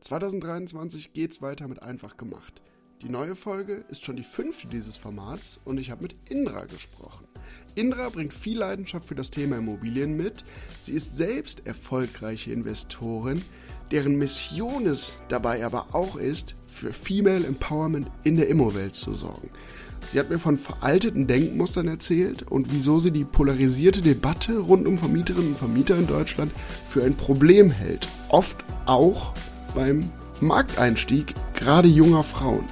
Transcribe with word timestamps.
2023 0.00 1.12
geht's 1.12 1.42
weiter 1.42 1.68
mit 1.68 1.82
Einfach 1.82 2.16
gemacht. 2.16 2.62
Die 3.02 3.08
neue 3.08 3.34
Folge 3.34 3.84
ist 3.88 4.04
schon 4.04 4.16
die 4.16 4.22
fünfte 4.22 4.66
dieses 4.66 4.98
Formats 4.98 5.58
und 5.64 5.78
ich 5.78 5.90
habe 5.90 6.02
mit 6.02 6.16
Indra 6.28 6.64
gesprochen. 6.64 7.26
Indra 7.74 8.10
bringt 8.10 8.34
viel 8.34 8.58
Leidenschaft 8.58 9.06
für 9.06 9.14
das 9.14 9.30
Thema 9.30 9.56
Immobilien 9.56 10.16
mit. 10.16 10.44
Sie 10.80 10.92
ist 10.92 11.16
selbst 11.16 11.66
erfolgreiche 11.66 12.52
Investorin, 12.52 13.42
deren 13.90 14.16
Mission 14.16 14.86
es 14.86 15.18
dabei 15.28 15.64
aber 15.64 15.94
auch 15.94 16.16
ist, 16.16 16.56
für 16.66 16.92
Female 16.92 17.46
Empowerment 17.46 18.10
in 18.22 18.36
der 18.36 18.48
Immowelt 18.48 18.94
zu 18.94 19.14
sorgen. 19.14 19.50
Sie 20.06 20.18
hat 20.18 20.30
mir 20.30 20.38
von 20.38 20.56
veralteten 20.56 21.26
Denkmustern 21.26 21.88
erzählt 21.88 22.42
und 22.42 22.72
wieso 22.72 22.98
sie 22.98 23.10
die 23.10 23.24
polarisierte 23.24 24.00
Debatte 24.00 24.58
rund 24.58 24.86
um 24.86 24.98
Vermieterinnen 24.98 25.50
und 25.50 25.58
Vermieter 25.58 25.96
in 25.96 26.06
Deutschland 26.06 26.52
für 26.88 27.04
ein 27.04 27.14
Problem 27.14 27.70
hält. 27.70 28.08
Oft 28.28 28.64
auch 28.86 29.34
beim 29.74 30.10
Markteinstieg 30.40 31.34
gerade 31.54 31.88
junger 31.88 32.22
Frauen. 32.22 32.64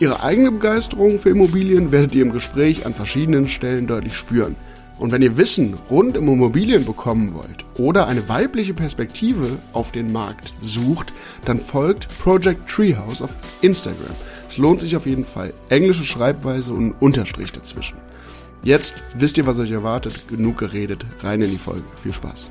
Ihre 0.00 0.22
eigene 0.22 0.50
Begeisterung 0.50 1.18
für 1.18 1.30
Immobilien 1.30 1.92
werdet 1.92 2.14
ihr 2.14 2.22
im 2.22 2.32
Gespräch 2.32 2.84
an 2.84 2.94
verschiedenen 2.94 3.48
Stellen 3.48 3.86
deutlich 3.86 4.14
spüren. 4.16 4.56
Und 4.98 5.12
wenn 5.12 5.22
ihr 5.22 5.36
Wissen 5.36 5.74
rund 5.90 6.16
um 6.16 6.28
Immobilien 6.28 6.84
bekommen 6.84 7.34
wollt 7.34 7.64
oder 7.78 8.06
eine 8.06 8.28
weibliche 8.28 8.74
Perspektive 8.74 9.58
auf 9.72 9.92
den 9.92 10.12
Markt 10.12 10.52
sucht, 10.62 11.12
dann 11.44 11.58
folgt 11.58 12.08
Project 12.20 12.68
Treehouse 12.68 13.22
auf 13.22 13.36
Instagram. 13.60 14.14
Es 14.48 14.58
lohnt 14.58 14.80
sich 14.80 14.96
auf 14.96 15.06
jeden 15.06 15.24
Fall. 15.24 15.52
Englische 15.68 16.04
Schreibweise 16.04 16.72
und 16.72 16.92
Unterstrich 17.00 17.50
dazwischen. 17.50 17.96
Jetzt 18.62 18.94
wisst 19.14 19.36
ihr, 19.36 19.46
was 19.46 19.58
euch 19.58 19.72
erwartet. 19.72 20.26
Genug 20.28 20.58
geredet. 20.58 21.04
Rein 21.20 21.42
in 21.42 21.50
die 21.50 21.58
Folge. 21.58 21.84
Viel 21.96 22.12
Spaß. 22.12 22.50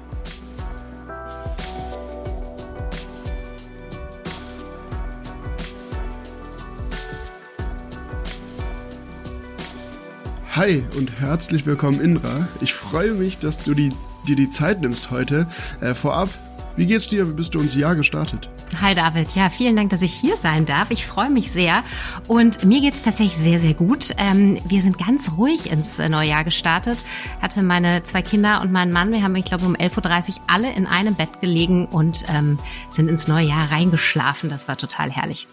Hi 10.55 10.83
und 10.99 11.19
herzlich 11.19 11.65
willkommen, 11.65 11.99
Indra. 11.99 12.47
Ich 12.61 12.75
freue 12.75 13.13
mich, 13.13 13.39
dass 13.39 13.57
du 13.63 13.73
die, 13.73 13.91
dir 14.27 14.35
die 14.35 14.51
Zeit 14.51 14.81
nimmst 14.81 15.09
heute. 15.09 15.47
Äh, 15.81 15.95
vorab, 15.95 16.29
wie 16.75 16.85
geht's 16.85 17.09
dir? 17.09 17.27
Wie 17.27 17.33
bist 17.33 17.55
du 17.55 17.59
ins 17.59 17.73
Jahr 17.73 17.95
gestartet? 17.95 18.51
Hi 18.79 18.93
David, 18.93 19.33
ja, 19.33 19.49
vielen 19.49 19.75
Dank, 19.75 19.89
dass 19.89 20.03
ich 20.03 20.13
hier 20.13 20.37
sein 20.37 20.67
darf. 20.67 20.91
Ich 20.91 21.07
freue 21.07 21.31
mich 21.31 21.51
sehr 21.51 21.83
und 22.27 22.63
mir 22.65 22.81
geht's 22.81 23.01
tatsächlich 23.01 23.35
sehr, 23.35 23.59
sehr 23.59 23.73
gut. 23.73 24.11
Ähm, 24.19 24.59
wir 24.67 24.83
sind 24.83 24.99
ganz 24.99 25.31
ruhig 25.37 25.71
ins 25.71 25.97
äh, 25.97 26.07
neue 26.07 26.29
Jahr 26.29 26.43
gestartet. 26.43 26.99
Hatte 27.41 27.63
meine 27.63 28.03
zwei 28.03 28.21
Kinder 28.21 28.61
und 28.61 28.71
meinen 28.71 28.93
Mann, 28.93 29.11
wir 29.11 29.23
haben, 29.23 29.35
ich 29.35 29.45
glaube, 29.45 29.65
um 29.65 29.75
11.30 29.75 30.29
Uhr 30.29 30.35
alle 30.45 30.71
in 30.71 30.85
einem 30.85 31.15
Bett 31.15 31.41
gelegen 31.41 31.87
und 31.87 32.25
ähm, 32.31 32.59
sind 32.91 33.07
ins 33.09 33.27
neue 33.27 33.47
Jahr 33.47 33.71
reingeschlafen. 33.71 34.51
Das 34.51 34.67
war 34.67 34.77
total 34.77 35.09
herrlich. 35.09 35.47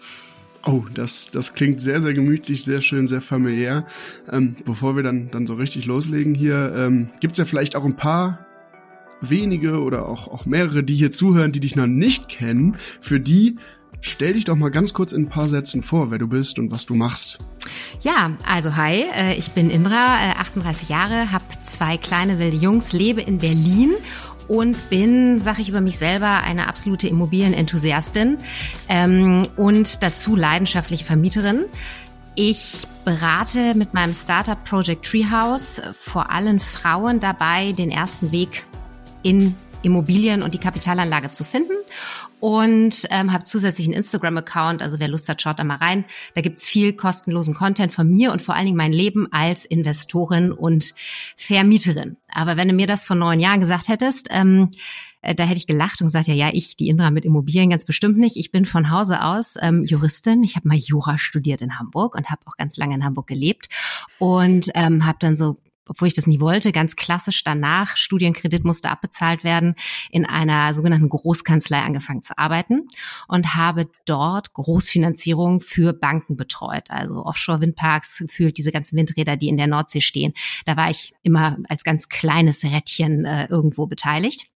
Oh, 0.63 0.83
das, 0.93 1.29
das 1.31 1.53
klingt 1.53 1.81
sehr, 1.81 2.01
sehr 2.01 2.13
gemütlich, 2.13 2.63
sehr 2.63 2.81
schön, 2.81 3.07
sehr 3.07 3.21
familiär. 3.21 3.85
Ähm, 4.31 4.55
bevor 4.63 4.95
wir 4.95 5.03
dann, 5.03 5.31
dann 5.31 5.47
so 5.47 5.55
richtig 5.55 5.85
loslegen 5.85 6.35
hier, 6.35 6.73
ähm, 6.75 7.09
gibt 7.19 7.37
ja 7.37 7.45
vielleicht 7.45 7.75
auch 7.75 7.85
ein 7.85 7.95
paar 7.95 8.45
wenige 9.21 9.81
oder 9.81 10.07
auch, 10.07 10.27
auch 10.27 10.45
mehrere, 10.45 10.83
die 10.83 10.95
hier 10.95 11.11
zuhören, 11.11 11.51
die 11.51 11.59
dich 11.59 11.75
noch 11.75 11.87
nicht 11.87 12.29
kennen. 12.29 12.77
Für 12.99 13.19
die 13.19 13.55
stell 14.01 14.33
dich 14.33 14.45
doch 14.45 14.55
mal 14.55 14.69
ganz 14.69 14.93
kurz 14.93 15.13
in 15.13 15.23
ein 15.23 15.29
paar 15.29 15.47
Sätzen 15.47 15.83
vor, 15.83 16.11
wer 16.11 16.17
du 16.17 16.27
bist 16.27 16.59
und 16.59 16.71
was 16.71 16.85
du 16.85 16.95
machst. 16.95 17.39
Ja, 18.01 18.35
also 18.45 18.75
hi, 18.75 19.03
äh, 19.13 19.35
ich 19.37 19.51
bin 19.51 19.69
Indra, 19.69 20.33
38 20.39 20.89
äh, 20.89 20.93
Jahre, 20.93 21.31
habe 21.31 21.45
zwei 21.63 21.97
kleine 21.97 22.39
wilde 22.39 22.57
Jungs, 22.57 22.93
lebe 22.93 23.21
in 23.21 23.37
Berlin 23.37 23.91
und 24.51 24.89
bin, 24.89 25.39
sage 25.39 25.61
ich 25.61 25.69
über 25.69 25.79
mich 25.79 25.97
selber, 25.97 26.43
eine 26.43 26.67
absolute 26.67 27.07
Immobilienenthusiastin 27.07 28.37
ähm, 28.89 29.47
und 29.55 30.03
dazu 30.03 30.35
leidenschaftliche 30.35 31.05
Vermieterin. 31.05 31.63
Ich 32.35 32.85
berate 33.05 33.75
mit 33.75 33.93
meinem 33.93 34.13
Startup 34.13 34.61
Project 34.65 35.05
Treehouse 35.05 35.81
vor 35.93 36.31
allem 36.31 36.59
Frauen 36.59 37.21
dabei, 37.21 37.71
den 37.71 37.91
ersten 37.91 38.33
Weg 38.33 38.65
in 39.23 39.55
Immobilien 39.83 40.43
und 40.43 40.53
die 40.53 40.59
Kapitalanlage 40.59 41.31
zu 41.31 41.45
finden 41.45 41.77
und 42.41 43.07
ähm, 43.11 43.31
habe 43.31 43.43
zusätzlich 43.43 43.87
einen 43.87 43.95
Instagram-Account, 43.95 44.81
also 44.81 44.99
wer 44.99 45.07
Lust 45.07 45.29
hat, 45.29 45.41
schaut 45.41 45.59
da 45.59 45.63
mal 45.63 45.75
rein. 45.75 46.05
Da 46.33 46.41
gibt's 46.41 46.67
viel 46.67 46.91
kostenlosen 46.93 47.53
Content 47.53 47.93
von 47.93 48.09
mir 48.09 48.31
und 48.31 48.41
vor 48.41 48.55
allen 48.55 48.65
Dingen 48.65 48.77
mein 48.77 48.91
Leben 48.91 49.31
als 49.31 49.63
Investorin 49.63 50.51
und 50.51 50.95
Vermieterin. 51.37 52.17
Aber 52.29 52.57
wenn 52.57 52.67
du 52.67 52.73
mir 52.73 52.87
das 52.87 53.03
vor 53.03 53.15
neun 53.15 53.39
Jahren 53.39 53.59
gesagt 53.59 53.87
hättest, 53.87 54.27
ähm, 54.31 54.71
äh, 55.21 55.35
da 55.35 55.43
hätte 55.43 55.57
ich 55.57 55.67
gelacht 55.67 56.01
und 56.01 56.07
gesagt, 56.07 56.27
ja, 56.27 56.33
ja, 56.33 56.49
ich, 56.51 56.75
die 56.75 56.87
Indra 56.87 57.11
mit 57.11 57.25
Immobilien 57.25 57.69
ganz 57.69 57.85
bestimmt 57.85 58.17
nicht. 58.17 58.37
Ich 58.37 58.51
bin 58.51 58.65
von 58.65 58.89
Hause 58.89 59.23
aus 59.23 59.55
ähm, 59.61 59.85
Juristin. 59.85 60.43
Ich 60.43 60.55
habe 60.55 60.67
mal 60.67 60.77
Jura 60.77 61.19
studiert 61.19 61.61
in 61.61 61.77
Hamburg 61.77 62.15
und 62.15 62.31
habe 62.31 62.41
auch 62.45 62.57
ganz 62.57 62.75
lange 62.75 62.95
in 62.95 63.05
Hamburg 63.05 63.27
gelebt 63.27 63.69
und 64.17 64.71
ähm, 64.73 65.05
habe 65.05 65.17
dann 65.19 65.35
so 65.35 65.57
obwohl 65.91 66.07
ich 66.07 66.13
das 66.13 66.25
nie 66.25 66.39
wollte, 66.39 66.71
ganz 66.71 66.95
klassisch 66.95 67.43
danach, 67.43 67.97
Studienkredit 67.97 68.63
musste 68.63 68.89
abbezahlt 68.89 69.43
werden, 69.43 69.75
in 70.09 70.25
einer 70.25 70.73
sogenannten 70.73 71.09
Großkanzlei 71.09 71.81
angefangen 71.81 72.21
zu 72.21 72.37
arbeiten 72.37 72.87
und 73.27 73.55
habe 73.55 73.89
dort 74.05 74.53
Großfinanzierung 74.53 75.59
für 75.59 75.91
Banken 75.91 76.37
betreut, 76.37 76.89
also 76.89 77.25
Offshore-Windparks, 77.25 78.19
gefühlt 78.19 78.57
diese 78.57 78.71
ganzen 78.71 78.97
Windräder, 78.97 79.35
die 79.35 79.49
in 79.49 79.57
der 79.57 79.67
Nordsee 79.67 79.99
stehen. 79.99 80.33
Da 80.65 80.77
war 80.77 80.89
ich 80.89 81.13
immer 81.23 81.57
als 81.67 81.83
ganz 81.83 82.07
kleines 82.07 82.63
Rädchen 82.63 83.25
äh, 83.25 83.47
irgendwo 83.47 83.85
beteiligt 83.85 84.47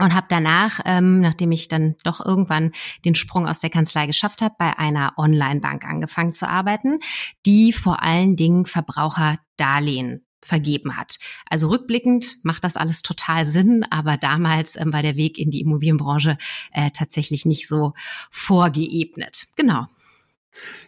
und 0.00 0.14
habe 0.14 0.26
danach, 0.28 0.78
ähm, 0.84 1.20
nachdem 1.20 1.50
ich 1.50 1.66
dann 1.66 1.96
doch 2.04 2.24
irgendwann 2.24 2.70
den 3.04 3.16
Sprung 3.16 3.48
aus 3.48 3.58
der 3.58 3.70
Kanzlei 3.70 4.06
geschafft 4.06 4.42
habe, 4.42 4.54
bei 4.56 4.78
einer 4.78 5.14
Online-Bank 5.16 5.84
angefangen 5.84 6.32
zu 6.32 6.48
arbeiten, 6.48 7.00
die 7.46 7.72
vor 7.72 8.00
allen 8.00 8.36
Dingen 8.36 8.64
Verbraucherdarlehen 8.64 10.24
vergeben 10.42 10.96
hat. 10.96 11.18
Also 11.46 11.68
rückblickend 11.68 12.36
macht 12.42 12.64
das 12.64 12.76
alles 12.76 13.02
total 13.02 13.44
Sinn, 13.44 13.84
aber 13.90 14.16
damals 14.16 14.76
ähm, 14.76 14.92
war 14.92 15.02
der 15.02 15.16
Weg 15.16 15.38
in 15.38 15.50
die 15.50 15.60
Immobilienbranche 15.60 16.38
äh, 16.72 16.90
tatsächlich 16.90 17.44
nicht 17.44 17.68
so 17.68 17.94
vorgeebnet. 18.30 19.46
Genau. 19.56 19.86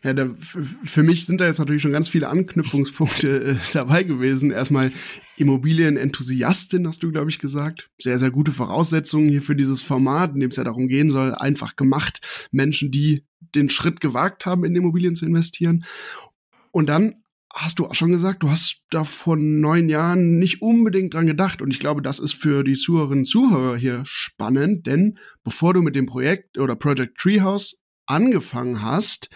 Ja, 0.03 0.15
da, 0.15 0.35
für 0.39 1.03
mich 1.03 1.27
sind 1.27 1.41
da 1.41 1.47
jetzt 1.47 1.59
natürlich 1.59 1.83
schon 1.83 1.93
ganz 1.93 2.09
viele 2.09 2.29
Anknüpfungspunkte 2.29 3.43
äh, 3.43 3.57
dabei 3.73 4.03
gewesen. 4.03 4.51
Erstmal 4.51 4.93
Immobilienenthusiastin, 5.37 6.87
hast 6.87 7.03
du, 7.03 7.13
glaube 7.13 7.31
ich, 7.31 7.39
gesagt. 7.39 7.91
Sehr, 7.99 8.19
sehr 8.19 8.31
gute 8.31 8.53
Voraussetzungen 8.53 9.29
hier 9.29 9.43
für 9.43 9.57
dieses 9.57 9.83
Format, 9.83 10.35
in 10.35 10.41
dem 10.41 10.51
es 10.51 10.57
ja 10.57 10.65
darum 10.65 10.89
gehen 10.89 11.11
soll, 11.11 11.35
einfach 11.35 11.77
gemacht, 11.77 12.49
Menschen, 12.51 12.91
die 12.91 13.25
den 13.55 13.71
Schritt 13.71 14.01
gewagt 14.01 14.47
haben, 14.47 14.65
in 14.65 14.75
Immobilien 14.75 15.15
zu 15.15 15.27
investieren. 15.27 15.85
Und 16.73 16.89
dann 16.89 17.15
hast 17.53 17.79
du 17.79 17.87
auch 17.87 17.95
schon 17.95 18.11
gesagt, 18.11 18.43
du 18.43 18.51
hast 18.51 18.83
da 18.91 19.05
vor 19.05 19.37
neun 19.37 19.89
Jahren 19.89 20.39
nicht 20.39 20.63
unbedingt 20.63 21.15
dran 21.15 21.27
gedacht. 21.27 21.61
Und 21.63 21.71
ich 21.71 21.81
glaube, 21.81 22.03
das 22.03 22.19
ist 22.19 22.35
für 22.35 22.63
die 22.63 22.75
Zuhörerinnen 22.75 23.23
und 23.23 23.27
Zuhörer 23.27 23.77
hier 23.77 24.03
spannend, 24.05 24.87
denn 24.87 25.19
bevor 25.43 25.75
du 25.75 25.83
mit 25.83 25.97
dem 25.97 26.07
Projekt 26.07 26.59
oder 26.59 26.77
Project 26.77 27.19
Treehouse 27.19 27.81
angefangen 28.07 28.83
hast, 28.83 29.31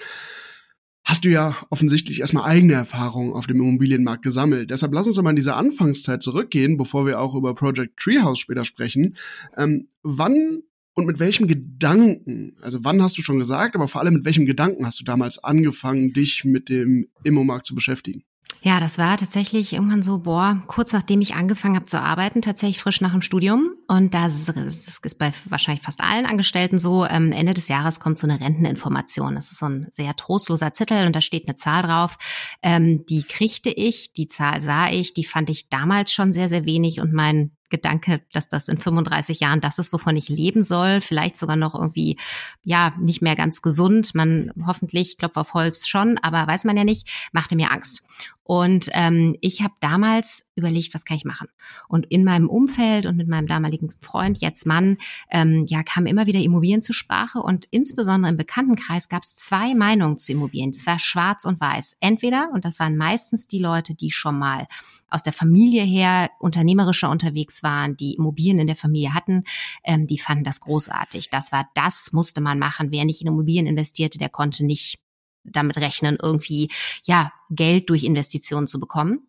hast 1.04 1.24
du 1.24 1.28
ja 1.28 1.56
offensichtlich 1.70 2.20
erstmal 2.20 2.44
eigene 2.44 2.72
Erfahrungen 2.72 3.34
auf 3.34 3.46
dem 3.46 3.60
Immobilienmarkt 3.60 4.22
gesammelt. 4.22 4.70
Deshalb 4.70 4.94
lass 4.94 5.06
uns 5.06 5.16
doch 5.16 5.22
mal 5.22 5.30
in 5.30 5.36
diese 5.36 5.54
Anfangszeit 5.54 6.22
zurückgehen, 6.22 6.76
bevor 6.76 7.06
wir 7.06 7.20
auch 7.20 7.34
über 7.34 7.54
Project 7.54 7.98
Treehouse 7.98 8.38
später 8.38 8.64
sprechen. 8.64 9.16
Ähm, 9.56 9.88
wann 10.02 10.62
und 10.94 11.06
mit 11.06 11.18
welchem 11.18 11.48
Gedanken, 11.48 12.56
also 12.62 12.78
wann 12.82 13.02
hast 13.02 13.18
du 13.18 13.22
schon 13.22 13.38
gesagt, 13.38 13.74
aber 13.74 13.88
vor 13.88 14.00
allem 14.00 14.14
mit 14.14 14.24
welchem 14.24 14.46
Gedanken 14.46 14.86
hast 14.86 15.00
du 15.00 15.04
damals 15.04 15.42
angefangen, 15.42 16.12
dich 16.12 16.44
mit 16.44 16.68
dem 16.68 17.08
Immomarkt 17.24 17.66
zu 17.66 17.74
beschäftigen? 17.74 18.24
Ja, 18.64 18.80
das 18.80 18.96
war 18.96 19.18
tatsächlich 19.18 19.74
irgendwann 19.74 20.02
so, 20.02 20.20
boah, 20.20 20.62
kurz 20.68 20.94
nachdem 20.94 21.20
ich 21.20 21.34
angefangen 21.34 21.76
habe 21.76 21.84
zu 21.84 22.00
arbeiten, 22.00 22.40
tatsächlich 22.40 22.80
frisch 22.80 23.02
nach 23.02 23.12
dem 23.12 23.20
Studium. 23.20 23.74
Und 23.88 24.14
das 24.14 24.48
ist 24.48 25.18
bei 25.18 25.32
wahrscheinlich 25.50 25.84
fast 25.84 26.00
allen 26.00 26.24
Angestellten 26.24 26.78
so, 26.78 27.04
ähm, 27.04 27.30
Ende 27.32 27.52
des 27.52 27.68
Jahres 27.68 28.00
kommt 28.00 28.18
so 28.18 28.26
eine 28.26 28.40
Renteninformation. 28.40 29.34
Das 29.34 29.52
ist 29.52 29.58
so 29.58 29.66
ein 29.66 29.88
sehr 29.90 30.16
trostloser 30.16 30.72
Zettel 30.72 31.06
und 31.06 31.14
da 31.14 31.20
steht 31.20 31.46
eine 31.46 31.56
Zahl 31.56 31.82
drauf. 31.82 32.16
Ähm, 32.62 33.04
die 33.04 33.24
kriegte 33.24 33.68
ich, 33.68 34.14
die 34.14 34.28
Zahl 34.28 34.62
sah 34.62 34.90
ich, 34.90 35.12
die 35.12 35.24
fand 35.24 35.50
ich 35.50 35.68
damals 35.68 36.10
schon 36.14 36.32
sehr, 36.32 36.48
sehr 36.48 36.64
wenig 36.64 37.00
und 37.00 37.12
mein 37.12 37.50
Gedanke, 37.74 38.22
dass 38.32 38.48
das 38.48 38.68
in 38.68 38.78
35 38.78 39.40
Jahren 39.40 39.60
das 39.60 39.78
ist, 39.78 39.92
wovon 39.92 40.16
ich 40.16 40.28
leben 40.28 40.62
soll, 40.62 41.00
vielleicht 41.00 41.36
sogar 41.36 41.56
noch 41.56 41.74
irgendwie, 41.74 42.18
ja, 42.62 42.94
nicht 42.98 43.20
mehr 43.20 43.34
ganz 43.34 43.62
gesund. 43.62 44.14
Man 44.14 44.52
hoffentlich, 44.66 45.18
Klopf 45.18 45.36
auf 45.36 45.54
Holz 45.54 45.88
schon, 45.88 46.18
aber 46.18 46.46
weiß 46.46 46.64
man 46.64 46.76
ja 46.76 46.84
nicht, 46.84 47.08
machte 47.32 47.56
mir 47.56 47.72
Angst. 47.72 48.04
Und 48.44 48.90
ähm, 48.92 49.36
ich 49.40 49.62
habe 49.62 49.74
damals 49.80 50.46
überlegt, 50.54 50.94
was 50.94 51.06
kann 51.06 51.16
ich 51.16 51.24
machen? 51.24 51.48
Und 51.88 52.06
in 52.06 52.24
meinem 52.24 52.48
Umfeld 52.48 53.06
und 53.06 53.16
mit 53.16 53.26
meinem 53.26 53.46
damaligen 53.46 53.88
Freund, 54.02 54.38
jetzt 54.38 54.66
Mann, 54.66 54.98
ähm, 55.30 55.64
ja, 55.66 55.82
kamen 55.82 56.06
immer 56.06 56.26
wieder 56.26 56.40
Immobilien 56.40 56.82
zur 56.82 56.94
Sprache 56.94 57.40
und 57.40 57.66
insbesondere 57.70 58.30
im 58.30 58.36
Bekanntenkreis 58.36 59.08
gab 59.08 59.22
es 59.22 59.34
zwei 59.34 59.74
Meinungen 59.74 60.18
zu 60.18 60.32
Immobilien. 60.32 60.70
Es 60.70 60.86
war 60.86 60.98
schwarz 60.98 61.46
und 61.46 61.58
weiß. 61.58 61.96
Entweder, 62.00 62.50
und 62.52 62.66
das 62.66 62.78
waren 62.78 62.98
meistens 62.98 63.48
die 63.48 63.58
Leute, 63.58 63.94
die 63.94 64.10
schon 64.10 64.38
mal 64.38 64.66
aus 65.08 65.22
der 65.22 65.32
Familie 65.32 65.82
her 65.82 66.30
unternehmerischer 66.40 67.08
unterwegs 67.08 67.62
waren, 67.62 67.96
die 67.96 68.14
Immobilien 68.14 68.58
in 68.58 68.66
der 68.66 68.76
Familie 68.76 69.14
hatten, 69.14 69.44
ähm, 69.84 70.06
die 70.06 70.18
fanden 70.18 70.44
das 70.44 70.60
großartig. 70.60 71.30
Das 71.30 71.52
war, 71.52 71.68
das 71.74 72.12
musste 72.12 72.40
man 72.40 72.58
machen. 72.58 72.90
Wer 72.90 73.04
nicht 73.04 73.22
in 73.22 73.28
Immobilien 73.28 73.66
investierte, 73.66 74.18
der 74.18 74.28
konnte 74.28 74.64
nicht 74.64 74.98
damit 75.44 75.76
rechnen, 75.76 76.18
irgendwie 76.20 76.70
ja 77.04 77.32
Geld 77.50 77.90
durch 77.90 78.04
Investitionen 78.04 78.66
zu 78.66 78.80
bekommen. 78.80 79.26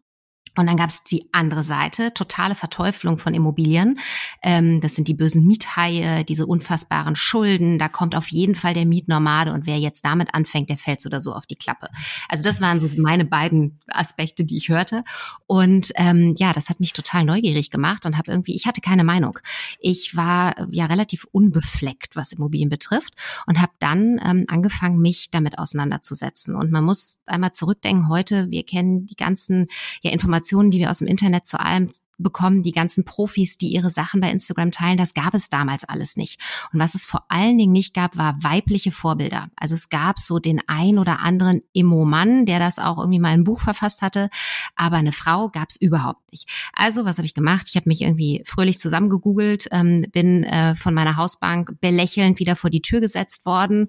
Und 0.57 0.67
dann 0.67 0.77
gab 0.77 0.89
es 0.89 1.03
die 1.03 1.27
andere 1.33 1.63
Seite, 1.63 2.13
totale 2.13 2.55
Verteuflung 2.55 3.17
von 3.17 3.33
Immobilien. 3.33 3.99
Ähm, 4.41 4.79
das 4.79 4.95
sind 4.95 5.07
die 5.07 5.13
bösen 5.13 5.45
Miethaie, 5.45 6.23
diese 6.23 6.45
unfassbaren 6.45 7.15
Schulden. 7.15 7.77
Da 7.77 7.89
kommt 7.89 8.15
auf 8.15 8.29
jeden 8.29 8.55
Fall 8.55 8.73
der 8.73 8.85
Mietnomade 8.85 9.51
und 9.51 9.65
wer 9.65 9.77
jetzt 9.79 10.05
damit 10.05 10.33
anfängt, 10.33 10.69
der 10.69 10.77
fällt 10.77 11.01
so 11.01 11.07
oder 11.07 11.19
so 11.19 11.33
auf 11.33 11.45
die 11.45 11.57
Klappe. 11.57 11.89
Also 12.29 12.43
das 12.43 12.61
waren 12.61 12.79
so 12.79 12.89
meine 12.97 13.25
beiden 13.25 13.79
Aspekte, 13.87 14.45
die 14.45 14.55
ich 14.55 14.69
hörte. 14.69 15.03
Und 15.45 15.91
ähm, 15.95 16.35
ja, 16.37 16.53
das 16.53 16.69
hat 16.69 16.79
mich 16.79 16.93
total 16.93 17.25
neugierig 17.25 17.69
gemacht 17.69 18.05
und 18.05 18.17
habe 18.17 18.31
irgendwie, 18.31 18.55
ich 18.55 18.65
hatte 18.65 18.79
keine 18.79 19.03
Meinung. 19.03 19.39
Ich 19.79 20.15
war 20.15 20.55
ja 20.71 20.85
relativ 20.85 21.25
unbefleckt, 21.31 22.15
was 22.15 22.31
Immobilien 22.31 22.69
betrifft 22.69 23.13
und 23.45 23.61
habe 23.61 23.73
dann 23.79 24.21
ähm, 24.25 24.45
angefangen, 24.47 24.99
mich 24.99 25.31
damit 25.31 25.59
auseinanderzusetzen. 25.59 26.55
Und 26.55 26.71
man 26.71 26.85
muss 26.85 27.19
einmal 27.25 27.51
zurückdenken, 27.51 28.07
heute, 28.07 28.49
wir 28.51 28.63
kennen 28.63 29.05
die 29.05 29.15
ganzen 29.15 29.67
ja, 30.01 30.11
Informationen, 30.11 30.34
Informationen, 30.35 30.69
die 30.69 30.79
wir 30.79 30.91
aus 30.91 30.99
dem 30.99 31.07
Internet 31.07 31.47
zu 31.47 31.59
allem 31.59 31.89
bekommen, 32.17 32.61
die 32.61 32.71
ganzen 32.71 33.05
Profis, 33.05 33.57
die 33.57 33.67
ihre 33.67 33.89
Sachen 33.89 34.19
bei 34.19 34.29
Instagram 34.29 34.71
teilen, 34.71 34.97
das 34.97 35.13
gab 35.13 35.33
es 35.33 35.49
damals 35.49 35.83
alles 35.85 36.17
nicht. 36.17 36.41
Und 36.73 36.79
was 36.79 36.95
es 36.95 37.05
vor 37.05 37.25
allen 37.29 37.57
Dingen 37.57 37.71
nicht 37.71 37.93
gab, 37.93 38.17
war 38.17 38.37
weibliche 38.41 38.91
Vorbilder. 38.91 39.47
Also 39.55 39.75
es 39.75 39.89
gab 39.89 40.19
so 40.19 40.39
den 40.39 40.61
ein 40.67 40.97
oder 40.97 41.19
anderen 41.19 41.61
Immo-Mann, 41.73 42.45
der 42.45 42.59
das 42.59 42.79
auch 42.79 42.97
irgendwie 42.97 43.19
mal 43.19 43.33
in 43.33 43.41
ein 43.41 43.43
Buch 43.45 43.61
verfasst 43.61 44.01
hatte, 44.01 44.29
aber 44.75 44.97
eine 44.97 45.13
Frau 45.13 45.49
gab 45.49 45.69
es 45.69 45.77
überhaupt 45.77 46.31
nicht. 46.31 46.49
Also 46.73 47.05
was 47.05 47.17
habe 47.17 47.25
ich 47.25 47.33
gemacht? 47.33 47.67
Ich 47.69 47.75
habe 47.75 47.89
mich 47.89 48.01
irgendwie 48.01 48.43
fröhlich 48.45 48.77
zusammengegoogelt, 48.77 49.67
ähm, 49.71 50.05
bin 50.11 50.43
äh, 50.43 50.75
von 50.75 50.93
meiner 50.93 51.15
Hausbank 51.15 51.79
belächelnd 51.79 52.39
wieder 52.39 52.55
vor 52.55 52.69
die 52.69 52.81
Tür 52.81 52.99
gesetzt 52.99 53.45
worden 53.45 53.87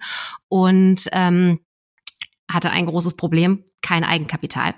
und 0.49 1.09
ähm, 1.13 1.61
hatte 2.49 2.71
ein 2.71 2.87
großes 2.87 3.17
Problem, 3.17 3.65
kein 3.83 4.05
Eigenkapital. 4.05 4.75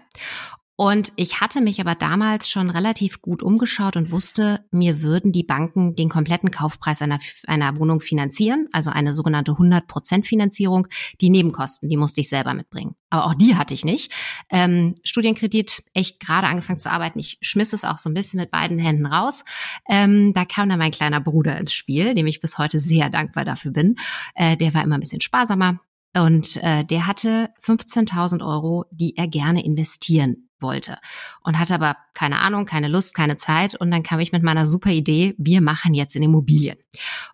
Und 0.81 1.13
ich 1.17 1.41
hatte 1.41 1.61
mich 1.61 1.81
aber 1.81 1.97
damals 1.97 2.49
schon 2.49 2.71
relativ 2.71 3.21
gut 3.21 3.43
umgeschaut 3.43 3.97
und 3.97 4.13
wusste, 4.13 4.65
mir 4.71 5.03
würden 5.03 5.33
die 5.33 5.43
Banken 5.43 5.97
den 5.97 6.09
kompletten 6.09 6.53
Kaufpreis 6.53 7.03
einer, 7.03 7.19
einer 7.49 7.77
Wohnung 7.79 8.01
finanzieren, 8.01 8.69
also 8.71 8.91
eine 8.91 9.13
sogenannte 9.13 9.51
100% 9.51 10.25
Finanzierung. 10.25 10.87
Die 11.21 11.31
Nebenkosten, 11.31 11.89
die 11.89 11.97
musste 11.97 12.21
ich 12.21 12.29
selber 12.29 12.55
mitbringen. 12.55 12.95
Aber 13.11 13.27
auch 13.27 13.35
die 13.35 13.57
hatte 13.57 13.75
ich 13.75 13.85
nicht. 13.85 14.13
Ähm, 14.51 14.95
Studienkredit, 15.03 15.83
echt 15.95 16.21
gerade 16.21 16.47
angefangen 16.47 16.79
zu 16.79 16.93
arbeiten. 16.93 17.19
Ich 17.19 17.39
schmiss 17.41 17.73
es 17.73 17.85
auch 17.85 17.99
so 17.99 18.09
ein 18.09 18.15
bisschen 18.15 18.39
mit 18.39 18.53
beiden 18.53 18.79
Händen 18.79 19.07
raus. 19.07 19.45
Ähm, 19.89 20.33
da 20.33 20.45
kam 20.45 20.69
dann 20.69 20.79
mein 20.79 20.93
kleiner 20.93 21.21
Bruder 21.21 21.59
ins 21.59 21.73
Spiel, 21.73 22.15
dem 22.15 22.29
ich 22.29 22.39
bis 22.39 22.57
heute 22.57 22.79
sehr 22.79 23.11
dankbar 23.11 23.45
dafür 23.45 23.73
bin. 23.73 23.97
Äh, 24.37 24.57
der 24.57 24.75
war 24.75 24.85
immer 24.85 24.97
ein 24.97 25.01
bisschen 25.01 25.23
sparsamer. 25.23 25.81
Und 26.17 26.57
äh, 26.63 26.85
der 26.85 27.09
hatte 27.09 27.51
15.000 27.65 28.47
Euro, 28.47 28.85
die 28.93 29.17
er 29.17 29.27
gerne 29.27 29.65
investieren 29.65 30.48
wollte 30.63 30.99
und 31.43 31.59
hatte 31.59 31.75
aber 31.75 31.97
keine 32.15 32.41
Ahnung, 32.41 32.67
keine 32.67 32.89
Lust, 32.89 33.15
keine 33.15 33.37
Zeit 33.37 33.75
und 33.75 33.91
dann 33.91 34.03
kam 34.03 34.21
ich 34.21 34.33
mit 34.33 34.43
meiner 34.43 34.67
super 34.67 34.91
Idee, 34.91 35.35
wir 35.39 35.61
machen 35.61 35.95
jetzt 35.95 36.17
in 36.17 36.23
Immobilien. 36.23 36.79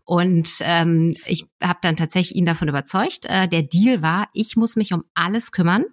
Und 0.04 0.56
ähm, 0.60 1.16
ich 1.26 1.46
habe 1.62 1.78
dann 1.82 1.96
tatsächlich 1.96 2.36
ihn 2.36 2.46
davon 2.46 2.68
überzeugt. 2.68 3.24
Äh, 3.24 3.48
der 3.48 3.62
Deal 3.62 4.02
war, 4.02 4.28
ich 4.32 4.56
muss 4.56 4.76
mich 4.76 4.92
um 4.92 5.04
alles 5.14 5.52
kümmern. 5.52 5.84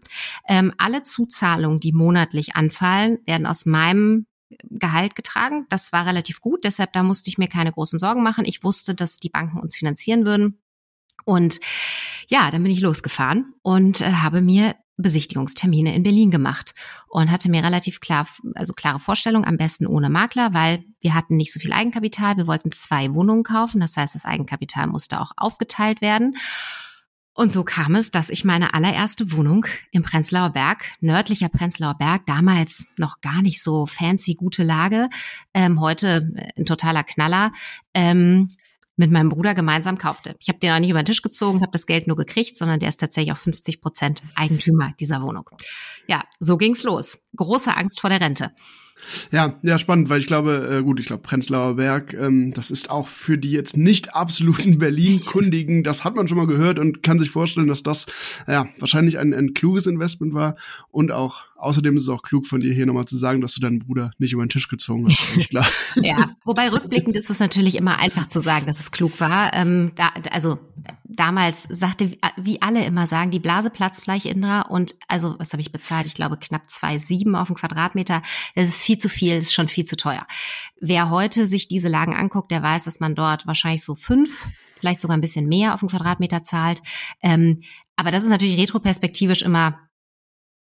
Ähm, 0.47 0.73
alle 0.77 1.03
Zuzahlungen, 1.03 1.79
die 1.79 1.93
monatlich 1.93 2.55
anfallen, 2.55 3.19
werden 3.25 3.45
aus 3.45 3.65
meinem 3.65 4.25
Gehalt 4.69 5.15
getragen. 5.15 5.65
Das 5.69 5.93
war 5.93 6.05
relativ 6.05 6.41
gut, 6.41 6.63
deshalb 6.63 6.93
da 6.93 7.03
musste 7.03 7.29
ich 7.29 7.37
mir 7.37 7.47
keine 7.47 7.71
großen 7.71 7.99
Sorgen 7.99 8.23
machen. 8.23 8.45
Ich 8.45 8.63
wusste, 8.63 8.95
dass 8.95 9.17
die 9.17 9.29
Banken 9.29 9.59
uns 9.59 9.75
finanzieren 9.75 10.25
würden. 10.25 10.61
Und 11.23 11.59
ja, 12.27 12.49
dann 12.51 12.63
bin 12.63 12.71
ich 12.71 12.81
losgefahren 12.81 13.53
und 13.61 14.01
äh, 14.01 14.11
habe 14.11 14.41
mir 14.41 14.75
Besichtigungstermine 15.01 15.95
in 15.95 16.03
Berlin 16.03 16.31
gemacht 16.31 16.73
und 17.07 17.31
hatte 17.31 17.49
mir 17.49 17.63
relativ 17.63 17.99
klar, 17.99 18.27
also 18.55 18.73
klare 18.73 18.99
Vorstellung, 18.99 19.45
am 19.45 19.57
besten 19.57 19.87
ohne 19.87 20.09
Makler, 20.09 20.53
weil 20.53 20.83
wir 20.99 21.13
hatten 21.13 21.37
nicht 21.37 21.53
so 21.53 21.59
viel 21.59 21.73
Eigenkapital. 21.73 22.37
Wir 22.37 22.47
wollten 22.47 22.71
zwei 22.71 23.13
Wohnungen 23.13 23.43
kaufen. 23.43 23.81
Das 23.81 23.97
heißt, 23.97 24.15
das 24.15 24.25
Eigenkapital 24.25 24.87
musste 24.87 25.19
auch 25.19 25.31
aufgeteilt 25.37 26.01
werden. 26.01 26.35
Und 27.33 27.51
so 27.51 27.63
kam 27.63 27.95
es, 27.95 28.11
dass 28.11 28.29
ich 28.29 28.43
meine 28.43 28.73
allererste 28.73 29.31
Wohnung 29.31 29.65
im 29.91 30.03
Prenzlauer 30.03 30.49
Berg, 30.49 30.91
nördlicher 30.99 31.47
Prenzlauer 31.47 31.95
Berg, 31.97 32.25
damals 32.25 32.87
noch 32.97 33.21
gar 33.21 33.41
nicht 33.41 33.63
so 33.63 33.85
fancy 33.85 34.35
gute 34.35 34.63
Lage, 34.63 35.09
ähm, 35.53 35.79
heute 35.79 36.29
ein 36.57 36.65
totaler 36.65 37.03
Knaller, 37.03 37.53
ähm, 37.93 38.51
mit 39.01 39.11
meinem 39.11 39.29
Bruder 39.29 39.55
gemeinsam 39.55 39.97
kaufte. 39.97 40.35
Ich 40.39 40.47
habe 40.47 40.59
den 40.59 40.71
auch 40.71 40.79
nicht 40.79 40.91
über 40.91 41.01
den 41.01 41.05
Tisch 41.05 41.23
gezogen, 41.23 41.61
habe 41.61 41.71
das 41.71 41.87
Geld 41.87 42.07
nur 42.07 42.15
gekriegt, 42.15 42.55
sondern 42.55 42.79
der 42.79 42.89
ist 42.89 42.99
tatsächlich 42.99 43.33
auch 43.33 43.37
50 43.37 43.81
Prozent 43.81 44.21
Eigentümer 44.35 44.93
dieser 44.99 45.23
Wohnung. 45.23 45.49
Ja, 46.07 46.23
so 46.39 46.55
ging's 46.55 46.83
los. 46.83 47.23
Große 47.35 47.75
Angst 47.75 47.99
vor 47.99 48.11
der 48.11 48.21
Rente. 48.21 48.51
Ja, 49.31 49.59
ja, 49.61 49.77
spannend, 49.77 50.09
weil 50.09 50.19
ich 50.19 50.27
glaube, 50.27 50.69
äh, 50.71 50.83
gut, 50.83 50.99
ich 50.99 51.07
glaube, 51.07 51.23
Prenzlauer 51.23 51.75
Berg, 51.75 52.13
ähm, 52.13 52.53
das 52.53 52.71
ist 52.71 52.89
auch 52.89 53.07
für 53.07 53.37
die 53.37 53.51
jetzt 53.51 53.77
nicht 53.77 54.15
absoluten 54.15 54.77
Berlin-Kundigen, 54.79 55.83
das 55.83 56.03
hat 56.03 56.15
man 56.15 56.27
schon 56.27 56.37
mal 56.37 56.47
gehört 56.47 56.79
und 56.79 57.03
kann 57.03 57.19
sich 57.19 57.31
vorstellen, 57.31 57.67
dass 57.67 57.83
das 57.83 58.05
ja 58.47 58.67
wahrscheinlich 58.77 59.17
ein, 59.17 59.33
ein 59.33 59.53
kluges 59.53 59.87
Investment 59.87 60.33
war 60.33 60.55
und 60.91 61.11
auch 61.11 61.45
Außerdem 61.61 61.95
ist 61.95 62.03
es 62.03 62.09
auch 62.09 62.23
klug 62.23 62.47
von 62.47 62.59
dir 62.59 62.73
hier 62.73 62.87
nochmal 62.87 63.05
zu 63.05 63.15
sagen, 63.15 63.39
dass 63.39 63.53
du 63.53 63.61
deinen 63.61 63.77
Bruder 63.77 64.11
nicht 64.17 64.33
über 64.33 64.43
den 64.43 64.49
Tisch 64.49 64.67
gezogen 64.67 65.07
hast. 65.07 65.23
Ich 65.37 65.49
klar. 65.49 65.67
ja, 66.01 66.31
wobei 66.43 66.71
rückblickend 66.71 67.15
ist 67.15 67.29
es 67.29 67.39
natürlich 67.39 67.75
immer 67.75 67.99
einfach 67.99 68.27
zu 68.27 68.39
sagen, 68.39 68.65
dass 68.65 68.79
es 68.79 68.89
klug 68.89 69.19
war. 69.19 69.53
Ähm, 69.53 69.91
da, 69.95 70.09
also 70.31 70.57
damals 71.15 71.63
sagte, 71.63 72.17
wie 72.37 72.61
alle 72.61 72.83
immer 72.85 73.07
sagen, 73.07 73.31
die 73.31 73.39
Blase 73.39 73.69
platzt 73.69 74.03
gleich 74.03 74.25
Indra 74.25 74.61
und 74.61 74.95
also 75.07 75.35
was 75.39 75.53
habe 75.53 75.61
ich 75.61 75.71
bezahlt? 75.71 76.05
Ich 76.05 76.15
glaube 76.15 76.37
knapp 76.37 76.69
zwei 76.69 76.97
sieben 76.97 77.35
auf 77.35 77.47
den 77.47 77.55
Quadratmeter. 77.55 78.21
Das 78.55 78.67
ist 78.67 78.81
viel 78.81 78.97
zu 78.97 79.09
viel, 79.09 79.37
ist 79.37 79.53
schon 79.53 79.67
viel 79.67 79.85
zu 79.85 79.97
teuer. 79.97 80.25
Wer 80.79 81.09
heute 81.09 81.47
sich 81.47 81.67
diese 81.67 81.89
Lagen 81.89 82.15
anguckt, 82.15 82.51
der 82.51 82.63
weiß, 82.63 82.85
dass 82.85 82.99
man 82.99 83.15
dort 83.15 83.47
wahrscheinlich 83.47 83.83
so 83.83 83.95
fünf 83.95 84.47
vielleicht 84.79 84.99
sogar 84.99 85.15
ein 85.15 85.21
bisschen 85.21 85.47
mehr 85.47 85.73
auf 85.73 85.79
den 85.79 85.89
Quadratmeter 85.89 86.43
zahlt. 86.43 86.81
Ähm, 87.21 87.61
aber 87.95 88.11
das 88.11 88.23
ist 88.23 88.29
natürlich 88.29 88.59
retroperspektivisch 88.59 89.43
immer 89.43 89.79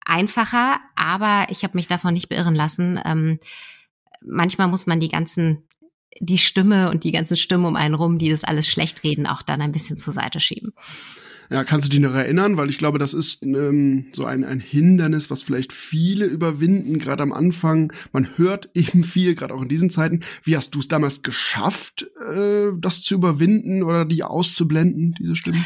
einfacher, 0.05 0.79
aber 0.95 1.47
ich 1.49 1.63
habe 1.63 1.77
mich 1.77 1.87
davon 1.87 2.13
nicht 2.13 2.29
beirren 2.29 2.55
lassen. 2.55 2.99
Ähm, 3.05 3.39
manchmal 4.21 4.67
muss 4.67 4.87
man 4.87 4.99
die 4.99 5.09
ganzen, 5.09 5.67
die 6.19 6.37
Stimme 6.37 6.89
und 6.89 7.03
die 7.03 7.11
ganzen 7.11 7.37
Stimmen 7.37 7.65
um 7.65 7.75
einen 7.75 7.95
rum, 7.95 8.17
die 8.17 8.29
das 8.29 8.43
alles 8.43 8.67
schlecht 8.67 9.03
reden, 9.03 9.27
auch 9.27 9.41
dann 9.41 9.61
ein 9.61 9.71
bisschen 9.71 9.97
zur 9.97 10.13
Seite 10.13 10.39
schieben. 10.39 10.73
Ja, 11.53 11.63
kannst 11.63 11.85
du 11.85 11.89
dich 11.91 11.99
noch 11.99 12.15
erinnern? 12.15 12.57
Weil 12.57 12.71
ich 12.71 12.79
glaube, 12.79 12.97
das 12.97 13.13
ist 13.13 13.43
ähm, 13.43 14.07
so 14.11 14.25
ein, 14.25 14.43
ein 14.43 14.59
Hindernis, 14.59 15.29
was 15.29 15.43
vielleicht 15.43 15.71
viele 15.71 16.25
überwinden, 16.25 16.97
gerade 16.97 17.21
am 17.21 17.31
Anfang. 17.31 17.93
Man 18.11 18.27
hört 18.37 18.71
eben 18.73 19.03
viel, 19.03 19.35
gerade 19.35 19.53
auch 19.53 19.61
in 19.61 19.69
diesen 19.69 19.91
Zeiten. 19.91 20.21
Wie 20.41 20.57
hast 20.57 20.73
du 20.73 20.79
es 20.79 20.87
damals 20.87 21.21
geschafft, 21.21 22.07
äh, 22.27 22.71
das 22.75 23.03
zu 23.03 23.13
überwinden 23.13 23.83
oder 23.83 24.03
die 24.03 24.23
auszublenden, 24.23 25.13
diese 25.19 25.35
Stimmen? 25.35 25.63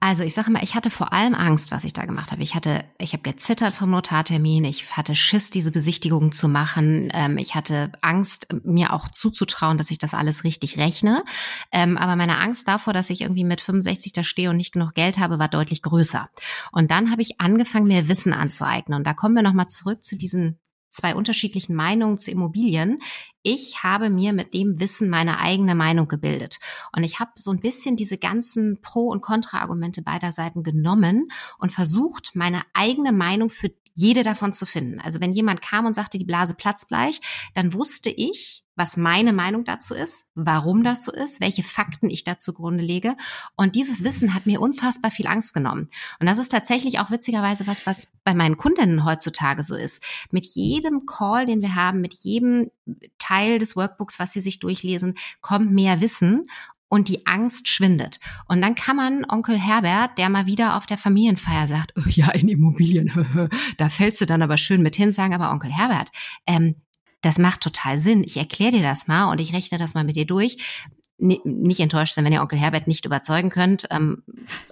Also 0.00 0.22
ich 0.22 0.32
sage 0.32 0.52
mal, 0.52 0.62
ich 0.62 0.76
hatte 0.76 0.90
vor 0.90 1.12
allem 1.12 1.34
Angst, 1.34 1.72
was 1.72 1.82
ich 1.82 1.92
da 1.92 2.04
gemacht 2.04 2.30
habe. 2.30 2.40
Ich 2.40 2.54
hatte, 2.54 2.84
ich 2.98 3.14
habe 3.14 3.24
gezittert 3.24 3.74
vom 3.74 3.90
Notartermin, 3.90 4.64
ich 4.64 4.96
hatte 4.96 5.16
Schiss, 5.16 5.50
diese 5.50 5.72
Besichtigung 5.72 6.30
zu 6.30 6.48
machen. 6.48 7.10
Ähm, 7.12 7.36
ich 7.36 7.56
hatte 7.56 7.90
Angst, 8.00 8.46
mir 8.62 8.92
auch 8.92 9.08
zuzutrauen, 9.08 9.76
dass 9.76 9.90
ich 9.90 9.98
das 9.98 10.14
alles 10.14 10.44
richtig 10.44 10.78
rechne. 10.78 11.24
Ähm, 11.72 11.98
aber 11.98 12.14
meine 12.14 12.38
Angst 12.38 12.68
davor, 12.68 12.92
dass 12.92 13.10
ich 13.10 13.22
irgendwie 13.22 13.42
mit 13.42 13.60
65 13.60 14.12
da 14.12 14.22
stehe 14.22 14.50
und 14.50 14.56
nicht 14.56 14.72
genug 14.72 14.94
Geld 14.94 15.18
habe, 15.18 15.27
war 15.38 15.48
deutlich 15.48 15.82
größer. 15.82 16.30
Und 16.72 16.90
dann 16.90 17.10
habe 17.10 17.22
ich 17.22 17.40
angefangen, 17.40 17.88
mir 17.88 18.08
Wissen 18.08 18.32
anzueignen. 18.32 18.98
Und 18.98 19.06
da 19.06 19.14
kommen 19.14 19.34
wir 19.34 19.42
nochmal 19.42 19.68
zurück 19.68 20.02
zu 20.02 20.16
diesen 20.16 20.58
zwei 20.90 21.14
unterschiedlichen 21.14 21.74
Meinungen 21.74 22.18
zu 22.18 22.30
Immobilien. 22.30 23.00
Ich 23.42 23.82
habe 23.82 24.10
mir 24.10 24.32
mit 24.32 24.54
dem 24.54 24.80
Wissen 24.80 25.10
meine 25.10 25.38
eigene 25.38 25.74
Meinung 25.74 26.08
gebildet. 26.08 26.58
Und 26.94 27.04
ich 27.04 27.20
habe 27.20 27.30
so 27.36 27.50
ein 27.50 27.60
bisschen 27.60 27.96
diese 27.96 28.18
ganzen 28.18 28.80
Pro- 28.80 29.10
und 29.10 29.20
Kontra-Argumente 29.20 30.02
beider 30.02 30.32
Seiten 30.32 30.62
genommen 30.62 31.28
und 31.58 31.72
versucht, 31.72 32.30
meine 32.34 32.62
eigene 32.74 33.12
Meinung 33.12 33.50
für 33.50 33.70
jede 33.98 34.22
davon 34.22 34.52
zu 34.52 34.64
finden. 34.64 35.00
Also 35.00 35.20
wenn 35.20 35.32
jemand 35.32 35.60
kam 35.60 35.84
und 35.84 35.94
sagte, 35.94 36.18
die 36.18 36.24
Blase 36.24 36.54
platzbleich, 36.54 37.20
dann 37.54 37.72
wusste 37.72 38.10
ich, 38.10 38.62
was 38.76 38.96
meine 38.96 39.32
Meinung 39.32 39.64
dazu 39.64 39.92
ist, 39.92 40.26
warum 40.36 40.84
das 40.84 41.04
so 41.04 41.10
ist, 41.10 41.40
welche 41.40 41.64
Fakten 41.64 42.08
ich 42.08 42.22
dazu 42.22 42.52
Grunde 42.52 42.84
lege. 42.84 43.16
Und 43.56 43.74
dieses 43.74 44.04
Wissen 44.04 44.34
hat 44.34 44.46
mir 44.46 44.60
unfassbar 44.60 45.10
viel 45.10 45.26
Angst 45.26 45.52
genommen. 45.52 45.90
Und 46.20 46.26
das 46.28 46.38
ist 46.38 46.52
tatsächlich 46.52 47.00
auch 47.00 47.10
witzigerweise 47.10 47.66
was, 47.66 47.86
was 47.86 48.08
bei 48.22 48.34
meinen 48.34 48.56
Kundinnen 48.56 49.04
heutzutage 49.04 49.64
so 49.64 49.74
ist. 49.74 50.04
Mit 50.30 50.44
jedem 50.44 51.06
Call, 51.06 51.46
den 51.46 51.60
wir 51.60 51.74
haben, 51.74 52.00
mit 52.00 52.14
jedem 52.14 52.70
Teil 53.18 53.58
des 53.58 53.74
Workbooks, 53.74 54.20
was 54.20 54.32
sie 54.32 54.40
sich 54.40 54.60
durchlesen, 54.60 55.18
kommt 55.40 55.72
mehr 55.72 56.00
Wissen 56.00 56.46
und 56.88 57.08
die 57.08 57.26
Angst 57.26 57.68
schwindet. 57.68 58.18
Und 58.46 58.62
dann 58.62 58.74
kann 58.74 58.96
man 58.96 59.24
Onkel 59.28 59.58
Herbert, 59.58 60.18
der 60.18 60.28
mal 60.28 60.46
wieder 60.46 60.76
auf 60.76 60.86
der 60.86 60.98
Familienfeier 60.98 61.66
sagt, 61.66 61.92
oh 61.96 62.08
ja, 62.08 62.30
in 62.30 62.48
Immobilien, 62.48 63.48
da 63.78 63.88
fällst 63.88 64.20
du 64.20 64.26
dann 64.26 64.42
aber 64.42 64.56
schön 64.56 64.82
mit 64.82 64.96
hin, 64.96 65.12
sagen 65.12 65.34
aber 65.34 65.50
Onkel 65.50 65.70
Herbert, 65.70 66.10
ähm, 66.46 66.76
das 67.20 67.38
macht 67.38 67.60
total 67.60 67.98
Sinn. 67.98 68.22
Ich 68.24 68.36
erkläre 68.36 68.72
dir 68.72 68.82
das 68.82 69.08
mal 69.08 69.30
und 69.30 69.40
ich 69.40 69.52
rechne 69.52 69.78
das 69.78 69.94
mal 69.94 70.04
mit 70.04 70.16
dir 70.16 70.26
durch. 70.26 70.56
nicht 71.18 71.80
enttäuscht 71.80 72.14
sein, 72.14 72.24
wenn 72.24 72.32
ihr 72.32 72.42
Onkel 72.42 72.60
Herbert 72.60 72.86
nicht 72.86 73.04
überzeugen 73.04 73.50
könnt. 73.50 73.86
Ähm, 73.90 74.22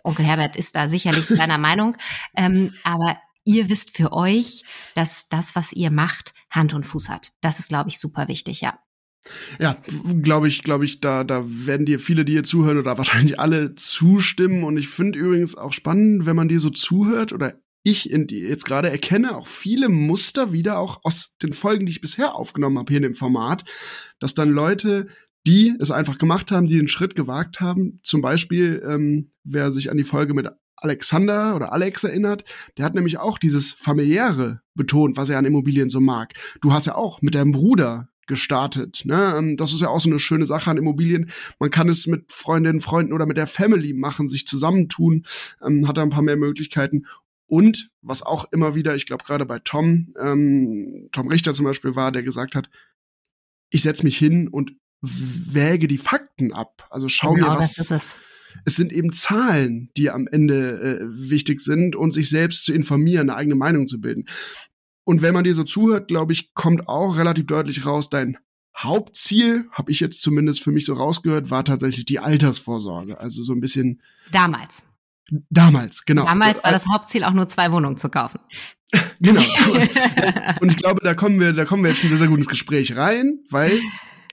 Onkel 0.05 0.25
Herbert 0.25 0.57
ist 0.57 0.77
da 0.77 0.89
sicherlich 0.89 1.27
seiner 1.27 1.59
Meinung. 1.59 1.97
Ähm, 2.37 2.73
aber 2.85 3.19
ihr 3.45 3.69
wisst 3.69 3.97
für 3.97 4.13
euch, 4.13 4.65
dass 4.95 5.29
das, 5.29 5.57
was 5.57 5.73
ihr 5.73 5.91
macht, 5.91 6.35
Hand 6.51 6.73
und 6.73 6.85
Fuß 6.85 7.09
hat. 7.09 7.33
Das 7.41 7.59
ist, 7.59 7.69
glaube 7.69 7.89
ich, 7.89 7.99
super 7.99 8.29
wichtig, 8.29 8.61
ja. 8.61 8.79
Ja, 9.59 9.77
glaube 10.23 10.49
ich, 10.49 10.63
glaube 10.63 10.85
ich, 10.85 11.01
da, 11.01 11.25
da 11.25 11.45
werden 11.47 11.87
dir 11.87 11.99
viele, 11.99 12.25
die 12.25 12.33
hier 12.33 12.45
zuhören 12.45 12.79
oder 12.79 12.99
wahrscheinlich 12.99 13.41
alle 13.41 13.75
zustimmen. 13.75 14.65
Und 14.65 14.77
ich 14.77 14.89
finde 14.89 15.19
übrigens 15.19 15.57
auch 15.57 15.73
spannend, 15.73 16.27
wenn 16.27 16.37
man 16.37 16.49
dir 16.49 16.61
so 16.61 16.71
zuhört 16.71 17.33
oder 17.33 17.55
ich 17.83 18.11
in 18.11 18.27
die, 18.27 18.41
jetzt 18.41 18.65
gerade 18.65 18.91
erkenne 18.91 19.37
auch 19.37 19.47
viele 19.47 19.89
Muster 19.89 20.53
wieder, 20.53 20.79
auch 20.79 20.99
aus 21.05 21.37
den 21.41 21.53
Folgen, 21.53 21.87
die 21.87 21.93
ich 21.93 22.01
bisher 22.01 22.35
aufgenommen 22.35 22.79
habe 22.79 22.91
hier 22.91 22.97
in 22.97 23.05
dem 23.05 23.15
Format, 23.15 23.65
dass 24.19 24.35
dann 24.35 24.51
Leute, 24.51 25.07
die 25.47 25.73
es 25.79 25.93
einfach 25.93 26.19
gemacht 26.19 26.51
haben, 26.51 26.67
die 26.67 26.77
den 26.77 26.89
Schritt 26.89 27.15
gewagt 27.15 27.61
haben, 27.61 28.01
zum 28.03 28.23
Beispiel, 28.23 28.83
ähm, 28.85 29.31
wer 29.45 29.71
sich 29.71 29.89
an 29.89 29.97
die 29.97 30.05
Folge 30.05 30.35
mit 30.35 30.49
Alexander 30.77 31.55
oder 31.55 31.73
Alex 31.73 32.03
erinnert, 32.03 32.45
der 32.77 32.85
hat 32.85 32.95
nämlich 32.95 33.19
auch 33.19 33.39
dieses 33.39 33.73
familiäre 33.73 34.61
betont, 34.75 35.17
was 35.17 35.31
er 35.31 35.39
an 35.39 35.45
Immobilien 35.45 35.89
so 35.89 36.01
mag. 36.01 36.35
Du 36.61 36.73
hast 36.73 36.87
ja 36.87 36.97
auch 36.97 37.23
mit 37.23 37.37
deinem 37.37 37.53
Bruder 37.53 38.09
gestartet. 38.27 39.03
Ne? 39.05 39.35
Ähm, 39.37 39.57
das 39.57 39.73
ist 39.73 39.81
ja 39.81 39.89
auch 39.89 40.01
so 40.01 40.11
eine 40.11 40.19
schöne 40.19 40.47
Sache 40.47 40.71
an 40.71 40.77
Immobilien. 40.77 41.31
Man 41.59 41.71
kann 41.71 41.89
es 41.89 42.07
mit 42.07 42.31
Freundinnen, 42.31 42.81
Freunden 42.81 43.13
oder 43.13 43.27
mit 43.27 43.37
der 43.37 43.47
Family 43.47 43.93
machen, 43.93 44.29
sich 44.29 44.47
zusammentun, 44.47 45.25
ähm, 45.65 45.89
hat 45.89 45.97
da 45.97 46.03
ein 46.03 46.11
paar 46.11 46.23
mehr 46.23 46.37
Möglichkeiten. 46.37 47.07
Und 47.47 47.91
was 48.03 48.23
auch 48.23 48.51
immer 48.53 48.75
wieder, 48.75 48.97
ich 48.97 49.07
glaube 49.07 49.25
gerade 49.25 49.47
bei 49.47 49.61
Tom, 49.61 50.15
ähm, 50.21 51.09
Tom 51.13 51.29
Richter 51.29 51.55
zum 51.55 51.65
Beispiel 51.65 51.95
war, 51.95 52.11
der 52.11 52.23
gesagt 52.23 52.55
hat, 52.55 52.69
ich 53.71 53.83
setze 53.83 54.05
mich 54.05 54.17
hin 54.17 54.49
und 54.49 54.73
wäge 55.01 55.87
die 55.89 55.99
Fakten 55.99 56.53
ab. 56.53 56.87
Also 56.91 57.09
schau 57.09 57.35
genau, 57.35 57.53
mir 57.53 57.59
was. 57.59 57.79
Es. 57.79 58.19
es. 58.65 58.77
sind 58.77 58.93
eben 58.93 59.13
Zahlen, 59.13 59.91
die 59.97 60.11
am 60.11 60.27
Ende 60.27 60.81
äh, 60.81 61.31
wichtig 61.31 61.61
sind 61.61 61.95
und 61.95 62.13
sich 62.13 62.31
selbst 62.31 62.65
zu 62.65 62.73
informieren, 62.73 63.31
eine 63.31 63.37
eigene 63.37 63.55
Meinung 63.55 63.87
zu 63.87 64.01
bilden. 64.01 64.27
Und 65.07 65.23
wenn 65.23 65.35
man 65.35 65.45
dir 65.45 65.55
so 65.55 65.63
zuhört, 65.63 66.09
glaube 66.09 66.33
ich, 66.33 66.53
kommt 66.53 66.89
auch 66.89 67.17
relativ 67.17 67.47
deutlich 67.47 67.87
raus, 67.87 68.11
dein 68.11 68.39
Hauptziel, 68.77 69.67
habe 69.71 69.93
ich 69.93 70.01
jetzt 70.01 70.21
zumindest 70.21 70.65
für 70.65 70.73
mich 70.73 70.85
so 70.85 70.95
rausgehört, 70.95 71.49
war 71.49 71.65
tatsächlich 71.65 72.07
die 72.07 72.19
Altersvorsorge. 72.19 73.21
Also 73.21 73.45
so 73.45 73.53
ein 73.53 73.61
bisschen. 73.61 74.03
Damals. 74.33 74.83
Damals, 75.49 76.05
genau. 76.05 76.25
Damals 76.25 76.63
war 76.65 76.73
das 76.73 76.87
Hauptziel 76.89 77.23
auch 77.23 77.33
nur 77.33 77.49
zwei 77.49 77.71
Wohnungen 77.71 77.97
zu 77.97 78.09
kaufen. 78.09 78.41
genau. 79.21 79.43
Und 80.61 80.71
ich 80.71 80.77
glaube, 80.77 81.01
da 81.05 81.15
kommen 81.15 81.39
wir, 81.39 81.53
da 81.53 81.65
kommen 81.65 81.85
wir 81.85 81.91
jetzt 81.91 82.01
schon 82.01 82.11
sehr, 82.11 82.19
sehr 82.19 82.29
gut 82.29 82.39
ins 82.39 82.49
Gespräch 82.49 82.97
rein, 82.97 83.39
weil 83.49 83.81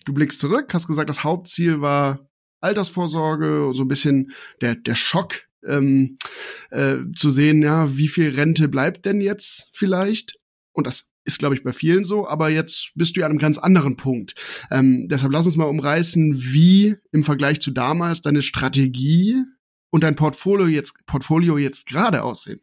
du 0.05 0.13
blickst 0.13 0.39
zurück, 0.39 0.73
hast 0.73 0.87
gesagt, 0.87 1.09
das 1.09 1.23
Hauptziel 1.23 1.81
war 1.81 2.27
Altersvorsorge, 2.61 3.71
so 3.75 3.83
ein 3.83 3.87
bisschen 3.87 4.31
der, 4.59 4.73
der 4.73 4.95
Schock 4.95 5.43
ähm, 5.67 6.17
äh, 6.71 6.95
zu 7.15 7.29
sehen, 7.29 7.61
ja, 7.61 7.95
wie 7.95 8.07
viel 8.07 8.29
Rente 8.29 8.67
bleibt 8.67 9.05
denn 9.05 9.21
jetzt 9.21 9.69
vielleicht? 9.73 10.39
Und 10.73 10.87
das 10.87 11.13
ist, 11.23 11.39
glaube 11.39 11.55
ich, 11.55 11.63
bei 11.63 11.71
vielen 11.71 12.03
so, 12.03 12.27
aber 12.27 12.49
jetzt 12.49 12.91
bist 12.95 13.15
du 13.15 13.21
ja 13.21 13.27
an 13.27 13.31
einem 13.31 13.39
ganz 13.39 13.57
anderen 13.57 13.95
Punkt. 13.95 14.35
Ähm, 14.71 15.07
deshalb 15.07 15.31
lass 15.31 15.45
uns 15.45 15.55
mal 15.55 15.65
umreißen, 15.65 16.33
wie 16.35 16.95
im 17.11 17.23
Vergleich 17.23 17.61
zu 17.61 17.71
damals 17.71 18.21
deine 18.21 18.41
Strategie 18.41 19.41
und 19.91 20.03
dein 20.03 20.15
Portfolio 20.15 20.67
jetzt, 20.67 21.05
Portfolio 21.05 21.57
jetzt 21.57 21.85
gerade 21.85 22.23
aussehen? 22.23 22.59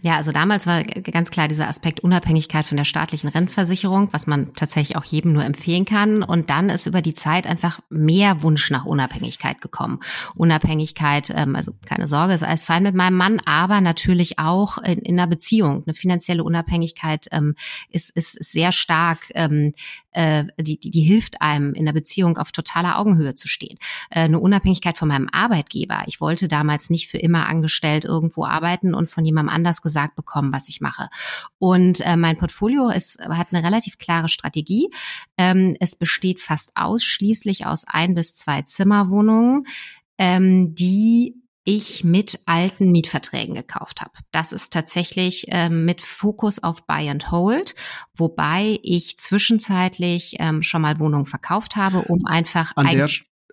Ja, 0.00 0.16
also 0.16 0.32
damals 0.32 0.66
war 0.66 0.82
ganz 0.82 1.30
klar 1.30 1.46
dieser 1.46 1.68
Aspekt 1.68 2.00
Unabhängigkeit 2.00 2.66
von 2.66 2.76
der 2.76 2.84
staatlichen 2.84 3.28
Rentenversicherung, 3.28 4.12
was 4.12 4.26
man 4.26 4.52
tatsächlich 4.54 4.96
auch 4.96 5.04
jedem 5.04 5.32
nur 5.32 5.44
empfehlen 5.44 5.84
kann. 5.84 6.24
Und 6.24 6.50
dann 6.50 6.68
ist 6.68 6.86
über 6.86 7.00
die 7.00 7.14
Zeit 7.14 7.46
einfach 7.46 7.78
mehr 7.88 8.42
Wunsch 8.42 8.70
nach 8.70 8.84
Unabhängigkeit 8.84 9.60
gekommen. 9.60 10.00
Unabhängigkeit, 10.34 11.32
ähm, 11.34 11.54
also 11.54 11.72
keine 11.86 12.08
Sorge, 12.08 12.34
ist 12.34 12.42
alles 12.42 12.64
fein 12.64 12.82
mit 12.82 12.96
meinem 12.96 13.16
Mann, 13.16 13.40
aber 13.44 13.80
natürlich 13.80 14.40
auch 14.40 14.78
in, 14.78 14.98
in 14.98 15.18
einer 15.18 15.28
Beziehung. 15.28 15.84
Eine 15.86 15.94
finanzielle 15.94 16.42
Unabhängigkeit 16.42 17.28
ähm, 17.30 17.54
ist, 17.88 18.10
ist 18.10 18.32
sehr 18.42 18.72
stark, 18.72 19.30
ähm, 19.34 19.74
äh, 20.12 20.44
die, 20.60 20.78
die, 20.78 20.90
die 20.90 21.02
hilft 21.02 21.40
einem 21.40 21.74
in 21.74 21.84
der 21.84 21.92
Beziehung 21.92 22.38
auf 22.38 22.52
totaler 22.52 22.98
Augenhöhe 22.98 23.34
zu 23.34 23.48
stehen. 23.48 23.78
Äh, 24.10 24.20
eine 24.20 24.38
Unabhängigkeit 24.38 24.98
von 24.98 25.08
meinem 25.08 25.28
Arbeitgeber. 25.30 26.02
Ich 26.06 26.20
wollte 26.20 26.48
damals 26.48 26.90
nicht 26.90 27.08
für 27.08 27.18
immer 27.18 27.48
angestellt 27.48 28.04
irgendwo 28.04 28.44
arbeiten 28.44 28.94
und 28.94 29.10
von 29.10 29.24
jemandem 29.24 29.54
anders 29.54 29.82
gesagt 29.82 30.14
bekommen, 30.14 30.52
was 30.52 30.68
ich 30.68 30.80
mache. 30.80 31.08
Und 31.58 32.00
äh, 32.00 32.16
mein 32.16 32.38
Portfolio 32.38 32.88
ist, 32.88 33.20
hat 33.28 33.48
eine 33.52 33.64
relativ 33.64 33.98
klare 33.98 34.28
Strategie. 34.28 34.90
Ähm, 35.38 35.76
es 35.80 35.96
besteht 35.96 36.40
fast 36.40 36.72
ausschließlich 36.76 37.66
aus 37.66 37.84
ein 37.86 38.14
bis 38.14 38.34
zwei 38.34 38.62
Zimmerwohnungen, 38.62 39.66
ähm, 40.18 40.74
die 40.74 41.41
ich 41.64 42.04
mit 42.04 42.40
alten 42.46 42.90
Mietverträgen 42.90 43.54
gekauft 43.54 44.00
habe. 44.00 44.12
Das 44.32 44.52
ist 44.52 44.72
tatsächlich 44.72 45.46
ähm, 45.48 45.84
mit 45.84 46.02
Fokus 46.02 46.62
auf 46.62 46.86
Buy 46.86 47.08
and 47.08 47.30
Hold, 47.30 47.74
wobei 48.14 48.78
ich 48.82 49.16
zwischenzeitlich 49.18 50.36
ähm, 50.38 50.62
schon 50.62 50.82
mal 50.82 50.98
Wohnungen 50.98 51.26
verkauft 51.26 51.76
habe, 51.76 52.02
um 52.02 52.26
einfach 52.26 52.72
an 52.76 52.86
der, 52.86 53.08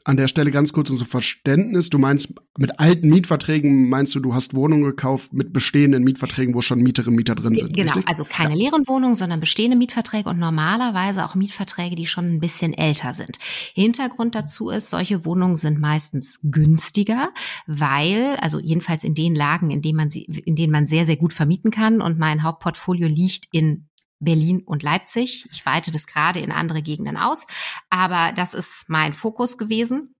an 0.10 0.18
der 0.18 0.28
Stelle 0.28 0.50
ganz 0.50 0.74
kurz 0.74 0.90
unser 0.90 1.06
Verständnis. 1.06 1.92
Du 1.92 2.00
meinst, 2.00 2.34
mit 2.58 2.80
alten 2.80 3.10
Mietverträgen 3.10 3.90
meinst 3.90 4.16
du, 4.16 4.20
du 4.20 4.34
hast 4.34 4.56
Wohnungen 4.56 4.84
gekauft 4.84 5.34
mit 5.34 5.54
bestehenden 5.54 6.04
Mietverträgen, 6.04 6.56
wo 6.56 6.62
schon 6.62 6.80
Mieterinnen 6.80 7.14
und 7.14 7.16
Mieter 7.16 7.36
drin 7.36 7.54
sind. 7.54 7.76
Genau, 7.76 7.94
richtig? 7.94 8.08
also 8.08 8.26
keine 8.26 8.52
ja. 8.52 8.58
leeren 8.58 8.88
Wohnungen, 8.88 9.14
sondern 9.14 9.40
bestehende 9.40 9.78
Mietverträge 9.78 10.28
und 10.28 10.40
normalerweise 10.40 11.24
auch 11.24 11.36
Mietverträge, 11.36 11.96
die 11.96 12.08
schon 12.08 12.26
ein 12.26 12.40
bisschen 12.40 12.74
älter 12.74 13.14
sind. 13.14 13.38
Hintergrund 13.76 14.34
dazu 14.34 14.72
ist, 14.72 14.90
solche 14.90 15.26
Wohnungen 15.26 15.58
sind 15.58 15.80
meistens 15.80 16.40
günstiger, 16.42 17.30
weil, 17.68 18.36
also 18.38 18.60
jedenfalls 18.60 19.04
in 19.04 19.14
den 19.14 19.36
Lagen, 19.36 19.70
in 19.70 19.84
denen 19.84 19.98
man 19.98 20.10
sie, 20.10 20.24
in 20.24 20.56
denen 20.56 20.72
man 20.72 20.88
sehr, 20.88 21.06
sehr 21.06 21.18
gut 21.18 21.34
vermieten 21.34 21.70
kann 21.70 22.02
und 22.02 22.18
mein 22.18 22.42
Hauptportfolio 22.42 23.08
liegt 23.08 23.46
in 23.52 23.89
Berlin 24.20 24.62
und 24.66 24.84
Leipzig. 24.84 25.48
Ich 25.52 25.66
weite 25.66 25.92
das 25.92 26.08
gerade 26.08 26.40
in 26.40 26.52
andere 26.52 26.82
Gegenden 26.82 27.18
aus, 27.18 27.48
aber 27.90 28.32
das 28.34 28.54
ist 28.54 28.90
mein 28.90 29.14
Fokus 29.14 29.58
gewesen. 29.58 30.16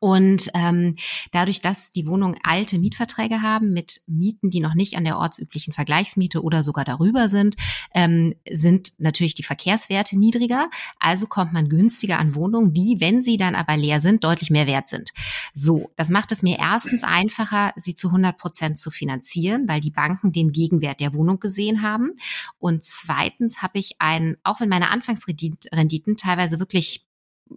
Und 0.00 0.48
ähm, 0.54 0.96
dadurch, 1.30 1.60
dass 1.60 1.92
die 1.92 2.06
Wohnungen 2.06 2.38
alte 2.42 2.78
Mietverträge 2.78 3.42
haben 3.42 3.72
mit 3.72 4.00
Mieten, 4.06 4.50
die 4.50 4.60
noch 4.60 4.74
nicht 4.74 4.96
an 4.96 5.04
der 5.04 5.18
ortsüblichen 5.18 5.74
Vergleichsmiete 5.74 6.42
oder 6.42 6.62
sogar 6.62 6.86
darüber 6.86 7.28
sind, 7.28 7.56
ähm, 7.94 8.34
sind 8.50 8.92
natürlich 8.98 9.34
die 9.34 9.42
Verkehrswerte 9.42 10.18
niedriger. 10.18 10.70
Also 10.98 11.26
kommt 11.26 11.52
man 11.52 11.68
günstiger 11.68 12.18
an 12.18 12.34
Wohnungen, 12.34 12.72
die, 12.72 12.96
wenn 12.98 13.20
sie 13.20 13.36
dann 13.36 13.54
aber 13.54 13.76
leer 13.76 14.00
sind, 14.00 14.24
deutlich 14.24 14.50
mehr 14.50 14.66
wert 14.66 14.88
sind. 14.88 15.12
So, 15.52 15.90
das 15.96 16.08
macht 16.08 16.32
es 16.32 16.42
mir 16.42 16.58
erstens 16.58 17.04
einfacher, 17.04 17.72
sie 17.76 17.94
zu 17.94 18.08
100 18.08 18.38
Prozent 18.38 18.78
zu 18.78 18.90
finanzieren, 18.90 19.68
weil 19.68 19.82
die 19.82 19.90
Banken 19.90 20.32
den 20.32 20.52
Gegenwert 20.52 21.00
der 21.00 21.12
Wohnung 21.12 21.40
gesehen 21.40 21.82
haben. 21.82 22.12
Und 22.58 22.84
zweitens 22.84 23.60
habe 23.60 23.78
ich 23.78 23.96
einen, 23.98 24.38
auch 24.44 24.60
wenn 24.60 24.70
meine 24.70 24.90
Anfangsrenditen 24.90 26.16
teilweise 26.16 26.58
wirklich 26.58 27.04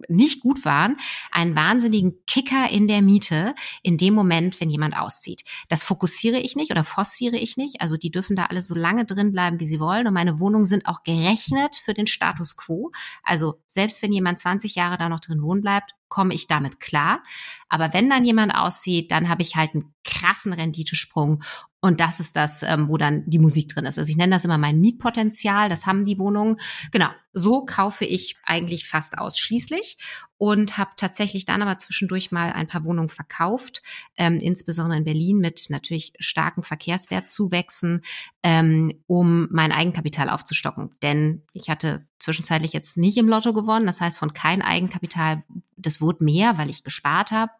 nicht 0.08 0.40
gut 0.40 0.64
waren, 0.64 0.96
einen 1.30 1.54
wahnsinnigen 1.56 2.24
Kicker 2.26 2.70
in 2.70 2.88
der 2.88 3.02
Miete 3.02 3.54
in 3.82 3.98
dem 3.98 4.14
Moment, 4.14 4.60
wenn 4.60 4.70
jemand 4.70 4.96
auszieht. 4.96 5.44
Das 5.68 5.84
fokussiere 5.84 6.38
ich 6.38 6.56
nicht 6.56 6.70
oder 6.70 6.84
forciere 6.84 7.36
ich 7.36 7.56
nicht. 7.56 7.80
Also 7.80 7.96
die 7.96 8.10
dürfen 8.10 8.36
da 8.36 8.46
alle 8.46 8.62
so 8.62 8.74
lange 8.74 9.04
drin 9.04 9.32
bleiben, 9.32 9.60
wie 9.60 9.66
sie 9.66 9.80
wollen. 9.80 10.06
Und 10.06 10.14
meine 10.14 10.40
Wohnungen 10.40 10.66
sind 10.66 10.86
auch 10.86 11.02
gerechnet 11.02 11.76
für 11.76 11.94
den 11.94 12.06
Status 12.06 12.56
quo. 12.56 12.90
Also 13.22 13.60
selbst 13.66 14.02
wenn 14.02 14.12
jemand 14.12 14.38
20 14.38 14.74
Jahre 14.74 14.98
da 14.98 15.08
noch 15.08 15.20
drin 15.20 15.42
wohnen 15.42 15.62
bleibt, 15.62 15.92
komme 16.08 16.34
ich 16.34 16.46
damit 16.46 16.78
klar. 16.78 17.22
Aber 17.68 17.92
wenn 17.92 18.08
dann 18.08 18.24
jemand 18.24 18.54
auszieht, 18.54 19.10
dann 19.10 19.28
habe 19.28 19.42
ich 19.42 19.56
halt 19.56 19.74
einen 19.74 19.94
krassen 20.04 20.52
Renditesprung 20.52 21.42
Und 21.84 22.00
das 22.00 22.18
ist 22.18 22.34
das, 22.34 22.62
ähm, 22.62 22.88
wo 22.88 22.96
dann 22.96 23.24
die 23.26 23.38
Musik 23.38 23.68
drin 23.68 23.84
ist. 23.84 23.98
Also 23.98 24.10
ich 24.10 24.16
nenne 24.16 24.34
das 24.34 24.46
immer 24.46 24.56
mein 24.56 24.80
Mietpotenzial. 24.80 25.68
Das 25.68 25.84
haben 25.84 26.06
die 26.06 26.18
Wohnungen. 26.18 26.56
Genau. 26.92 27.10
So 27.34 27.66
kaufe 27.66 28.06
ich 28.06 28.38
eigentlich 28.42 28.88
fast 28.88 29.18
ausschließlich 29.18 29.98
und 30.38 30.78
habe 30.78 30.92
tatsächlich 30.96 31.44
dann 31.44 31.60
aber 31.60 31.76
zwischendurch 31.76 32.32
mal 32.32 32.54
ein 32.54 32.68
paar 32.68 32.84
Wohnungen 32.84 33.10
verkauft, 33.10 33.82
ähm, 34.16 34.38
insbesondere 34.38 34.96
in 34.96 35.04
Berlin 35.04 35.40
mit 35.40 35.66
natürlich 35.68 36.14
starken 36.18 36.62
Verkehrswertzuwächsen, 36.62 38.02
ähm, 38.42 39.02
um 39.06 39.48
mein 39.50 39.70
Eigenkapital 39.70 40.30
aufzustocken. 40.30 40.96
Denn 41.02 41.42
ich 41.52 41.68
hatte 41.68 42.08
zwischenzeitlich 42.18 42.72
jetzt 42.72 42.96
nicht 42.96 43.18
im 43.18 43.28
Lotto 43.28 43.52
gewonnen. 43.52 43.84
Das 43.84 44.00
heißt, 44.00 44.16
von 44.16 44.32
kein 44.32 44.62
Eigenkapital, 44.62 45.44
das 45.76 46.00
wurde 46.00 46.24
mehr, 46.24 46.56
weil 46.56 46.70
ich 46.70 46.82
gespart 46.82 47.30
habe. 47.30 47.52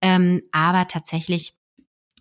Ähm, 0.00 0.40
aber 0.50 0.88
tatsächlich 0.88 1.54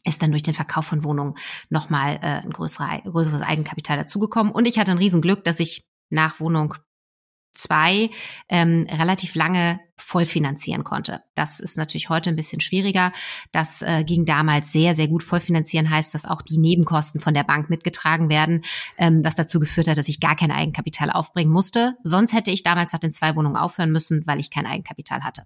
ist 0.05 0.21
dann 0.21 0.31
durch 0.31 0.43
den 0.43 0.53
Verkauf 0.53 0.85
von 0.85 1.03
Wohnungen 1.03 1.35
nochmal 1.69 2.17
äh, 2.21 2.41
ein 2.43 2.51
größere, 2.51 3.01
größeres 3.03 3.41
Eigenkapital 3.41 3.97
dazugekommen. 3.97 4.53
Und 4.53 4.67
ich 4.67 4.79
hatte 4.79 4.91
ein 4.91 4.97
Riesenglück, 4.97 5.43
dass 5.43 5.59
ich 5.59 5.87
nach 6.09 6.39
Wohnung 6.39 6.75
zwei 7.55 8.09
ähm, 8.49 8.85
relativ 8.89 9.33
lange 9.33 9.79
vollfinanzieren 9.97 10.83
konnte. 10.83 11.21
Das 11.35 11.61
ist 11.61 11.77
natürlich 11.77 12.09
heute 12.09 12.29
ein 12.29 12.35
bisschen 12.35 12.59
schwieriger. 12.59 13.13
Das 13.53 13.81
äh, 13.81 14.03
ging 14.03 14.25
damals 14.25 14.71
sehr, 14.71 14.93
sehr 14.93 15.07
gut. 15.07 15.23
Vollfinanzieren 15.23 15.89
heißt, 15.89 16.13
dass 16.13 16.25
auch 16.25 16.41
die 16.41 16.57
Nebenkosten 16.57 17.21
von 17.21 17.33
der 17.33 17.43
Bank 17.43 17.69
mitgetragen 17.69 18.29
werden, 18.29 18.63
ähm, 18.97 19.23
was 19.23 19.35
dazu 19.35 19.59
geführt 19.59 19.87
hat, 19.87 19.97
dass 19.97 20.09
ich 20.09 20.19
gar 20.19 20.35
kein 20.35 20.51
Eigenkapital 20.51 21.09
aufbringen 21.09 21.51
musste. 21.51 21.95
Sonst 22.03 22.33
hätte 22.33 22.51
ich 22.51 22.61
damals 22.61 22.91
nach 22.91 22.99
den 22.99 23.13
zwei 23.13 23.35
Wohnungen 23.35 23.55
aufhören 23.55 23.91
müssen, 23.91 24.27
weil 24.27 24.39
ich 24.39 24.51
kein 24.51 24.65
Eigenkapital 24.65 25.23
hatte. 25.23 25.45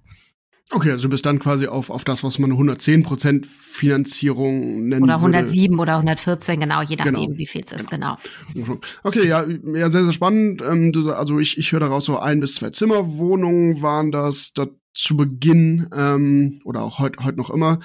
Okay, 0.72 0.92
also 0.92 1.04
du 1.04 1.10
bist 1.10 1.26
dann 1.26 1.40
quasi 1.40 1.66
auf, 1.66 1.90
auf 1.90 2.04
das, 2.04 2.24
was 2.24 2.38
man 2.38 2.52
110% 2.52 3.46
Finanzierung 3.46 4.88
nennt. 4.88 5.02
Oder 5.02 5.16
107 5.16 5.72
würde. 5.72 5.82
oder 5.82 5.94
114, 5.96 6.60
genau, 6.60 6.84
je 6.84 6.96
nachdem, 6.96 7.14
genau. 7.14 7.38
wie 7.38 7.48
viel 7.48 7.64
es 7.66 7.72
ist, 7.72 7.90
genau. 7.90 8.18
genau. 8.54 8.80
Okay, 9.04 9.28
ja, 9.28 9.46
ja, 9.48 9.90
sehr, 9.90 10.04
sehr 10.04 10.12
spannend. 10.12 10.62
Ähm, 10.62 10.92
du, 10.92 11.10
also 11.12 11.40
ich, 11.40 11.58
ich 11.58 11.72
höre 11.72 11.80
daraus 11.80 12.06
so 12.06 12.20
ein 12.20 12.40
bis 12.40 12.56
zwei 12.56 12.70
Zimmerwohnungen 12.70 13.82
waren 13.82 14.12
das, 14.12 14.54
das 14.54 14.68
zu 14.94 15.18
Beginn 15.18 15.90
ähm, 15.96 16.62
oder 16.66 16.84
auch 16.84 17.00
heute 17.00 17.24
heut 17.24 17.38
noch 17.38 17.50
immer. 17.50 17.80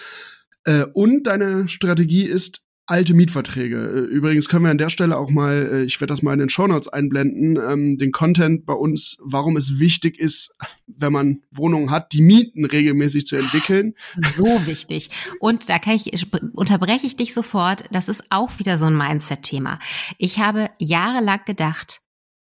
Äh, 0.64 0.84
und 0.92 1.26
deine 1.26 1.68
Strategie 1.68 2.24
ist 2.24 2.63
alte 2.86 3.14
Mietverträge. 3.14 3.76
Äh, 3.76 4.14
übrigens 4.14 4.48
können 4.48 4.64
wir 4.64 4.70
an 4.70 4.78
der 4.78 4.90
Stelle 4.90 5.16
auch 5.16 5.30
mal, 5.30 5.70
äh, 5.72 5.84
ich 5.84 6.00
werde 6.00 6.12
das 6.12 6.22
mal 6.22 6.32
in 6.32 6.38
den 6.38 6.48
Shownotes 6.48 6.88
einblenden, 6.88 7.56
ähm, 7.56 7.98
den 7.98 8.12
Content 8.12 8.66
bei 8.66 8.74
uns, 8.74 9.16
warum 9.22 9.56
es 9.56 9.78
wichtig 9.78 10.18
ist, 10.18 10.54
wenn 10.86 11.12
man 11.12 11.42
Wohnungen 11.50 11.90
hat, 11.90 12.12
die 12.12 12.22
Mieten 12.22 12.64
regelmäßig 12.64 13.26
zu 13.26 13.36
entwickeln. 13.36 13.94
So 14.16 14.66
wichtig. 14.66 15.10
Und 15.40 15.68
da 15.68 15.78
kann 15.78 15.94
ich, 15.94 16.32
unterbreche 16.52 17.06
ich 17.06 17.16
dich 17.16 17.32
sofort. 17.32 17.84
Das 17.90 18.08
ist 18.08 18.24
auch 18.30 18.58
wieder 18.58 18.78
so 18.78 18.86
ein 18.86 18.96
Mindset-Thema. 18.96 19.78
Ich 20.18 20.38
habe 20.38 20.70
jahrelang 20.78 21.40
gedacht, 21.46 22.02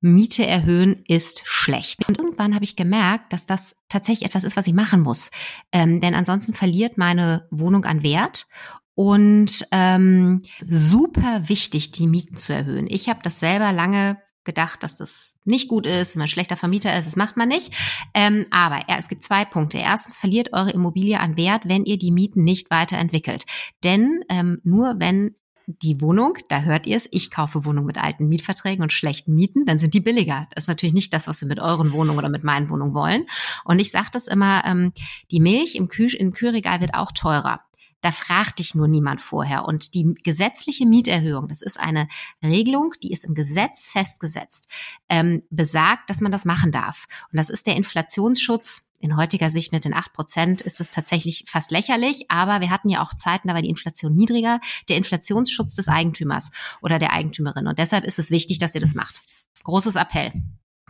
Miete 0.03 0.47
erhöhen 0.47 1.05
ist 1.09 1.43
schlecht. 1.45 2.09
Und 2.09 2.19
irgendwann 2.19 2.55
habe 2.55 2.65
ich 2.65 2.75
gemerkt, 2.75 3.33
dass 3.35 3.45
das 3.45 3.77
tatsächlich 3.91 4.27
etwas 4.27 4.45
ist, 4.45 4.57
was 4.57 4.67
ich 4.67 4.73
machen 4.73 5.03
muss. 5.03 5.31
Ähm, 5.73 6.01
denn 6.01 6.15
ansonsten 6.15 6.55
verliert 6.55 6.97
meine 6.97 7.47
Wohnung 7.51 7.85
an 7.85 8.03
Wert 8.03 8.47
und 8.95 9.67
ähm, 9.73 10.43
super 10.69 11.49
wichtig, 11.49 11.93
die 11.93 12.07
Mieten 12.07 12.37
zu 12.37 12.53
erhöhen. 12.53 12.87
Ich 12.89 13.09
habe 13.09 13.21
das 13.23 13.41
selber 13.41 13.73
lange 13.73 14.19
gedacht, 14.45 14.83
dass 14.83 14.97
das 14.97 15.37
nicht 15.45 15.69
gut 15.69 15.87
ist, 15.87 16.15
wenn 16.15 16.21
man 16.21 16.29
schlechter 16.29 16.57
Vermieter 16.57 16.97
ist, 16.99 17.07
das 17.07 17.17
macht 17.17 17.37
man 17.37 17.49
nicht. 17.49 17.73
Ähm, 18.15 18.47
aber 18.51 18.81
es 18.89 19.09
gibt 19.09 19.23
zwei 19.23 19.45
Punkte. 19.45 19.79
Erstens 19.79 20.17
verliert 20.17 20.53
eure 20.53 20.71
Immobilie 20.71 21.21
an 21.21 21.37
Wert, 21.37 21.63
wenn 21.67 21.85
ihr 21.85 21.99
die 21.99 22.11
Mieten 22.11 22.43
nicht 22.43 22.71
weiterentwickelt. 22.71 23.45
Denn 23.85 24.25
ähm, 24.29 24.61
nur 24.65 24.95
wenn 24.99 25.35
die 25.67 26.01
Wohnung, 26.01 26.37
da 26.49 26.63
hört 26.63 26.87
ihr 26.87 26.97
es, 26.97 27.09
ich 27.13 27.31
kaufe 27.31 27.65
Wohnungen 27.65 27.87
mit 27.87 28.03
alten 28.03 28.29
Mietverträgen 28.29 28.83
und 28.83 28.93
schlechten 28.93 29.35
Mieten, 29.35 29.67
dann 29.67 29.79
sind 29.79 29.95
die 29.95 30.01
billiger. 30.01 30.49
Das 30.55 30.65
ist 30.65 30.69
natürlich 30.69 30.95
nicht 30.95 31.15
das, 31.15 31.29
was 31.29 31.41
wir 31.43 31.49
mit 31.49 31.61
euren 31.61 31.93
Wohnungen 31.93 32.19
oder 32.19 32.29
mit 32.29 32.43
meinen 32.43 32.69
Wohnungen 32.71 32.95
wollen. 32.95 33.27
Und 33.65 33.79
ich 33.79 33.91
sage 33.91 34.09
das 34.13 34.27
immer, 34.27 34.65
ähm, 34.67 34.93
die 35.31 35.41
Milch 35.41 35.77
im, 35.77 35.89
Kühl 35.89 36.13
im 36.15 36.33
Kühlregal 36.33 36.81
wird 36.81 36.95
auch 36.95 37.13
teurer. 37.13 37.61
Da 38.01 38.13
fragt 38.13 38.59
dich 38.59 38.75
nur 38.75 38.89
niemand 38.89 39.21
vorher. 39.21 39.65
Und 39.65 39.95
die 39.95 40.15
gesetzliche 40.25 40.87
Mieterhöhung, 40.87 41.49
das 41.49 41.63
ist 41.63 41.79
eine 41.79 42.09
Regelung, 42.43 42.93
die 43.03 43.13
ist 43.13 43.25
im 43.25 43.35
Gesetz 43.35 43.87
festgesetzt, 43.87 44.69
ähm, 45.09 45.43
besagt, 45.51 46.11
dass 46.11 46.21
man 46.21 46.33
das 46.33 46.45
machen 46.45 46.73
darf. 46.73 47.07
Und 47.33 47.37
das 47.37 47.51
ist 47.51 47.67
der 47.67 47.77
Inflationsschutz. 47.77 48.87
In 49.03 49.17
heutiger 49.17 49.49
Sicht 49.49 49.73
mit 49.73 49.87
den 49.87 49.95
acht 49.95 50.13
Prozent 50.13 50.61
ist 50.61 50.79
es 50.79 50.91
tatsächlich 50.91 51.45
fast 51.49 51.71
lächerlich, 51.71 52.31
aber 52.31 52.61
wir 52.61 52.69
hatten 52.69 52.91
ja 52.91 53.01
auch 53.01 53.15
Zeiten, 53.15 53.49
da 53.49 53.55
war 53.55 53.63
die 53.63 53.71
Inflation 53.71 54.15
niedriger. 54.15 54.61
Der 54.91 54.99
Inflationsschutz 54.99 55.75
des 55.75 55.89
Eigentümers 55.89 56.51
oder 56.83 56.99
der 56.99 57.13
Eigentümerin. 57.13 57.67
Und 57.67 57.79
deshalb 57.79 58.05
ist 58.05 58.19
es 58.19 58.31
wichtig, 58.31 58.59
dass 58.59 58.75
ihr 58.75 58.81
das 58.83 58.95
macht. 58.95 59.23
Großes 59.65 59.97
Appell. 59.97 60.33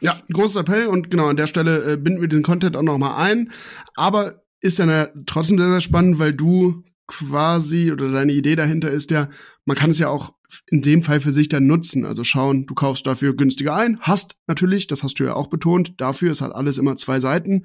Ja, 0.01 0.19
großes 0.33 0.57
Appell 0.57 0.87
und 0.87 1.11
genau 1.11 1.29
an 1.29 1.37
der 1.37 1.47
Stelle 1.47 1.93
äh, 1.93 1.97
binden 1.97 2.21
wir 2.21 2.29
den 2.29 2.43
Content 2.43 2.77
auch 2.77 2.83
nochmal 2.83 3.23
ein. 3.25 3.53
Aber 3.95 4.43
ist 4.61 4.79
ja 4.79 5.09
trotzdem 5.27 5.59
sehr, 5.59 5.71
sehr 5.71 5.81
spannend, 5.81 6.19
weil 6.19 6.33
du 6.33 6.83
quasi 7.11 7.91
oder 7.91 8.11
deine 8.11 8.33
Idee 8.33 8.55
dahinter 8.55 8.91
ist 8.91 9.11
ja, 9.11 9.29
man 9.65 9.77
kann 9.77 9.91
es 9.91 9.99
ja 9.99 10.09
auch 10.09 10.33
in 10.71 10.81
dem 10.81 11.03
Fall 11.03 11.21
für 11.21 11.33
sich 11.33 11.49
dann 11.49 11.67
nutzen. 11.67 12.07
Also 12.07 12.25
schauen, 12.25 12.67
du 12.67 12.75
kaufst 12.75 13.07
dafür 13.07 13.35
günstiger 13.35 13.75
ein, 13.75 13.99
hast 14.01 14.37
natürlich, 14.47 14.87
das 14.87 15.03
hast 15.03 15.19
du 15.19 15.25
ja 15.25 15.35
auch 15.35 15.49
betont, 15.49 16.01
dafür 16.01 16.31
ist 16.31 16.41
halt 16.41 16.55
alles 16.55 16.79
immer 16.79 16.97
zwei 16.97 17.21
Seiten. 17.21 17.65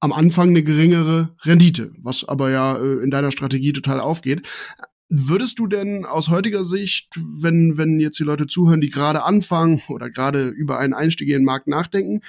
Am 0.00 0.12
Anfang 0.12 0.48
eine 0.48 0.62
geringere 0.62 1.36
Rendite, 1.42 1.92
was 1.98 2.24
aber 2.24 2.50
ja 2.50 2.76
äh, 2.76 3.02
in 3.02 3.10
deiner 3.10 3.30
Strategie 3.30 3.72
total 3.72 4.00
aufgeht. 4.00 4.48
Würdest 5.08 5.58
du 5.58 5.66
denn 5.66 6.06
aus 6.06 6.30
heutiger 6.30 6.64
Sicht, 6.64 7.10
wenn, 7.16 7.76
wenn 7.76 8.00
jetzt 8.00 8.18
die 8.18 8.24
Leute 8.24 8.46
zuhören, 8.46 8.80
die 8.80 8.88
gerade 8.88 9.22
anfangen 9.22 9.82
oder 9.88 10.08
gerade 10.08 10.48
über 10.48 10.78
einen 10.78 10.94
Einstieg 10.94 11.28
in 11.28 11.40
den 11.40 11.44
Markt 11.44 11.68
nachdenken, 11.68 12.22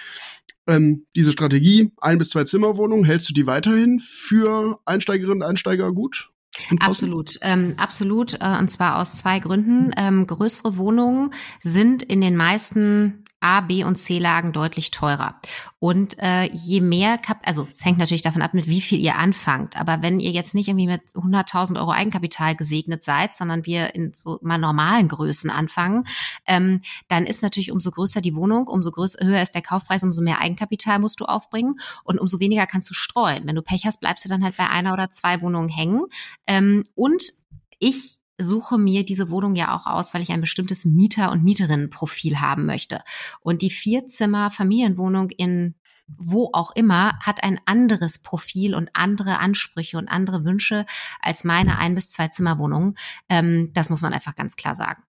ähm, 0.67 1.05
diese 1.15 1.31
Strategie, 1.31 1.91
ein 1.97 2.17
bis 2.17 2.29
zwei 2.29 2.43
Zimmerwohnungen, 2.43 3.05
hältst 3.05 3.29
du 3.29 3.33
die 3.33 3.47
weiterhin 3.47 3.99
für 3.99 4.79
Einsteigerinnen 4.85 5.41
und 5.41 5.47
Einsteiger 5.47 5.93
gut? 5.93 6.32
Absolut, 6.79 7.37
ähm, 7.41 7.73
absolut. 7.77 8.35
Äh, 8.35 8.57
und 8.59 8.69
zwar 8.69 8.97
aus 8.97 9.17
zwei 9.17 9.39
Gründen. 9.39 9.91
Ähm, 9.97 10.27
größere 10.27 10.77
Wohnungen 10.77 11.33
sind 11.61 12.03
in 12.03 12.21
den 12.21 12.35
meisten 12.35 13.22
A, 13.43 13.61
B 13.61 13.83
und 13.83 13.97
C-Lagen 13.97 14.53
deutlich 14.53 14.91
teurer. 14.91 15.35
Und 15.79 16.17
äh, 16.19 16.45
je 16.53 16.79
mehr, 16.79 17.17
Kap 17.17 17.41
also 17.45 17.67
es 17.73 17.83
hängt 17.83 17.97
natürlich 17.97 18.21
davon 18.21 18.41
ab, 18.41 18.53
mit 18.53 18.67
wie 18.67 18.79
viel 18.79 18.99
ihr 18.99 19.17
anfangt. 19.17 19.77
Aber 19.77 20.01
wenn 20.01 20.21
ihr 20.21 20.31
jetzt 20.31 20.55
nicht 20.55 20.69
irgendwie 20.69 20.87
mit 20.87 21.01
100.000 21.13 21.77
Euro 21.77 21.91
Eigenkapital 21.91 22.55
gesegnet 22.55 23.03
seid, 23.03 23.33
sondern 23.33 23.65
wir 23.65 23.93
in 23.95 24.13
so 24.13 24.39
mal 24.41 24.57
normalen 24.57 25.09
Größen 25.09 25.49
anfangen, 25.49 26.05
ähm, 26.47 26.81
dann 27.09 27.25
ist 27.25 27.43
natürlich 27.43 27.71
umso 27.71 27.91
größer 27.91 28.21
die 28.21 28.33
Wohnung, 28.33 28.67
umso 28.67 28.91
größer, 28.91 29.25
höher 29.25 29.41
ist 29.41 29.55
der 29.55 29.61
Kaufpreis, 29.61 30.03
umso 30.03 30.21
mehr 30.21 30.39
Eigenkapital 30.39 30.99
musst 30.99 31.19
du 31.19 31.25
aufbringen 31.25 31.75
und 32.05 32.19
umso 32.19 32.39
weniger 32.39 32.65
kannst 32.65 32.89
du 32.89 32.93
streuen. 32.93 33.45
Wenn 33.45 33.55
du 33.55 33.61
Pech 33.61 33.85
hast, 33.85 33.99
bleibst 33.99 34.23
du 34.23 34.29
dann 34.29 34.43
halt 34.43 34.55
bei 34.55 34.69
einer 34.69 34.93
oder 34.93 35.11
zwei 35.11 35.41
Wohnungen 35.41 35.69
hängen. 35.69 36.05
Ähm, 36.47 36.85
und 36.95 37.33
ich 37.79 38.19
suche 38.37 38.77
mir 38.77 39.05
diese 39.05 39.29
Wohnung 39.29 39.55
ja 39.55 39.75
auch 39.75 39.85
aus, 39.85 40.13
weil 40.13 40.21
ich 40.21 40.31
ein 40.31 40.41
bestimmtes 40.41 40.85
Mieter- 40.85 41.31
und 41.31 41.43
Mieterinnenprofil 41.43 42.39
haben 42.39 42.65
möchte. 42.65 43.01
Und 43.41 43.61
die 43.61 43.69
Vierzimmer-Familienwohnung 43.69 45.29
in 45.29 45.75
wo 46.07 46.49
auch 46.53 46.71
immer, 46.75 47.17
hat 47.21 47.43
ein 47.43 47.59
anderes 47.65 48.19
Profil 48.19 48.75
und 48.75 48.89
andere 48.93 49.39
Ansprüche 49.39 49.97
und 49.97 50.07
andere 50.09 50.43
Wünsche 50.43 50.85
als 51.21 51.43
meine 51.43 51.77
ein- 51.79 51.95
bis 51.95 52.09
zwei 52.09 52.27
Zimmerwohnung. 52.27 52.95
Ähm, 53.29 53.71
das 53.73 53.89
muss 53.89 54.01
man 54.01 54.13
einfach 54.13 54.35
ganz 54.35 54.55
klar 54.55 54.75
sagen. 54.75 55.03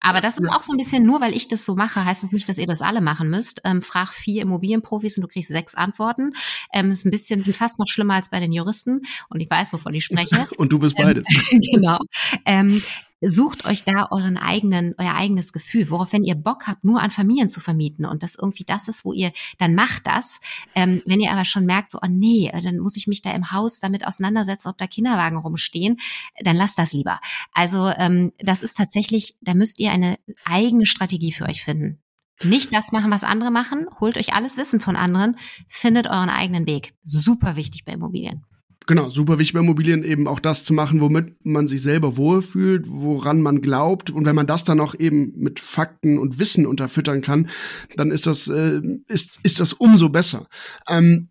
Aber 0.00 0.20
das 0.20 0.38
ist 0.38 0.48
auch 0.48 0.62
so 0.62 0.72
ein 0.72 0.76
bisschen, 0.76 1.04
nur 1.04 1.20
weil 1.20 1.34
ich 1.34 1.48
das 1.48 1.64
so 1.64 1.74
mache, 1.74 2.04
heißt 2.04 2.22
es 2.22 2.30
das 2.30 2.32
nicht, 2.32 2.48
dass 2.48 2.58
ihr 2.58 2.66
das 2.66 2.82
alle 2.82 3.00
machen 3.00 3.30
müsst. 3.30 3.60
Ähm, 3.64 3.82
frag 3.82 4.12
vier 4.12 4.42
Immobilienprofis 4.42 5.18
und 5.18 5.22
du 5.22 5.28
kriegst 5.28 5.50
sechs 5.50 5.74
Antworten. 5.74 6.34
Ähm, 6.72 6.90
ist 6.90 7.04
ein 7.04 7.10
bisschen 7.10 7.44
fast 7.52 7.78
noch 7.78 7.88
schlimmer 7.88 8.14
als 8.14 8.28
bei 8.28 8.40
den 8.40 8.52
Juristen. 8.52 9.02
Und 9.28 9.40
ich 9.40 9.50
weiß, 9.50 9.72
wovon 9.72 9.94
ich 9.94 10.04
spreche. 10.04 10.48
und 10.56 10.72
du 10.72 10.78
bist 10.78 10.96
beides. 10.96 11.26
Ähm, 11.50 11.60
genau. 11.72 11.98
Ähm, 12.44 12.82
sucht 13.20 13.64
euch 13.64 13.84
da 13.84 14.08
euren 14.10 14.36
eigenen, 14.36 14.94
euer 14.98 15.14
eigenes 15.14 15.52
Gefühl, 15.52 15.90
worauf 15.90 16.12
wenn 16.12 16.24
ihr 16.24 16.34
Bock 16.34 16.66
habt, 16.66 16.84
nur 16.84 17.02
an 17.02 17.10
Familien 17.10 17.48
zu 17.48 17.60
vermieten 17.60 18.04
und 18.04 18.22
das 18.22 18.36
irgendwie 18.36 18.64
das 18.64 18.88
ist, 18.88 19.04
wo 19.04 19.12
ihr, 19.12 19.32
dann 19.58 19.74
macht 19.74 20.06
das. 20.06 20.40
Ähm, 20.74 21.02
wenn 21.06 21.20
ihr 21.20 21.32
aber 21.32 21.44
schon 21.44 21.66
merkt, 21.66 21.90
so, 21.90 21.98
oh 22.02 22.08
nee, 22.08 22.50
dann 22.62 22.78
muss 22.78 22.96
ich 22.96 23.06
mich 23.06 23.22
da 23.22 23.32
im 23.32 23.50
Haus 23.52 23.80
damit 23.80 24.06
auseinandersetzen, 24.06 24.68
ob 24.68 24.78
da 24.78 24.86
Kinderwagen 24.86 25.38
rumstehen, 25.38 25.98
dann 26.40 26.56
lasst 26.56 26.78
das 26.78 26.92
lieber. 26.92 27.20
Also 27.52 27.88
ähm, 27.96 28.32
das 28.38 28.62
ist 28.62 28.76
tatsächlich, 28.76 29.36
da 29.40 29.54
müsst 29.54 29.80
ihr 29.80 29.90
eine 29.90 30.18
eigene 30.44 30.86
Strategie 30.86 31.32
für 31.32 31.46
euch 31.46 31.62
finden. 31.62 32.00
Nicht 32.44 32.72
das 32.72 32.92
machen, 32.92 33.10
was 33.10 33.24
andere 33.24 33.50
machen. 33.50 33.86
Holt 33.98 34.16
euch 34.16 34.32
alles 34.32 34.56
Wissen 34.56 34.78
von 34.78 34.94
anderen. 34.94 35.36
Findet 35.66 36.06
euren 36.06 36.30
eigenen 36.30 36.66
Weg. 36.66 36.94
Super 37.02 37.56
wichtig 37.56 37.84
bei 37.84 37.92
Immobilien. 37.92 38.44
Genau, 38.88 39.10
super 39.10 39.38
wichtig 39.38 39.52
bei 39.52 39.60
Immobilien 39.60 40.02
eben 40.02 40.26
auch 40.26 40.40
das 40.40 40.64
zu 40.64 40.72
machen, 40.72 41.02
womit 41.02 41.44
man 41.44 41.68
sich 41.68 41.82
selber 41.82 42.16
wohlfühlt, 42.16 42.86
woran 42.88 43.42
man 43.42 43.60
glaubt. 43.60 44.08
Und 44.08 44.24
wenn 44.24 44.34
man 44.34 44.46
das 44.46 44.64
dann 44.64 44.80
auch 44.80 44.94
eben 44.94 45.34
mit 45.36 45.60
Fakten 45.60 46.18
und 46.18 46.38
Wissen 46.38 46.66
unterfüttern 46.66 47.20
kann, 47.20 47.50
dann 47.96 48.10
ist 48.10 48.26
das, 48.26 48.48
äh, 48.48 48.80
ist, 49.06 49.40
ist 49.42 49.60
das 49.60 49.74
umso 49.74 50.08
besser. 50.08 50.48
Ähm, 50.88 51.28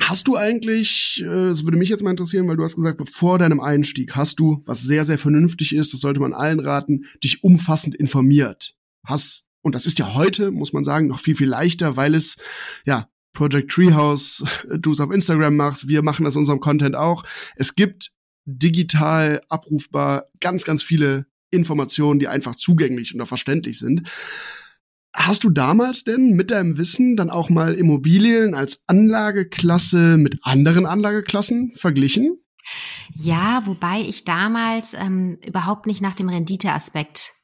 Hast 0.00 0.28
du 0.28 0.36
eigentlich, 0.36 1.20
äh, 1.26 1.48
das 1.48 1.64
würde 1.64 1.76
mich 1.76 1.88
jetzt 1.88 2.04
mal 2.04 2.12
interessieren, 2.12 2.46
weil 2.46 2.56
du 2.56 2.62
hast 2.62 2.76
gesagt, 2.76 2.98
bevor 2.98 3.36
deinem 3.38 3.60
Einstieg 3.60 4.14
hast 4.14 4.38
du, 4.38 4.62
was 4.64 4.80
sehr, 4.80 5.04
sehr 5.04 5.18
vernünftig 5.18 5.74
ist, 5.74 5.92
das 5.92 6.00
sollte 6.00 6.20
man 6.20 6.32
allen 6.32 6.60
raten, 6.60 7.04
dich 7.22 7.42
umfassend 7.42 7.96
informiert. 7.96 8.76
Hast, 9.04 9.48
und 9.60 9.74
das 9.74 9.86
ist 9.86 9.98
ja 9.98 10.14
heute, 10.14 10.52
muss 10.52 10.72
man 10.72 10.84
sagen, 10.84 11.08
noch 11.08 11.18
viel, 11.18 11.34
viel 11.34 11.48
leichter, 11.48 11.96
weil 11.96 12.14
es, 12.14 12.36
ja, 12.86 13.08
Project 13.38 13.70
Treehouse, 13.70 14.44
du 14.68 14.90
es 14.90 14.98
auf 14.98 15.12
Instagram 15.12 15.54
machst, 15.54 15.86
wir 15.86 16.02
machen 16.02 16.24
das 16.24 16.34
in 16.34 16.40
unserem 16.40 16.58
Content 16.58 16.96
auch. 16.96 17.22
Es 17.54 17.76
gibt 17.76 18.10
digital 18.46 19.42
abrufbar 19.48 20.24
ganz, 20.40 20.64
ganz 20.64 20.82
viele 20.82 21.26
Informationen, 21.50 22.18
die 22.18 22.26
einfach 22.26 22.56
zugänglich 22.56 23.14
und 23.14 23.24
verständlich 23.26 23.78
sind. 23.78 24.08
Hast 25.14 25.44
du 25.44 25.50
damals 25.50 26.02
denn 26.02 26.32
mit 26.32 26.50
deinem 26.50 26.78
Wissen 26.78 27.16
dann 27.16 27.30
auch 27.30 27.48
mal 27.48 27.74
Immobilien 27.74 28.54
als 28.54 28.82
Anlageklasse 28.88 30.16
mit 30.16 30.40
anderen 30.42 30.84
Anlageklassen 30.84 31.72
verglichen? 31.76 32.40
Ja, 33.14 33.62
wobei 33.66 34.00
ich 34.00 34.24
damals 34.24 34.94
ähm, 34.94 35.38
überhaupt 35.46 35.86
nicht 35.86 36.02
nach 36.02 36.16
dem 36.16 36.28
Renditeaspekt 36.28 37.34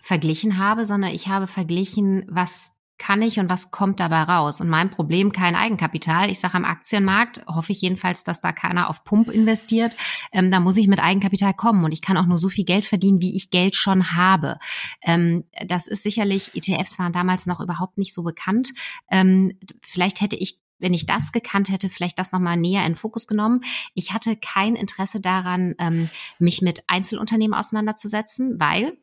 verglichen 0.00 0.58
habe, 0.58 0.84
sondern 0.84 1.10
ich 1.10 1.28
habe 1.28 1.46
verglichen, 1.46 2.26
was 2.28 2.77
kann 2.98 3.22
ich 3.22 3.38
und 3.38 3.48
was 3.48 3.70
kommt 3.70 4.00
dabei 4.00 4.22
raus? 4.22 4.60
Und 4.60 4.68
mein 4.68 4.90
Problem 4.90 5.32
kein 5.32 5.54
Eigenkapital. 5.54 6.30
Ich 6.30 6.40
sage 6.40 6.54
am 6.54 6.64
Aktienmarkt, 6.64 7.42
hoffe 7.46 7.72
ich 7.72 7.80
jedenfalls, 7.80 8.24
dass 8.24 8.40
da 8.40 8.52
keiner 8.52 8.90
auf 8.90 9.04
Pump 9.04 9.30
investiert. 9.30 9.96
Ähm, 10.32 10.50
da 10.50 10.60
muss 10.60 10.76
ich 10.76 10.88
mit 10.88 11.00
Eigenkapital 11.00 11.54
kommen 11.54 11.84
und 11.84 11.92
ich 11.92 12.02
kann 12.02 12.16
auch 12.16 12.26
nur 12.26 12.38
so 12.38 12.48
viel 12.48 12.64
Geld 12.64 12.84
verdienen, 12.84 13.20
wie 13.20 13.36
ich 13.36 13.50
Geld 13.50 13.76
schon 13.76 14.16
habe. 14.16 14.58
Ähm, 15.02 15.44
das 15.66 15.86
ist 15.86 16.02
sicherlich, 16.02 16.54
ETFs 16.54 16.98
waren 16.98 17.12
damals 17.12 17.46
noch 17.46 17.60
überhaupt 17.60 17.98
nicht 17.98 18.12
so 18.12 18.22
bekannt. 18.22 18.72
Ähm, 19.10 19.58
vielleicht 19.82 20.20
hätte 20.20 20.36
ich 20.36 20.60
wenn 20.80 20.94
ich 20.94 21.06
das 21.06 21.32
gekannt 21.32 21.70
hätte, 21.70 21.90
vielleicht 21.90 22.20
das 22.20 22.30
nochmal 22.30 22.56
näher 22.56 22.86
in 22.86 22.94
Fokus 22.94 23.26
genommen. 23.26 23.62
Ich 23.94 24.12
hatte 24.12 24.36
kein 24.36 24.76
Interesse 24.76 25.20
daran, 25.20 25.74
ähm, 25.78 26.08
mich 26.38 26.62
mit 26.62 26.84
Einzelunternehmen 26.86 27.58
auseinanderzusetzen, 27.58 28.60
weil 28.60 28.96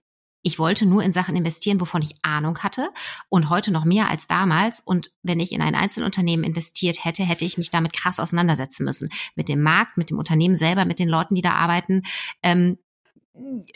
ich 0.45 0.60
wollte 0.60 0.86
nur 0.86 1.01
in 1.01 1.12
Sachen 1.12 1.36
investieren, 1.36 1.81
wovon 1.81 2.03
ich 2.03 2.17
Ahnung 2.21 2.60
hatte 2.60 2.89
und 3.29 3.49
heute 3.49 3.71
noch 3.71 3.84
mehr 3.84 4.12
als 4.12 4.27
damals. 4.27 4.79
Und 4.79 5.10
wenn 5.23 5.39
ich 5.39 5.51
in 5.51 5.62
ein 5.62 5.73
Einzelunternehmen 5.73 6.45
investiert 6.45 7.03
hätte, 7.03 7.23
hätte 7.23 7.45
ich 7.45 7.58
mich 7.58 7.71
damit 7.71 7.93
krass 7.93 8.19
auseinandersetzen 8.19 8.86
müssen. 8.86 9.10
Mit 9.36 9.49
dem 9.49 9.63
Markt, 9.63 9.97
mit 9.97 10.12
dem 10.12 10.19
Unternehmen 10.19 10.53
selber, 10.53 10.86
mit 10.86 10.99
den 10.99 11.10
Leuten, 11.10 11.34
die 11.34 11.41
da 11.41 11.53
arbeiten. 11.53 12.03
Ähm, 12.43 12.77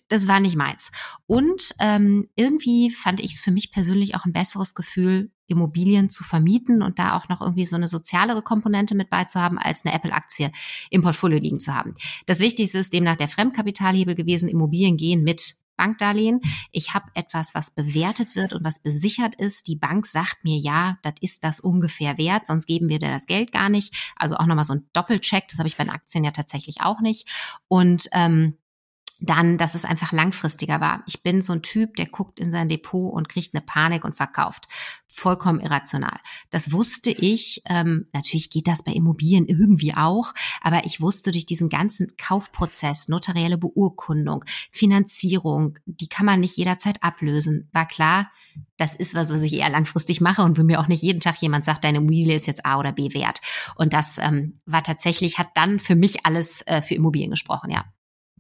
das 0.10 0.27
war 0.27 0.39
nicht 0.39 0.55
meins. 0.55 0.91
Und 1.25 1.73
ähm, 1.79 2.29
irgendwie 2.36 2.91
fand 2.91 3.19
ich 3.19 3.34
es 3.34 3.39
für 3.39 3.51
mich 3.51 3.71
persönlich 3.71 4.13
auch 4.13 4.25
ein 4.25 4.32
besseres 4.32 4.75
Gefühl, 4.75 5.32
Immobilien 5.47 6.12
zu 6.12 6.23
vermieten 6.23 6.84
und 6.84 6.99
da 6.99 7.17
auch 7.17 7.29
noch 7.29 7.41
irgendwie 7.41 7.65
so 7.65 7.77
eine 7.77 7.88
sozialere 7.88 8.43
Komponente 8.43 8.93
mit 8.93 9.10
beizuhaben, 9.10 9.58
als 9.58 9.84
eine 9.84 9.95
Apple-Aktie 9.95 10.51
im 10.91 11.01
Portfolio 11.01 11.39
liegen 11.39 11.60
zu 11.60 11.73
haben. 11.73 11.95
Das 12.27 12.39
Wichtigste 12.39 12.77
ist 12.77 12.93
demnach 12.93 13.17
der 13.17 13.27
Fremdkapitalhebel 13.27 14.13
gewesen. 14.13 14.47
Immobilien 14.47 14.97
gehen 14.97 15.23
mit 15.23 15.55
Bankdarlehen. 15.79 16.41
Ich 16.71 16.93
habe 16.93 17.05
etwas, 17.13 17.55
was 17.55 17.71
bewertet 17.71 18.35
wird 18.35 18.51
und 18.51 18.65
was 18.65 18.79
besichert 18.79 19.35
ist. 19.35 19.67
Die 19.67 19.77
Bank 19.77 20.05
sagt 20.05 20.43
mir, 20.43 20.57
ja, 20.57 20.97
das 21.03 21.13
ist 21.21 21.43
das 21.45 21.61
ungefähr 21.61 22.17
wert, 22.17 22.45
sonst 22.45 22.65
geben 22.65 22.89
wir 22.89 22.99
dir 22.99 23.09
das 23.09 23.27
Geld 23.27 23.53
gar 23.53 23.69
nicht. 23.69 24.13
Also 24.17 24.35
auch 24.35 24.45
nochmal 24.45 24.65
so 24.65 24.73
ein 24.73 24.89
Doppelcheck, 24.91 25.47
das 25.47 25.57
habe 25.57 25.69
ich 25.69 25.77
bei 25.77 25.85
den 25.85 25.93
Aktien 25.93 26.25
ja 26.25 26.31
tatsächlich 26.31 26.81
auch 26.81 26.99
nicht. 26.99 27.29
Und 27.69 28.09
ähm, 28.11 28.57
dann, 29.21 29.58
dass 29.58 29.75
es 29.75 29.86
einfach 29.86 30.12
langfristiger 30.12 30.79
war. 30.79 31.03
Ich 31.05 31.23
bin 31.23 31.41
so 31.41 31.53
ein 31.53 31.62
Typ, 31.62 31.95
der 31.95 32.05
guckt 32.05 32.39
in 32.39 32.51
sein 32.51 32.69
Depot 32.69 33.13
und 33.13 33.27
kriegt 33.27 33.53
eine 33.53 33.62
Panik 33.62 34.05
und 34.05 34.15
verkauft. 34.15 34.67
Vollkommen 35.08 35.60
irrational. 35.60 36.19
Das 36.51 36.71
wusste 36.71 37.12
ich. 37.12 37.62
Ähm, 37.65 38.08
natürlich 38.13 38.49
geht 38.49 38.67
das 38.67 38.84
bei 38.84 38.93
Immobilien 38.93 39.47
irgendwie 39.47 39.93
auch, 39.93 40.34
aber 40.62 40.86
ich 40.86 41.01
wusste 41.01 41.32
durch 41.32 41.45
diesen 41.45 41.67
ganzen 41.67 42.15
Kaufprozess, 42.17 43.10
notarielle 43.10 43.58
Beurkundung, 43.58 44.45
Finanzierung, 44.71 45.77
die 45.86 46.08
kann 46.08 46.25
man 46.25 46.39
nicht 46.39 46.55
jederzeit 46.55 47.03
ablösen. 47.03 47.69
War 47.73 47.88
klar, 47.88 48.32
das 48.77 48.95
ist 48.95 49.15
was, 49.15 49.34
was 49.34 49.41
ich 49.41 49.53
eher 49.53 49.69
langfristig 49.69 50.21
mache 50.21 50.43
und 50.43 50.58
wo 50.58 50.63
mir 50.63 50.79
auch 50.79 50.88
nicht 50.88 51.03
jeden 51.03 51.19
Tag 51.19 51.41
jemand 51.41 51.65
sagt, 51.65 51.84
deine 51.84 51.97
Immobilie 51.97 52.36
ist 52.36 52.47
jetzt 52.47 52.65
A 52.65 52.79
oder 52.79 52.93
B 52.93 53.13
wert. 53.13 53.41
Und 53.75 53.91
das 53.91 54.17
ähm, 54.19 54.62
war 54.65 54.84
tatsächlich, 54.84 55.38
hat 55.38 55.49
dann 55.55 55.79
für 55.79 55.95
mich 55.95 56.25
alles 56.25 56.62
äh, 56.67 56.82
für 56.82 56.95
Immobilien 56.95 57.32
gesprochen, 57.32 57.71
ja. 57.71 57.86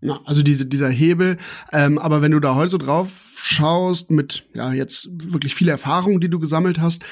Na, 0.01 0.21
also 0.25 0.43
diese, 0.43 0.65
dieser 0.65 0.89
Hebel. 0.89 1.37
Ähm, 1.71 1.97
aber 1.97 2.21
wenn 2.21 2.31
du 2.31 2.39
da 2.39 2.55
heute 2.55 2.71
so 2.71 2.77
drauf 2.77 3.33
schaust, 3.41 4.11
mit 4.11 4.45
ja 4.53 4.73
jetzt 4.73 5.09
wirklich 5.31 5.55
viel 5.55 5.69
Erfahrung, 5.69 6.19
die 6.21 6.29
du 6.29 6.39
gesammelt 6.39 6.79
hast, 6.79 7.03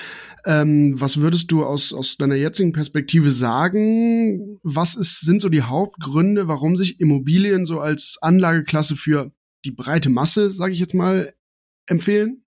ähm, 0.46 1.00
was 1.00 1.18
würdest 1.18 1.52
du 1.52 1.66
aus, 1.66 1.94
aus 1.94 2.16
deiner 2.18 2.36
jetzigen 2.36 2.72
Perspektive 2.72 3.32
sagen? 3.32 4.60
Was 4.64 4.96
ist, 4.96 5.22
sind 5.22 5.42
so 5.42 5.50
die 5.50 5.64
Hauptgründe, 5.64 6.48
warum 6.48 6.78
sich 6.78 7.02
Immobilien 7.02 7.66
so 7.66 7.82
als 7.82 8.18
Anlageklasse 8.22 8.96
für 8.96 9.32
die 9.66 9.72
breite 9.72 10.10
Masse, 10.10 10.50
sage 10.52 10.72
ich 10.72 10.80
jetzt 10.80 10.94
mal, 10.94 11.34
empfehlen? 11.88 12.46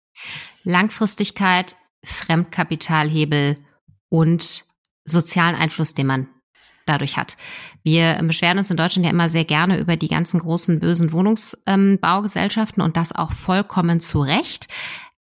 Langfristigkeit, 0.64 1.76
Fremdkapitalhebel 2.02 3.58
und 4.08 4.64
sozialen 5.04 5.56
Einfluss, 5.56 5.92
den 5.92 6.06
man 6.06 6.28
dadurch 6.90 7.16
hat. 7.16 7.36
Wir 7.82 8.20
beschweren 8.22 8.58
uns 8.58 8.70
in 8.70 8.76
Deutschland 8.76 9.06
ja 9.06 9.12
immer 9.12 9.28
sehr 9.28 9.44
gerne 9.44 9.78
über 9.78 9.96
die 9.96 10.08
ganzen 10.08 10.40
großen 10.40 10.80
bösen 10.80 11.12
Wohnungsbaugesellschaften 11.12 12.82
und 12.82 12.96
das 12.96 13.14
auch 13.14 13.32
vollkommen 13.32 14.00
zu 14.00 14.20
Recht. 14.20 14.68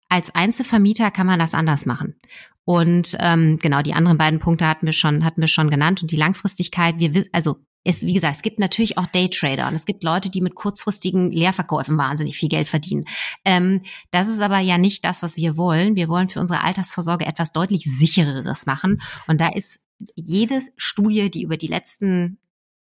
Als 0.09 0.33
Einzelvermieter 0.33 1.11
kann 1.11 1.27
man 1.27 1.39
das 1.39 1.53
anders 1.53 1.85
machen. 1.85 2.15
Und 2.63 3.15
ähm, 3.19 3.57
genau, 3.61 3.81
die 3.81 3.93
anderen 3.93 4.17
beiden 4.17 4.39
Punkte 4.39 4.67
hatten 4.67 4.85
wir 4.85 4.93
schon, 4.93 5.23
hatten 5.23 5.41
wir 5.41 5.47
schon 5.47 5.69
genannt. 5.69 6.01
Und 6.01 6.11
die 6.11 6.15
Langfristigkeit, 6.15 6.95
wir 6.97 7.25
also 7.31 7.57
es, 7.85 8.01
wie 8.01 8.13
gesagt, 8.13 8.35
es 8.35 8.41
gibt 8.41 8.59
natürlich 8.59 8.97
auch 8.97 9.05
Daytrader 9.05 9.67
und 9.67 9.75
es 9.75 9.85
gibt 9.85 10.03
Leute, 10.03 10.31
die 10.31 10.41
mit 10.41 10.55
kurzfristigen 10.55 11.31
Leerverkäufen 11.31 11.97
wahnsinnig 11.97 12.35
viel 12.35 12.49
Geld 12.49 12.67
verdienen. 12.67 13.05
Ähm, 13.45 13.83
das 14.09 14.27
ist 14.27 14.41
aber 14.41 14.57
ja 14.59 14.79
nicht 14.79 15.05
das, 15.05 15.21
was 15.21 15.37
wir 15.37 15.55
wollen. 15.55 15.95
Wir 15.95 16.09
wollen 16.09 16.27
für 16.27 16.39
unsere 16.39 16.63
Altersvorsorge 16.63 17.27
etwas 17.27 17.53
deutlich 17.53 17.83
sichereres 17.83 18.65
machen. 18.65 19.01
Und 19.27 19.39
da 19.39 19.49
ist 19.49 19.84
jede 20.15 20.59
Studie, 20.77 21.29
die 21.29 21.43
über 21.43 21.57
die 21.57 21.67
letzten 21.67 22.37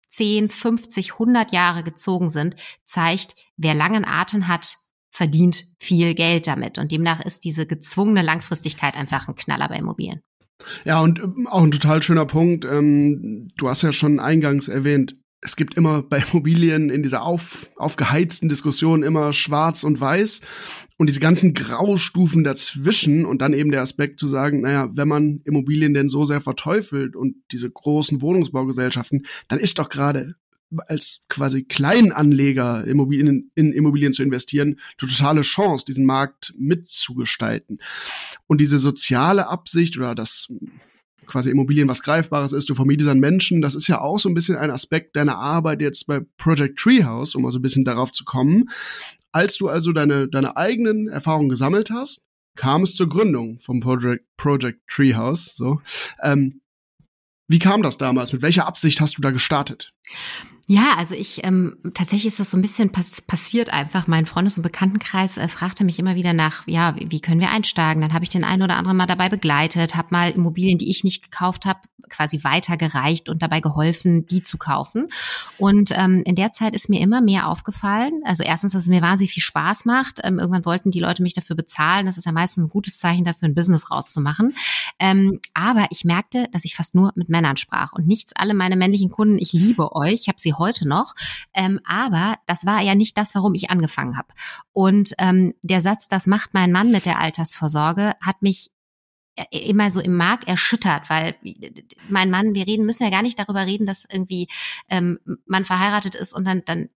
10, 0.08 0.50
50, 0.50 1.12
100 1.14 1.52
Jahre 1.52 1.82
gezogen 1.82 2.28
sind, 2.28 2.56
zeigt, 2.84 3.34
wer 3.56 3.74
langen 3.74 4.04
Atem 4.04 4.48
hat, 4.48 4.76
verdient 5.10 5.64
viel 5.78 6.14
Geld 6.14 6.46
damit. 6.46 6.78
Und 6.78 6.92
demnach 6.92 7.24
ist 7.24 7.44
diese 7.44 7.66
gezwungene 7.66 8.22
Langfristigkeit 8.22 8.96
einfach 8.96 9.28
ein 9.28 9.36
Knaller 9.36 9.68
bei 9.68 9.76
Immobilien. 9.76 10.22
Ja, 10.84 11.00
und 11.00 11.18
ähm, 11.18 11.46
auch 11.48 11.62
ein 11.62 11.70
total 11.70 12.02
schöner 12.02 12.26
Punkt. 12.26 12.64
Ähm, 12.64 13.48
du 13.56 13.68
hast 13.68 13.82
ja 13.82 13.92
schon 13.92 14.20
eingangs 14.20 14.68
erwähnt, 14.68 15.16
es 15.44 15.56
gibt 15.56 15.74
immer 15.74 16.02
bei 16.02 16.24
Immobilien 16.32 16.88
in 16.88 17.02
dieser 17.02 17.22
auf, 17.22 17.70
aufgeheizten 17.76 18.48
Diskussion 18.48 19.02
immer 19.02 19.32
schwarz 19.32 19.84
und 19.84 20.00
weiß 20.00 20.40
und 20.96 21.08
diese 21.08 21.20
ganzen 21.20 21.52
Graustufen 21.52 22.44
dazwischen 22.44 23.26
und 23.26 23.42
dann 23.42 23.52
eben 23.52 23.70
der 23.70 23.82
Aspekt 23.82 24.18
zu 24.18 24.26
sagen, 24.26 24.62
naja, 24.62 24.88
wenn 24.94 25.06
man 25.06 25.42
Immobilien 25.44 25.92
denn 25.92 26.08
so 26.08 26.24
sehr 26.24 26.40
verteufelt 26.40 27.14
und 27.14 27.36
diese 27.52 27.70
großen 27.70 28.22
Wohnungsbaugesellschaften, 28.22 29.26
dann 29.48 29.58
ist 29.58 29.78
doch 29.78 29.90
gerade 29.90 30.34
als 30.86 31.20
quasi 31.28 31.62
Kleinanleger 31.62 32.84
Immobilien, 32.84 33.50
in 33.54 33.72
Immobilien 33.72 34.14
zu 34.14 34.22
investieren, 34.22 34.68
eine 34.68 34.96
totale 34.96 35.42
Chance, 35.42 35.84
diesen 35.84 36.06
Markt 36.06 36.54
mitzugestalten. 36.56 37.80
Und 38.46 38.62
diese 38.62 38.78
soziale 38.78 39.48
Absicht 39.48 39.98
oder 39.98 40.14
das 40.14 40.48
quasi 41.26 41.50
Immobilien 41.50 41.88
was 41.88 42.02
Greifbares 42.02 42.52
ist, 42.52 42.68
du 42.68 42.74
vermietest 42.74 43.10
an 43.10 43.20
Menschen, 43.20 43.60
das 43.60 43.74
ist 43.74 43.88
ja 43.88 44.00
auch 44.00 44.18
so 44.18 44.28
ein 44.28 44.34
bisschen 44.34 44.56
ein 44.56 44.70
Aspekt 44.70 45.16
deiner 45.16 45.38
Arbeit 45.38 45.80
jetzt 45.80 46.06
bei 46.06 46.20
Project 46.38 46.78
Treehouse, 46.78 47.34
um 47.34 47.42
mal 47.42 47.50
so 47.50 47.58
ein 47.58 47.62
bisschen 47.62 47.84
darauf 47.84 48.12
zu 48.12 48.24
kommen. 48.24 48.68
Als 49.32 49.56
du 49.56 49.68
also 49.68 49.92
deine, 49.92 50.28
deine 50.28 50.56
eigenen 50.56 51.08
Erfahrungen 51.08 51.48
gesammelt 51.48 51.90
hast, 51.90 52.24
kam 52.56 52.82
es 52.84 52.94
zur 52.94 53.08
Gründung 53.08 53.58
vom 53.58 53.80
Project, 53.80 54.24
Project 54.36 54.80
Treehouse. 54.88 55.56
So. 55.56 55.80
Ähm, 56.22 56.60
wie 57.48 57.58
kam 57.58 57.82
das 57.82 57.98
damals? 57.98 58.32
Mit 58.32 58.42
welcher 58.42 58.66
Absicht 58.66 59.00
hast 59.00 59.18
du 59.18 59.22
da 59.22 59.30
gestartet? 59.30 59.92
Ja, 60.66 60.94
also 60.96 61.14
ich 61.14 61.44
ähm, 61.44 61.76
tatsächlich 61.92 62.26
ist 62.26 62.40
das 62.40 62.50
so 62.50 62.56
ein 62.56 62.62
bisschen 62.62 62.90
pass 62.90 63.20
passiert 63.20 63.70
einfach. 63.70 64.06
Mein 64.06 64.24
Freundes- 64.24 64.56
und 64.56 64.62
Bekanntenkreis 64.62 65.36
äh, 65.36 65.48
fragte 65.48 65.84
mich 65.84 65.98
immer 65.98 66.14
wieder 66.14 66.32
nach, 66.32 66.66
ja, 66.66 66.96
wie, 66.96 67.10
wie 67.10 67.20
können 67.20 67.40
wir 67.40 67.50
einsteigen? 67.50 68.00
Dann 68.00 68.14
habe 68.14 68.24
ich 68.24 68.30
den 68.30 68.44
einen 68.44 68.62
oder 68.62 68.76
anderen 68.76 68.96
mal 68.96 69.06
dabei 69.06 69.28
begleitet, 69.28 69.94
habe 69.94 70.08
mal 70.10 70.30
Immobilien, 70.30 70.78
die 70.78 70.90
ich 70.90 71.04
nicht 71.04 71.22
gekauft 71.22 71.66
habe, 71.66 71.80
quasi 72.08 72.44
weitergereicht 72.44 73.28
und 73.28 73.42
dabei 73.42 73.60
geholfen, 73.60 74.26
die 74.26 74.42
zu 74.42 74.58
kaufen. 74.58 75.08
Und 75.58 75.90
ähm, 75.94 76.22
in 76.24 76.36
der 76.36 76.52
Zeit 76.52 76.74
ist 76.74 76.88
mir 76.88 77.00
immer 77.00 77.20
mehr 77.20 77.48
aufgefallen. 77.48 78.22
Also 78.24 78.42
erstens, 78.42 78.72
dass 78.72 78.84
es 78.84 78.88
mir 78.88 79.02
wahnsinnig 79.02 79.32
viel 79.32 79.42
Spaß 79.42 79.84
macht. 79.84 80.20
Ähm, 80.22 80.38
irgendwann 80.38 80.64
wollten 80.64 80.90
die 80.90 81.00
Leute 81.00 81.22
mich 81.22 81.34
dafür 81.34 81.56
bezahlen. 81.56 82.06
Das 82.06 82.16
ist 82.16 82.24
ja 82.24 82.32
meistens 82.32 82.66
ein 82.66 82.70
gutes 82.70 82.98
Zeichen 82.98 83.24
dafür, 83.24 83.48
ein 83.48 83.54
Business 83.54 83.90
rauszumachen. 83.90 84.54
Ähm, 84.98 85.40
aber 85.54 85.86
ich 85.90 86.04
merkte, 86.04 86.48
dass 86.52 86.64
ich 86.64 86.74
fast 86.74 86.94
nur 86.94 87.12
mit 87.14 87.28
Männern 87.28 87.56
sprach 87.56 87.92
und 87.92 88.06
nichts. 88.06 88.32
Alle 88.36 88.54
meine 88.54 88.76
männlichen 88.76 89.10
Kunden, 89.10 89.38
ich 89.38 89.52
liebe 89.52 89.94
euch, 89.94 90.14
ich 90.14 90.28
habe 90.28 90.40
sie 90.40 90.53
heute 90.58 90.88
noch. 90.88 91.14
Ähm, 91.54 91.80
aber 91.84 92.36
das 92.46 92.66
war 92.66 92.80
ja 92.80 92.94
nicht 92.94 93.16
das, 93.16 93.34
warum 93.34 93.54
ich 93.54 93.70
angefangen 93.70 94.16
habe. 94.16 94.28
Und 94.72 95.14
ähm, 95.18 95.54
der 95.62 95.80
Satz, 95.80 96.08
das 96.08 96.26
macht 96.26 96.54
mein 96.54 96.72
Mann 96.72 96.90
mit 96.90 97.06
der 97.06 97.18
Altersvorsorge, 97.18 98.12
hat 98.20 98.42
mich 98.42 98.70
immer 99.50 99.90
so 99.90 100.00
im 100.00 100.16
Mark 100.16 100.46
erschüttert, 100.46 101.10
weil 101.10 101.34
mein 102.08 102.30
Mann, 102.30 102.54
wir 102.54 102.66
reden, 102.66 102.86
müssen 102.86 103.02
ja 103.02 103.10
gar 103.10 103.22
nicht 103.22 103.38
darüber 103.38 103.66
reden, 103.66 103.86
dass 103.86 104.06
irgendwie 104.10 104.48
ähm, 104.88 105.18
man 105.46 105.64
verheiratet 105.64 106.14
ist 106.14 106.32
und 106.32 106.44
dann, 106.44 106.62
dann 106.64 106.88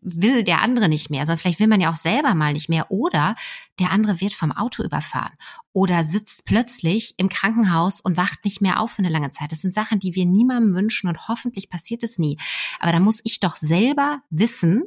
will 0.00 0.44
der 0.44 0.62
andere 0.62 0.88
nicht 0.88 1.10
mehr, 1.10 1.26
sondern 1.26 1.38
vielleicht 1.38 1.60
will 1.60 1.66
man 1.66 1.80
ja 1.80 1.90
auch 1.90 1.96
selber 1.96 2.34
mal 2.34 2.52
nicht 2.52 2.68
mehr 2.68 2.90
oder 2.90 3.36
der 3.78 3.90
andere 3.90 4.20
wird 4.20 4.32
vom 4.32 4.52
Auto 4.52 4.82
überfahren 4.82 5.32
oder 5.72 6.04
sitzt 6.04 6.44
plötzlich 6.44 7.14
im 7.16 7.28
Krankenhaus 7.28 8.00
und 8.00 8.16
wacht 8.16 8.44
nicht 8.44 8.60
mehr 8.60 8.80
auf 8.80 8.92
für 8.92 9.00
eine 9.00 9.08
lange 9.08 9.30
Zeit. 9.30 9.52
Das 9.52 9.60
sind 9.60 9.74
Sachen, 9.74 10.00
die 10.00 10.14
wir 10.14 10.26
niemandem 10.26 10.74
wünschen 10.74 11.08
und 11.08 11.28
hoffentlich 11.28 11.68
passiert 11.68 12.02
es 12.02 12.18
nie. 12.18 12.38
Aber 12.78 12.92
da 12.92 13.00
muss 13.00 13.20
ich 13.24 13.40
doch 13.40 13.56
selber 13.56 14.22
wissen, 14.30 14.84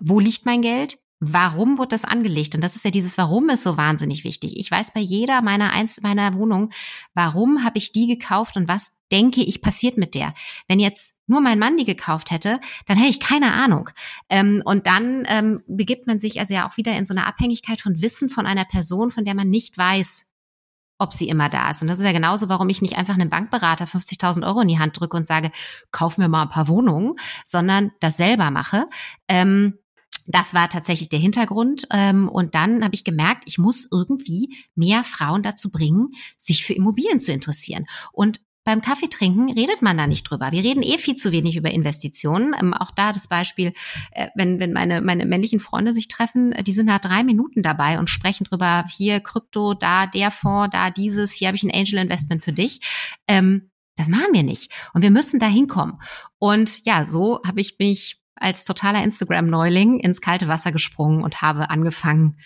wo 0.00 0.20
liegt 0.20 0.46
mein 0.46 0.62
Geld? 0.62 0.98
Warum 1.18 1.78
wird 1.78 1.92
das 1.92 2.04
angelegt? 2.04 2.54
Und 2.54 2.60
das 2.62 2.76
ist 2.76 2.84
ja 2.84 2.90
dieses 2.90 3.16
Warum 3.16 3.48
ist 3.48 3.62
so 3.62 3.78
wahnsinnig 3.78 4.22
wichtig. 4.22 4.58
Ich 4.58 4.70
weiß 4.70 4.92
bei 4.92 5.00
jeder 5.00 5.40
meiner 5.40 5.70
eins 5.72 6.02
meiner 6.02 6.34
Wohnung, 6.34 6.70
warum 7.14 7.64
habe 7.64 7.78
ich 7.78 7.92
die 7.92 8.06
gekauft 8.06 8.56
und 8.58 8.68
was 8.68 8.92
denke 9.10 9.42
ich 9.42 9.62
passiert 9.62 9.96
mit 9.96 10.14
der. 10.14 10.34
Wenn 10.68 10.78
jetzt 10.78 11.16
nur 11.26 11.40
mein 11.40 11.58
Mann 11.58 11.78
die 11.78 11.86
gekauft 11.86 12.30
hätte, 12.30 12.60
dann 12.86 12.98
hätte 12.98 13.10
ich 13.10 13.20
keine 13.20 13.52
Ahnung. 13.52 13.88
Ähm, 14.28 14.62
und 14.64 14.86
dann 14.86 15.24
ähm, 15.28 15.62
begibt 15.66 16.06
man 16.06 16.18
sich 16.18 16.38
also 16.38 16.52
ja 16.52 16.68
auch 16.68 16.76
wieder 16.76 16.94
in 16.96 17.06
so 17.06 17.14
eine 17.14 17.26
Abhängigkeit 17.26 17.80
von 17.80 18.02
Wissen 18.02 18.28
von 18.28 18.44
einer 18.44 18.66
Person, 18.66 19.10
von 19.10 19.24
der 19.24 19.34
man 19.34 19.48
nicht 19.48 19.78
weiß, 19.78 20.26
ob 20.98 21.12
sie 21.12 21.28
immer 21.28 21.48
da 21.48 21.70
ist. 21.70 21.80
Und 21.82 21.88
das 21.88 21.98
ist 21.98 22.04
ja 22.04 22.12
genauso, 22.12 22.48
warum 22.48 22.68
ich 22.68 22.82
nicht 22.82 22.96
einfach 22.96 23.14
einem 23.14 23.30
Bankberater 23.30 23.86
50.000 23.86 24.46
Euro 24.46 24.60
in 24.60 24.68
die 24.68 24.78
Hand 24.78 24.98
drücke 24.98 25.16
und 25.16 25.26
sage, 25.26 25.50
kauf 25.92 26.18
mir 26.18 26.28
mal 26.28 26.42
ein 26.42 26.50
paar 26.50 26.68
Wohnungen, 26.68 27.14
sondern 27.44 27.92
das 28.00 28.16
selber 28.16 28.50
mache. 28.50 28.86
Ähm, 29.28 29.78
das 30.28 30.54
war 30.54 30.68
tatsächlich 30.68 31.08
der 31.08 31.18
Hintergrund. 31.18 31.86
Ähm, 31.92 32.28
und 32.28 32.54
dann 32.54 32.84
habe 32.84 32.94
ich 32.94 33.04
gemerkt, 33.04 33.44
ich 33.46 33.58
muss 33.58 33.88
irgendwie 33.90 34.54
mehr 34.74 35.04
Frauen 35.04 35.42
dazu 35.42 35.70
bringen, 35.70 36.12
sich 36.36 36.64
für 36.64 36.74
Immobilien 36.74 37.20
zu 37.20 37.32
interessieren. 37.32 37.86
Und 38.12 38.40
beim 38.66 38.80
Kaffeetrinken 38.80 39.52
redet 39.52 39.80
man 39.80 39.96
da 39.96 40.08
nicht 40.08 40.24
drüber. 40.24 40.50
Wir 40.50 40.64
reden 40.64 40.82
eh 40.82 40.98
viel 40.98 41.14
zu 41.14 41.30
wenig 41.30 41.54
über 41.54 41.70
Investitionen. 41.70 42.54
Ähm, 42.60 42.74
auch 42.74 42.90
da 42.90 43.12
das 43.12 43.28
Beispiel, 43.28 43.72
äh, 44.10 44.28
wenn, 44.34 44.58
wenn 44.58 44.72
meine, 44.72 45.00
meine 45.00 45.24
männlichen 45.24 45.60
Freunde 45.60 45.94
sich 45.94 46.08
treffen, 46.08 46.52
die 46.64 46.72
sind 46.72 46.88
da 46.88 46.98
drei 46.98 47.22
Minuten 47.22 47.62
dabei 47.62 47.98
und 48.00 48.10
sprechen 48.10 48.44
drüber, 48.44 48.84
hier 48.88 49.20
Krypto, 49.20 49.74
da 49.74 50.08
der 50.08 50.32
Fonds, 50.32 50.72
da 50.72 50.90
dieses, 50.90 51.30
hier 51.32 51.46
habe 51.48 51.56
ich 51.56 51.62
ein 51.62 51.70
Angel 51.70 51.98
Investment 51.98 52.42
für 52.42 52.52
dich. 52.52 52.80
Ähm, 53.28 53.70
das 53.94 54.08
machen 54.08 54.32
wir 54.32 54.42
nicht. 54.42 54.72
Und 54.92 55.02
wir 55.02 55.12
müssen 55.12 55.38
da 55.38 55.46
hinkommen. 55.46 56.00
Und 56.38 56.84
ja, 56.84 57.04
so 57.04 57.40
habe 57.46 57.60
ich 57.60 57.76
mich 57.78 58.20
als 58.36 58.64
totaler 58.64 59.02
Instagram-Neuling 59.02 60.00
ins 60.00 60.20
kalte 60.20 60.48
Wasser 60.48 60.72
gesprungen 60.72 61.22
und 61.24 61.42
habe 61.42 61.70
angefangen, 61.70 62.38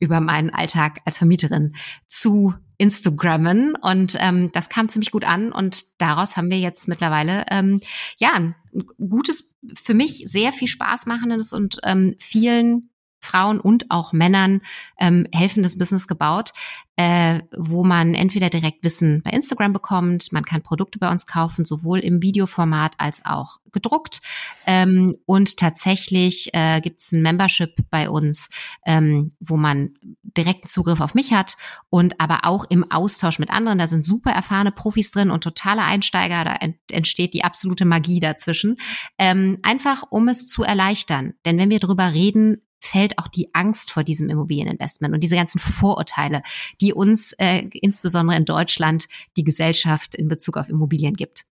über 0.00 0.20
meinen 0.20 0.50
Alltag 0.50 1.00
als 1.04 1.18
Vermieterin 1.18 1.74
zu 2.06 2.54
Instagrammen. 2.76 3.74
Und 3.74 4.16
ähm, 4.20 4.50
das 4.52 4.68
kam 4.68 4.88
ziemlich 4.88 5.10
gut 5.10 5.24
an 5.24 5.52
und 5.52 6.00
daraus 6.00 6.36
haben 6.36 6.50
wir 6.50 6.58
jetzt 6.58 6.88
mittlerweile 6.88 7.44
ähm, 7.50 7.80
ja 8.18 8.32
ein 8.34 8.54
gutes 8.96 9.52
für 9.74 9.94
mich 9.94 10.22
sehr 10.26 10.52
viel 10.52 10.68
Spaß 10.68 11.06
machendes 11.06 11.52
und 11.52 11.80
ähm, 11.82 12.14
vielen 12.20 12.90
Frauen 13.20 13.60
und 13.60 13.90
auch 13.90 14.12
Männern 14.12 14.60
ähm, 14.98 15.26
helfendes 15.32 15.78
Business 15.78 16.06
gebaut, 16.06 16.52
äh, 16.96 17.40
wo 17.56 17.84
man 17.84 18.14
entweder 18.14 18.50
direkt 18.50 18.82
Wissen 18.82 19.22
bei 19.22 19.30
Instagram 19.30 19.72
bekommt, 19.72 20.32
man 20.32 20.44
kann 20.44 20.62
Produkte 20.62 20.98
bei 20.98 21.10
uns 21.10 21.26
kaufen, 21.26 21.64
sowohl 21.64 22.00
im 22.00 22.22
Videoformat 22.22 22.94
als 22.98 23.24
auch 23.24 23.58
gedruckt. 23.70 24.20
Ähm, 24.66 25.16
und 25.24 25.56
tatsächlich 25.58 26.50
äh, 26.54 26.80
gibt 26.80 27.00
es 27.00 27.12
ein 27.12 27.22
Membership 27.22 27.70
bei 27.90 28.10
uns, 28.10 28.50
ähm, 28.84 29.32
wo 29.38 29.56
man 29.56 29.94
direkten 30.22 30.68
Zugriff 30.68 31.00
auf 31.00 31.14
mich 31.14 31.32
hat 31.32 31.56
und 31.88 32.20
aber 32.20 32.40
auch 32.42 32.64
im 32.68 32.90
Austausch 32.90 33.38
mit 33.38 33.50
anderen. 33.50 33.78
Da 33.78 33.86
sind 33.86 34.04
super 34.04 34.32
erfahrene 34.32 34.72
Profis 34.72 35.10
drin 35.10 35.30
und 35.30 35.44
totale 35.44 35.82
Einsteiger. 35.82 36.44
Da 36.44 36.54
ent 36.54 36.78
entsteht 36.90 37.32
die 37.32 37.44
absolute 37.44 37.84
Magie 37.84 38.20
dazwischen. 38.20 38.76
Ähm, 39.18 39.58
einfach 39.62 40.04
um 40.10 40.28
es 40.28 40.46
zu 40.46 40.64
erleichtern. 40.64 41.34
Denn 41.44 41.58
wenn 41.58 41.70
wir 41.70 41.80
darüber 41.80 42.12
reden, 42.12 42.62
fällt 42.80 43.18
auch 43.18 43.28
die 43.28 43.54
Angst 43.54 43.90
vor 43.90 44.04
diesem 44.04 44.30
Immobilieninvestment 44.30 45.14
und 45.14 45.20
diese 45.20 45.36
ganzen 45.36 45.58
Vorurteile, 45.58 46.42
die 46.80 46.92
uns 46.92 47.32
äh, 47.38 47.64
insbesondere 47.72 48.36
in 48.36 48.44
Deutschland 48.44 49.08
die 49.36 49.44
Gesellschaft 49.44 50.14
in 50.14 50.28
Bezug 50.28 50.56
auf 50.56 50.68
Immobilien 50.68 51.14
gibt. 51.14 51.44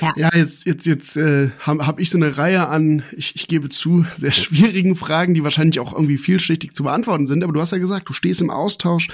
Ja. 0.00 0.12
ja, 0.16 0.30
jetzt, 0.34 0.66
jetzt, 0.66 0.86
jetzt 0.86 1.16
äh, 1.16 1.50
habe 1.60 1.86
hab 1.86 2.00
ich 2.00 2.10
so 2.10 2.18
eine 2.18 2.36
Reihe 2.36 2.68
an, 2.68 3.02
ich, 3.12 3.36
ich 3.36 3.46
gebe 3.46 3.68
zu, 3.68 4.04
sehr 4.16 4.32
schwierigen 4.32 4.96
Fragen, 4.96 5.34
die 5.34 5.44
wahrscheinlich 5.44 5.80
auch 5.80 5.92
irgendwie 5.92 6.18
vielschichtig 6.18 6.74
zu 6.74 6.82
beantworten 6.82 7.26
sind. 7.26 7.44
Aber 7.44 7.52
du 7.52 7.60
hast 7.60 7.72
ja 7.72 7.78
gesagt, 7.78 8.08
du 8.08 8.12
stehst 8.12 8.40
im 8.40 8.50
Austausch, 8.50 9.08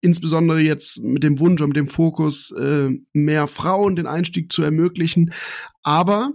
insbesondere 0.00 0.60
jetzt 0.60 1.02
mit 1.02 1.22
dem 1.22 1.38
Wunsch 1.38 1.60
und 1.60 1.68
mit 1.68 1.76
dem 1.76 1.88
Fokus, 1.88 2.50
äh, 2.52 2.88
mehr 3.12 3.46
Frauen 3.46 3.96
den 3.96 4.06
Einstieg 4.06 4.50
zu 4.50 4.62
ermöglichen. 4.62 5.32
Aber 5.82 6.32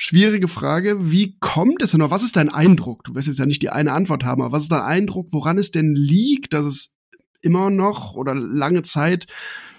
Schwierige 0.00 0.46
Frage. 0.46 1.10
Wie 1.10 1.36
kommt 1.40 1.82
es 1.82 1.90
denn 1.90 1.98
noch? 1.98 2.12
Was 2.12 2.22
ist 2.22 2.36
dein 2.36 2.50
Eindruck? 2.50 3.02
Du 3.02 3.16
wirst 3.16 3.26
jetzt 3.26 3.40
ja 3.40 3.46
nicht 3.46 3.62
die 3.62 3.70
eine 3.70 3.92
Antwort 3.92 4.22
haben, 4.22 4.40
aber 4.42 4.52
was 4.52 4.62
ist 4.62 4.70
dein 4.70 4.82
Eindruck, 4.82 5.26
woran 5.32 5.58
es 5.58 5.72
denn 5.72 5.92
liegt, 5.92 6.52
dass 6.52 6.66
es 6.66 6.94
immer 7.40 7.68
noch 7.68 8.14
oder 8.14 8.32
lange 8.32 8.82
Zeit 8.82 9.26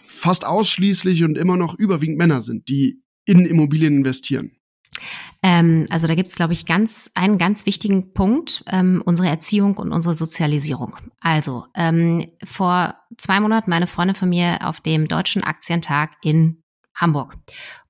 fast 0.08 0.45
ausschließlich 0.45 1.23
und 1.23 1.38
immer 1.38 1.55
noch 1.55 1.73
überwiegend 1.73 2.17
Männer 2.17 2.41
sind, 2.41 2.67
die 2.67 3.01
in 3.23 3.45
Immobilien 3.45 3.95
investieren? 3.95 4.51
Ähm, 5.41 5.88
also 5.89 6.05
da 6.05 6.15
gibt 6.15 6.27
es, 6.27 6.36
glaube 6.36 6.51
ich, 6.51 6.65
ganz 6.65 7.10
einen 7.13 7.38
ganz 7.38 7.65
wichtigen 7.65 8.12
Punkt, 8.12 8.65
ähm, 8.67 9.01
unsere 9.05 9.29
Erziehung 9.29 9.77
und 9.77 9.93
unsere 9.93 10.15
Sozialisierung. 10.15 10.97
Also 11.21 11.63
ähm, 11.75 12.25
vor 12.43 12.95
zwei 13.17 13.39
Monaten 13.39 13.69
meine 13.69 13.88
Freundin 13.88 14.17
von 14.17 14.27
mir 14.27 14.67
auf 14.67 14.82
dem 14.82 15.08
Deutschen 15.08 15.45
Aktientag 15.45 16.12
in 16.21 16.62
Hamburg. 16.93 17.36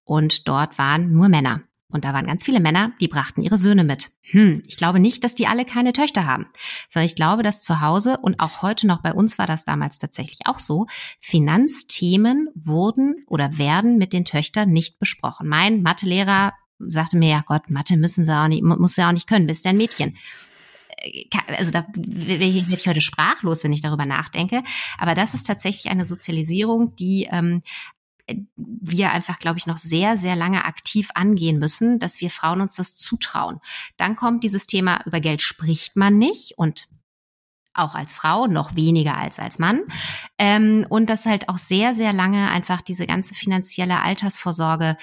Und 0.04 0.48
dort 0.48 0.78
waren 0.78 1.12
nur 1.12 1.28
Männer. 1.28 1.64
Und 1.92 2.06
da 2.06 2.14
waren 2.14 2.28
ganz 2.28 2.44
viele 2.44 2.60
Männer, 2.60 2.92
die 3.02 3.08
brachten 3.08 3.42
ihre 3.42 3.58
Söhne 3.58 3.84
mit. 3.84 4.12
Hm, 4.30 4.62
ich 4.68 4.78
glaube 4.78 5.00
nicht, 5.00 5.24
dass 5.24 5.34
die 5.34 5.48
alle 5.48 5.66
keine 5.66 5.92
Töchter 5.92 6.26
haben, 6.26 6.46
sondern 6.88 7.08
ich 7.08 7.16
glaube, 7.16 7.42
dass 7.42 7.64
zu 7.64 7.82
Hause 7.82 8.18
und 8.22 8.40
auch 8.40 8.62
heute 8.62 8.86
noch 8.86 9.02
bei 9.02 9.12
uns 9.12 9.40
war 9.40 9.48
das 9.48 9.66
damals 9.66 9.98
tatsächlich 9.98 10.42
auch 10.46 10.60
so, 10.60 10.86
Finanzthemen 11.20 12.50
wurden 12.54 13.24
oder 13.26 13.58
werden 13.58 13.98
mit 13.98 14.14
den 14.14 14.26
Töchtern 14.26 14.70
nicht 14.70 15.00
besprochen. 15.00 15.48
Mein 15.48 15.82
Mathelehrer 15.82 16.54
sagte 16.78 17.18
mir, 17.18 17.30
ja 17.30 17.44
Gott, 17.46 17.70
Mathe 17.70 17.98
müssen 17.98 18.24
sie 18.24 18.38
auch 18.38 18.48
nicht, 18.48 18.64
muss 18.64 18.94
sie 18.94 19.04
auch 19.04 19.12
nicht 19.12 19.28
können, 19.28 19.48
bist 19.48 19.66
ein 19.66 19.78
Mädchen 19.78 20.16
äh, 21.02 21.26
also 21.58 21.72
da 21.72 21.88
werde 21.96 22.44
ich 22.44 22.88
heute 22.88 23.02
sprachlos, 23.02 23.64
wenn 23.64 23.72
ich 23.74 23.82
darüber 23.82 24.06
nachdenke. 24.06 24.64
Aber 24.98 25.16
das 25.16 25.34
ist 25.34 25.48
tatsächlich 25.48 25.90
eine 25.90 26.04
Sozialisierung, 26.04 26.96
die 26.98 27.28
ähm, 27.32 27.64
wir 28.56 29.12
einfach, 29.12 29.40
glaube 29.40 29.58
ich, 29.58 29.66
noch 29.66 29.78
sehr, 29.78 30.18
sehr 30.18 30.36
lange 30.36 30.66
aktiv 30.66 31.10
angehen 31.14 31.60
müssen, 31.60 32.00
dass 32.00 32.22
wir 32.22 32.30
Frauen 32.30 32.62
uns 32.62 32.76
das 32.76 32.98
zutrauen. 32.98 33.60
Dann 33.98 34.16
kommt 34.16 34.44
dieses 34.44 34.68
Thema, 34.68 35.02
über 35.06 35.20
Geld 35.20 35.42
spricht 35.42 35.96
man 35.96 36.18
nicht 36.18 36.58
und 36.58 36.88
auch 37.74 37.96
als 37.96 38.14
Frau, 38.14 38.48
noch 38.48 38.76
weniger 38.76 39.16
als 39.18 39.40
als 39.40 39.60
Mann. 39.60 39.84
Ähm, 40.38 40.86
und 40.90 41.10
dass 41.10 41.26
halt 41.26 41.50
auch 41.50 41.58
sehr, 41.58 41.94
sehr 41.94 42.14
lange 42.14 42.50
einfach 42.50 42.82
diese 42.82 43.06
ganze 43.06 43.36
finanzielle 43.36 44.02
Altersvorsorge 44.02 44.98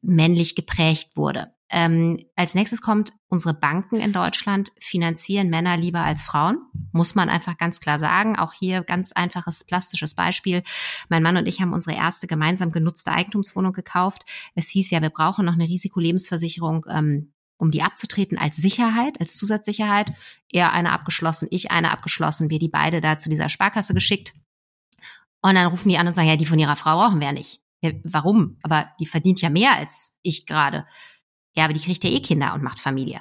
männlich 0.00 0.54
geprägt 0.54 1.16
wurde. 1.16 1.52
Ähm, 1.70 2.18
als 2.34 2.54
nächstes 2.54 2.80
kommt, 2.80 3.12
unsere 3.28 3.52
Banken 3.52 3.96
in 3.96 4.12
Deutschland 4.12 4.72
finanzieren 4.80 5.50
Männer 5.50 5.76
lieber 5.76 6.00
als 6.00 6.22
Frauen. 6.22 6.58
Muss 6.92 7.14
man 7.14 7.28
einfach 7.28 7.58
ganz 7.58 7.80
klar 7.80 7.98
sagen. 7.98 8.38
Auch 8.38 8.54
hier 8.54 8.82
ganz 8.82 9.12
einfaches 9.12 9.64
plastisches 9.64 10.14
Beispiel. 10.14 10.62
Mein 11.08 11.22
Mann 11.22 11.36
und 11.36 11.46
ich 11.46 11.60
haben 11.60 11.74
unsere 11.74 11.96
erste 11.96 12.26
gemeinsam 12.26 12.72
genutzte 12.72 13.12
Eigentumswohnung 13.12 13.72
gekauft. 13.72 14.22
Es 14.54 14.68
hieß 14.68 14.90
ja, 14.90 15.02
wir 15.02 15.10
brauchen 15.10 15.44
noch 15.44 15.52
eine 15.52 15.68
Risikolebensversicherung, 15.68 16.86
ähm, 16.88 17.32
um 17.58 17.70
die 17.70 17.82
abzutreten 17.82 18.38
als 18.38 18.56
Sicherheit, 18.56 19.20
als 19.20 19.36
Zusatzsicherheit. 19.36 20.10
Er 20.50 20.72
eine 20.72 20.92
abgeschlossen, 20.92 21.48
ich 21.50 21.70
eine 21.70 21.90
abgeschlossen. 21.90 22.48
Wir 22.48 22.58
die 22.58 22.70
beide 22.70 23.02
da 23.02 23.18
zu 23.18 23.28
dieser 23.28 23.50
Sparkasse 23.50 23.92
geschickt. 23.92 24.32
Und 25.42 25.54
dann 25.54 25.66
rufen 25.66 25.88
die 25.90 25.98
an 25.98 26.08
und 26.08 26.14
sagen, 26.14 26.28
ja, 26.28 26.36
die 26.36 26.46
von 26.46 26.58
ihrer 26.58 26.76
Frau 26.76 26.98
brauchen 26.98 27.20
wir 27.20 27.28
ja 27.28 27.32
nicht. 27.32 27.60
Ja, 27.80 27.92
warum? 28.02 28.58
Aber 28.62 28.90
die 28.98 29.06
verdient 29.06 29.40
ja 29.40 29.50
mehr 29.50 29.76
als 29.76 30.16
ich 30.22 30.46
gerade. 30.46 30.86
Ja, 31.54 31.64
aber 31.64 31.72
die 31.72 31.80
kriegt 31.80 32.04
ja 32.04 32.10
eh 32.10 32.20
Kinder 32.20 32.54
und 32.54 32.62
macht 32.62 32.78
Familie. 32.78 33.20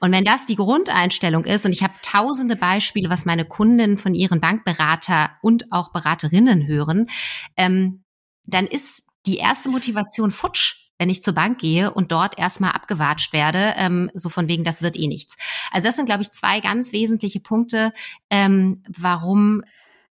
Und 0.00 0.12
wenn 0.12 0.24
das 0.24 0.46
die 0.46 0.56
Grundeinstellung 0.56 1.44
ist, 1.44 1.66
und 1.66 1.72
ich 1.72 1.82
habe 1.82 1.92
tausende 2.02 2.56
Beispiele, 2.56 3.10
was 3.10 3.26
meine 3.26 3.44
Kunden 3.44 3.98
von 3.98 4.14
ihren 4.14 4.40
Bankberater 4.40 5.30
und 5.42 5.70
auch 5.70 5.92
Beraterinnen 5.92 6.66
hören, 6.66 7.08
ähm, 7.56 8.02
dann 8.44 8.66
ist 8.66 9.04
die 9.26 9.36
erste 9.36 9.68
Motivation 9.68 10.30
futsch, 10.30 10.88
wenn 10.98 11.10
ich 11.10 11.22
zur 11.22 11.34
Bank 11.34 11.58
gehe 11.58 11.90
und 11.92 12.12
dort 12.12 12.38
erstmal 12.38 12.72
abgewatscht 12.72 13.32
werde, 13.32 13.74
ähm, 13.76 14.10
so 14.14 14.28
von 14.28 14.48
wegen, 14.48 14.64
das 14.64 14.82
wird 14.82 14.96
eh 14.96 15.06
nichts. 15.06 15.36
Also 15.70 15.86
das 15.86 15.96
sind, 15.96 16.06
glaube 16.06 16.22
ich, 16.22 16.30
zwei 16.30 16.60
ganz 16.60 16.92
wesentliche 16.92 17.40
Punkte, 17.40 17.92
ähm, 18.30 18.82
warum 18.88 19.62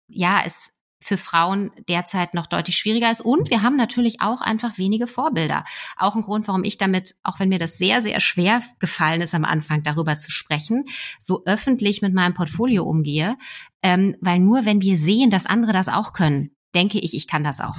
ja 0.08 0.42
es 0.46 0.75
für 1.06 1.18
Frauen 1.18 1.72
derzeit 1.88 2.34
noch 2.34 2.48
deutlich 2.48 2.78
schwieriger 2.78 3.12
ist. 3.12 3.22
Und 3.22 3.52
wir 3.52 3.62
haben 3.62 3.76
natürlich 3.78 4.22
auch 4.22 4.42
einfach 4.42 4.80
wenige 4.80 5.06
Vorbilder. 5.06 5.64
Auch 5.98 6.16
ein 6.16 6.24
Grund, 6.24 6.48
warum 6.48 6.64
ich 6.64 6.78
damit, 6.78 7.16
auch 7.22 7.40
wenn 7.40 7.50
mir 7.50 7.60
das 7.60 7.78
sehr, 7.78 8.02
sehr 8.02 8.20
schwer 8.20 8.64
gefallen 8.80 9.22
ist 9.22 9.36
am 9.36 9.46
Anfang, 9.46 9.84
darüber 9.84 10.18
zu 10.18 10.32
sprechen, 10.32 10.86
so 11.20 11.44
öffentlich 11.46 12.02
mit 12.02 12.14
meinem 12.14 12.34
Portfolio 12.34 12.84
umgehe. 12.84 13.38
Ähm, 13.84 14.16
weil 14.20 14.40
nur 14.40 14.66
wenn 14.66 14.82
wir 14.82 14.98
sehen, 14.98 15.30
dass 15.30 15.46
andere 15.46 15.74
das 15.74 15.90
auch 15.90 16.12
können, 16.12 16.50
denke 16.74 17.00
ich, 17.00 17.14
ich 17.14 17.28
kann 17.28 17.44
das 17.44 17.62
auch. 17.62 17.78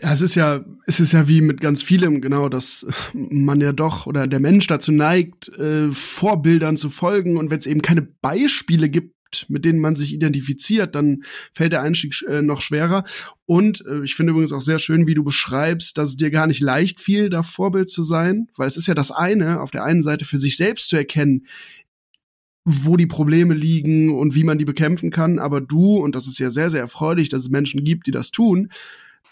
Ja, 0.00 0.12
es 0.12 0.20
ist 0.20 0.34
ja, 0.34 0.64
es 0.86 1.00
ist 1.00 1.12
ja 1.12 1.26
wie 1.26 1.40
mit 1.40 1.60
ganz 1.60 1.82
vielem, 1.82 2.20
genau, 2.20 2.48
dass 2.48 2.86
man 3.14 3.60
ja 3.60 3.72
doch 3.72 4.06
oder 4.06 4.26
der 4.26 4.38
Mensch 4.38 4.66
dazu 4.66 4.92
neigt, 4.92 5.48
äh, 5.58 5.90
Vorbildern 5.90 6.76
zu 6.76 6.88
folgen 6.90 7.36
und 7.36 7.50
wenn 7.50 7.58
es 7.58 7.66
eben 7.66 7.82
keine 7.82 8.02
Beispiele 8.02 8.88
gibt, 8.88 9.16
mit 9.48 9.64
denen 9.64 9.78
man 9.78 9.96
sich 9.96 10.12
identifiziert, 10.12 10.94
dann 10.94 11.22
fällt 11.52 11.72
der 11.72 11.82
Einstieg 11.82 12.14
äh, 12.28 12.42
noch 12.42 12.60
schwerer. 12.60 13.04
Und 13.46 13.84
äh, 13.86 14.02
ich 14.02 14.14
finde 14.14 14.32
übrigens 14.32 14.52
auch 14.52 14.60
sehr 14.60 14.78
schön, 14.78 15.06
wie 15.06 15.14
du 15.14 15.24
beschreibst, 15.24 15.98
dass 15.98 16.10
es 16.10 16.16
dir 16.16 16.30
gar 16.30 16.46
nicht 16.46 16.60
leicht 16.60 17.00
fiel, 17.00 17.30
da 17.30 17.42
Vorbild 17.42 17.90
zu 17.90 18.02
sein, 18.02 18.48
weil 18.56 18.66
es 18.66 18.76
ist 18.76 18.86
ja 18.86 18.94
das 18.94 19.10
eine, 19.10 19.60
auf 19.60 19.70
der 19.70 19.84
einen 19.84 20.02
Seite 20.02 20.24
für 20.24 20.38
sich 20.38 20.56
selbst 20.56 20.88
zu 20.88 20.96
erkennen, 20.96 21.46
wo 22.64 22.96
die 22.96 23.06
Probleme 23.06 23.54
liegen 23.54 24.14
und 24.14 24.34
wie 24.34 24.44
man 24.44 24.58
die 24.58 24.64
bekämpfen 24.64 25.10
kann, 25.10 25.38
aber 25.38 25.60
du, 25.60 25.96
und 25.96 26.14
das 26.14 26.26
ist 26.26 26.38
ja 26.38 26.50
sehr, 26.50 26.70
sehr 26.70 26.80
erfreulich, 26.80 27.28
dass 27.28 27.42
es 27.42 27.50
Menschen 27.50 27.82
gibt, 27.82 28.06
die 28.06 28.12
das 28.12 28.30
tun, 28.30 28.68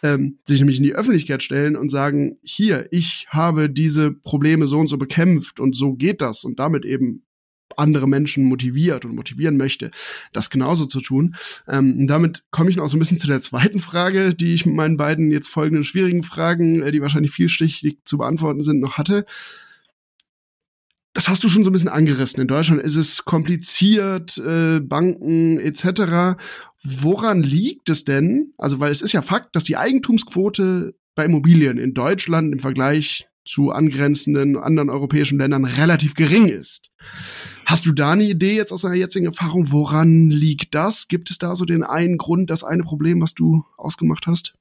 ähm, 0.03 0.39
sich 0.45 0.59
nämlich 0.59 0.79
in 0.79 0.85
die 0.85 0.95
Öffentlichkeit 0.95 1.43
stellen 1.43 1.77
und 1.77 1.91
sagen, 1.91 2.39
hier, 2.43 2.89
ich 2.91 3.27
habe 3.31 3.71
diese 3.71 4.11
Probleme 4.11 4.67
so 4.67 4.79
und 4.79 4.89
so 4.89 4.99
bekämpft 4.99 5.61
und 5.61 5.77
so 5.77 5.95
geht 5.95 6.23
das 6.23 6.45
und 6.45 6.59
damit 6.59 6.85
eben 6.85 7.23
andere 7.79 8.09
Menschen 8.09 8.45
motiviert 8.45 9.05
und 9.05 9.15
motivieren 9.15 9.57
möchte, 9.57 9.91
das 10.33 10.51
genauso 10.51 10.87
zu 10.87 11.01
tun. 11.01 11.35
Ähm, 11.69 12.01
und 12.01 12.07
damit 12.07 12.45
komme 12.51 12.71
ich 12.71 12.77
noch 12.77 12.89
so 12.89 12.97
ein 12.97 13.01
bisschen 13.01 13.19
zu 13.19 13.27
der 13.27 13.41
zweiten 13.41 13.81
Frage, 13.81 14.35
die 14.35 14.55
ich 14.55 14.67
mit 14.67 14.75
meinen 14.75 14.97
beiden 14.97 15.31
jetzt 15.31 15.49
folgenden 15.49 15.85
schwierigen 15.85 16.23
Fragen, 16.23 16.83
äh, 16.83 16.93
die 16.93 17.03
wahrscheinlich 17.03 17.33
vielstichig 17.33 17.99
zu 18.05 18.19
beantworten 18.19 18.63
sind, 18.63 18.81
noch 18.81 18.99
hatte. 18.99 19.25
Das 21.13 21.29
hast 21.29 21.43
du 21.43 21.49
schon 21.49 21.65
so 21.65 21.71
ein 21.71 21.73
bisschen 21.73 21.89
angerissen. 21.89 22.41
In 22.41 22.49
Deutschland 22.49 22.81
ist 22.83 22.97
es 22.97 23.25
kompliziert, 23.25 24.39
äh, 24.39 24.81
Banken 24.81 25.59
etc. 25.59 26.39
Woran 26.83 27.43
liegt 27.43 27.91
es 27.91 28.05
denn? 28.05 28.53
Also, 28.59 28.79
weil 28.79 28.93
es 28.93 29.03
ist 29.03 29.13
ja 29.13 29.23
Fakt, 29.23 29.57
dass 29.57 29.65
die 29.65 29.77
Eigentumsquote 29.77 30.95
bei 31.17 31.25
Immobilien 31.25 31.79
in 31.79 31.95
Deutschland 31.95 32.53
im 32.53 32.61
Vergleich 32.61 33.29
zu 33.45 33.71
angrenzenden 33.71 34.57
anderen 34.57 34.91
europäischen 34.91 35.39
Ländern 35.39 35.65
relativ 35.65 36.15
gering 36.15 36.49
ist. 36.49 36.91
Hast 37.67 37.87
du 37.87 37.93
da 37.93 38.13
eine 38.13 38.25
Idee 38.25 38.57
jetzt 38.57 38.73
aus 38.73 38.83
deiner 38.83 38.95
jetzigen 38.95 39.27
Erfahrung, 39.27 39.71
woran 39.71 40.29
liegt 40.29 40.75
das? 40.75 41.09
Gibt 41.09 41.31
es 41.31 41.39
da 41.39 41.55
so 41.55 41.65
den 41.65 41.83
einen 41.83 42.19
Grund, 42.19 42.51
das 42.51 42.65
eine 42.65 42.83
Problem, 42.83 43.21
was 43.21 43.35
du 43.35 43.65
ausgemacht 43.77 44.27
hast? 44.27 44.55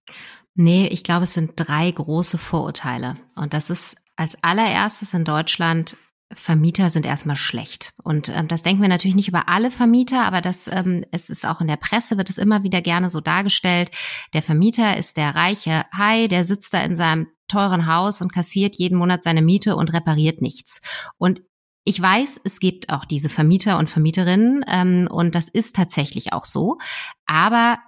Nee, 0.56 0.88
ich 0.88 1.04
glaube, 1.04 1.24
es 1.24 1.34
sind 1.34 1.54
drei 1.56 1.92
große 1.92 2.38
Vorurteile. 2.38 3.16
Und 3.36 3.54
das 3.54 3.70
ist 3.70 3.98
als 4.16 4.42
allererstes 4.44 5.14
in 5.14 5.24
Deutschland 5.24 5.96
Vermieter 6.32 6.92
sind 6.92 7.08
erstmal 7.08 7.36
schlecht. 7.36 7.94
Und 8.04 8.30
ähm, 8.30 8.48
das 8.48 8.62
denken 8.62 8.84
wir 8.84 8.90
natürlich 8.90 9.16
nicht 9.16 9.28
über 9.28 9.50
alle 9.50 9.72
Vermieter, 9.72 10.26
aber 10.26 10.42
das 10.42 10.68
ähm, 10.72 11.04
es 11.12 11.30
ist 11.30 11.46
auch 11.46 11.60
in 11.60 11.68
der 11.68 11.78
Presse, 11.78 12.18
wird 12.18 12.30
es 12.30 12.38
immer 12.38 12.64
wieder 12.64 12.82
gerne 12.82 13.10
so 13.10 13.20
dargestellt. 13.20 13.90
Der 14.34 14.44
Vermieter 14.44 14.96
ist 14.96 15.18
der 15.18 15.34
reiche 15.34 15.86
Hai, 15.92 16.28
der 16.28 16.44
sitzt 16.44 16.74
da 16.76 16.82
in 16.84 16.94
seinem 16.94 17.28
teuren 17.50 17.86
Haus 17.88 18.22
und 18.22 18.32
kassiert 18.34 18.76
jeden 18.76 18.98
Monat 18.98 19.24
seine 19.24 19.42
Miete 19.42 19.76
und 19.76 19.94
repariert 19.94 20.42
nichts. 20.42 20.82
Und 21.18 21.42
ich 21.84 22.02
weiß, 22.02 22.42
es 22.44 22.60
gibt 22.60 22.90
auch 22.90 23.06
diese 23.06 23.30
Vermieter 23.30 23.78
und 23.78 23.90
Vermieterinnen 23.90 24.64
ähm, 24.68 25.08
und 25.10 25.36
das 25.36 25.50
ist 25.50 25.76
tatsächlich 25.76 26.34
auch 26.34 26.46
so. 26.46 26.78
Aber 27.26 27.80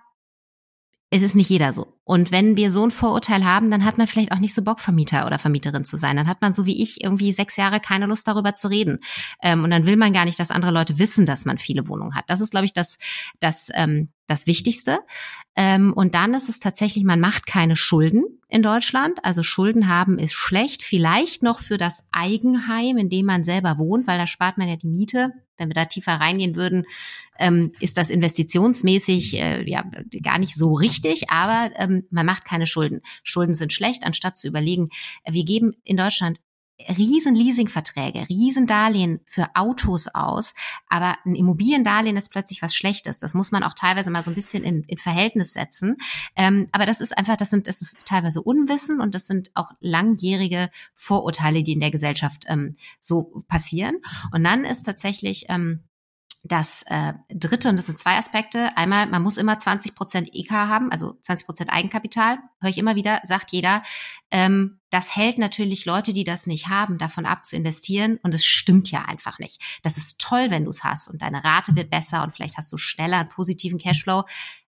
es 1.12 1.22
ist 1.22 1.36
nicht 1.36 1.50
jeder 1.50 1.74
so. 1.74 2.00
Und 2.04 2.32
wenn 2.32 2.58
wir 2.58 2.72
so 2.72 2.84
ein 2.84 2.92
Vorurteil 2.92 3.46
haben, 3.46 3.70
dann 3.70 3.86
hat 3.86 3.98
man 3.98 4.08
vielleicht 4.08 4.32
auch 4.32 4.40
nicht 4.40 4.54
so 4.54 4.64
Bock, 4.64 4.80
Vermieter 4.80 5.28
oder 5.28 5.38
Vermieterin 5.38 5.86
zu 5.86 5.98
sein. 5.98 6.16
Dann 6.16 6.28
hat 6.28 6.42
man 6.42 6.54
so 6.54 6.66
wie 6.66 6.82
ich 6.82 7.04
irgendwie 7.04 7.32
sechs 7.32 7.58
Jahre 7.58 7.80
keine 7.80 8.08
Lust 8.08 8.28
darüber 8.28 8.56
zu 8.56 8.70
reden. 8.70 9.00
Ähm, 9.42 9.64
und 9.64 9.72
dann 9.72 9.86
will 9.86 9.98
man 9.98 10.12
gar 10.12 10.26
nicht, 10.26 10.40
dass 10.40 10.52
andere 10.52 10.72
Leute 10.72 10.98
wissen, 10.98 11.26
dass 11.26 11.46
man 11.46 11.58
viele 11.60 11.88
Wohnungen 11.88 12.16
hat. 12.16 12.26
Das 12.28 12.42
ist, 12.42 12.52
glaube 12.52 12.66
ich, 12.66 12.74
das, 12.74 12.98
das, 13.40 13.70
ähm, 13.76 14.10
das 14.26 14.48
Wichtigste. 14.48 15.00
Ähm, 15.56 15.94
und 15.94 16.16
dann 16.16 16.34
ist 16.34 16.50
es 16.50 16.60
tatsächlich, 16.60 17.04
man 17.04 17.20
macht 17.20 17.46
keine 17.46 17.76
Schulden 17.76 18.24
in 18.48 18.64
Deutschland. 18.64 19.24
Also 19.24 19.44
Schulden 19.44 19.88
haben 19.88 20.18
ist 20.18 20.34
schlecht. 20.34 20.84
Vielleicht 20.84 21.44
noch 21.44 21.60
für 21.60 21.78
das 21.78 22.08
Eigenheim, 22.12 22.98
in 22.98 23.10
dem 23.10 23.28
man 23.28 23.44
selber 23.44 23.78
wohnt, 23.78 24.08
weil 24.08 24.18
da 24.18 24.26
spart 24.26 24.58
man 24.58 24.68
ja 24.68 24.76
die 24.76 24.88
Miete 24.88 25.34
wenn 25.62 25.70
wir 25.70 25.76
da 25.76 25.86
tiefer 25.86 26.14
reingehen 26.14 26.56
würden, 26.56 26.86
ähm, 27.40 27.72
ist 27.80 27.98
das 27.98 28.10
investitionsmäßig 28.10 29.40
äh, 29.40 29.70
ja 29.70 29.84
gar 30.22 30.40
nicht 30.40 30.56
so 30.56 30.74
richtig, 30.74 31.30
aber 31.30 31.70
ähm, 31.78 31.91
man 32.10 32.26
macht 32.26 32.46
keine 32.46 32.68
Schulden. 32.68 33.02
Schulden 33.24 33.54
sind 33.54 33.74
schlecht, 33.74 34.04
anstatt 34.04 34.38
zu 34.38 34.48
überlegen, 34.48 34.90
wir 35.26 35.46
geben 35.46 35.74
in 35.84 35.98
Deutschland 35.98 36.40
riesen 36.90 37.36
Leasingverträge, 37.36 38.28
riesen 38.30 38.68
Darlehen 38.68 39.20
für 39.26 39.48
Autos 39.56 40.08
aus, 40.08 40.54
aber 40.88 41.18
ein 41.26 41.36
Immobiliendarlehen 41.36 42.18
ist 42.18 42.30
plötzlich 42.30 42.62
was 42.62 42.76
Schlechtes. 42.76 43.20
Das 43.20 43.34
muss 43.34 43.52
man 43.52 43.64
auch 43.64 43.74
teilweise 43.74 44.12
mal 44.12 44.24
so 44.24 44.32
ein 44.32 44.36
bisschen 44.36 44.64
in, 44.64 44.84
in 44.84 44.98
Verhältnis 44.98 45.54
setzen. 45.54 45.98
Ähm, 46.36 46.68
aber 46.72 46.86
das 46.86 47.02
ist 47.02 47.18
einfach, 47.18 47.38
das 47.38 47.50
sind, 47.50 47.68
das 47.68 47.82
ist 47.82 47.98
teilweise 48.06 48.42
Unwissen 48.42 49.02
und 49.02 49.16
das 49.16 49.28
sind 49.28 49.52
auch 49.54 49.70
langjährige 49.80 50.70
Vorurteile, 50.94 51.64
die 51.64 51.74
in 51.74 51.80
der 51.80 51.92
Gesellschaft 51.92 52.46
ähm, 52.48 52.78
so 53.00 53.44
passieren. 53.48 53.98
Und 54.32 54.44
dann 54.44 54.66
ist 54.66 54.84
tatsächlich 54.84 55.46
ähm, 55.50 55.84
das 56.44 56.84
äh, 56.88 57.14
dritte, 57.30 57.70
und 57.70 57.78
das 57.78 57.86
sind 57.86 58.00
zwei 58.00 58.18
Aspekte. 58.18 58.76
Einmal, 58.76 59.06
man 59.06 59.22
muss 59.22 59.38
immer 59.38 59.60
20 59.60 59.94
Prozent 59.94 60.30
EK 60.34 60.52
haben, 60.52 60.92
also 60.92 61.18
20 61.22 61.46
Prozent 61.46 61.72
Eigenkapital. 61.72 62.40
Höre 62.60 62.70
ich 62.70 62.78
immer 62.80 62.96
wieder, 62.96 63.20
sagt 63.24 63.52
jeder. 63.52 63.84
Ähm, 64.32 64.80
das 64.90 65.16
hält 65.16 65.38
natürlich 65.38 65.86
Leute, 65.86 66.14
die 66.14 66.24
das 66.24 66.48
nicht 66.48 66.68
haben, 66.68 66.98
davon 66.98 67.26
ab 67.26 67.46
zu 67.46 67.56
investieren. 67.56 68.20
Und 68.24 68.34
es 68.34 68.44
stimmt 68.44 68.90
ja 68.90 69.04
einfach 69.04 69.38
nicht. 69.40 69.62
Das 69.84 69.98
ist 69.98 70.20
toll, 70.20 70.48
wenn 70.50 70.64
du 70.64 70.70
es 70.72 70.84
hast 70.84 71.10
und 71.10 71.22
deine 71.22 71.44
Rate 71.44 71.76
wird 71.76 71.92
besser 71.92 72.24
und 72.24 72.32
vielleicht 72.32 72.58
hast 72.58 72.72
du 72.72 72.78
schneller 72.78 73.20
einen 73.20 73.30
positiven 73.30 73.80
Cashflow 73.80 74.26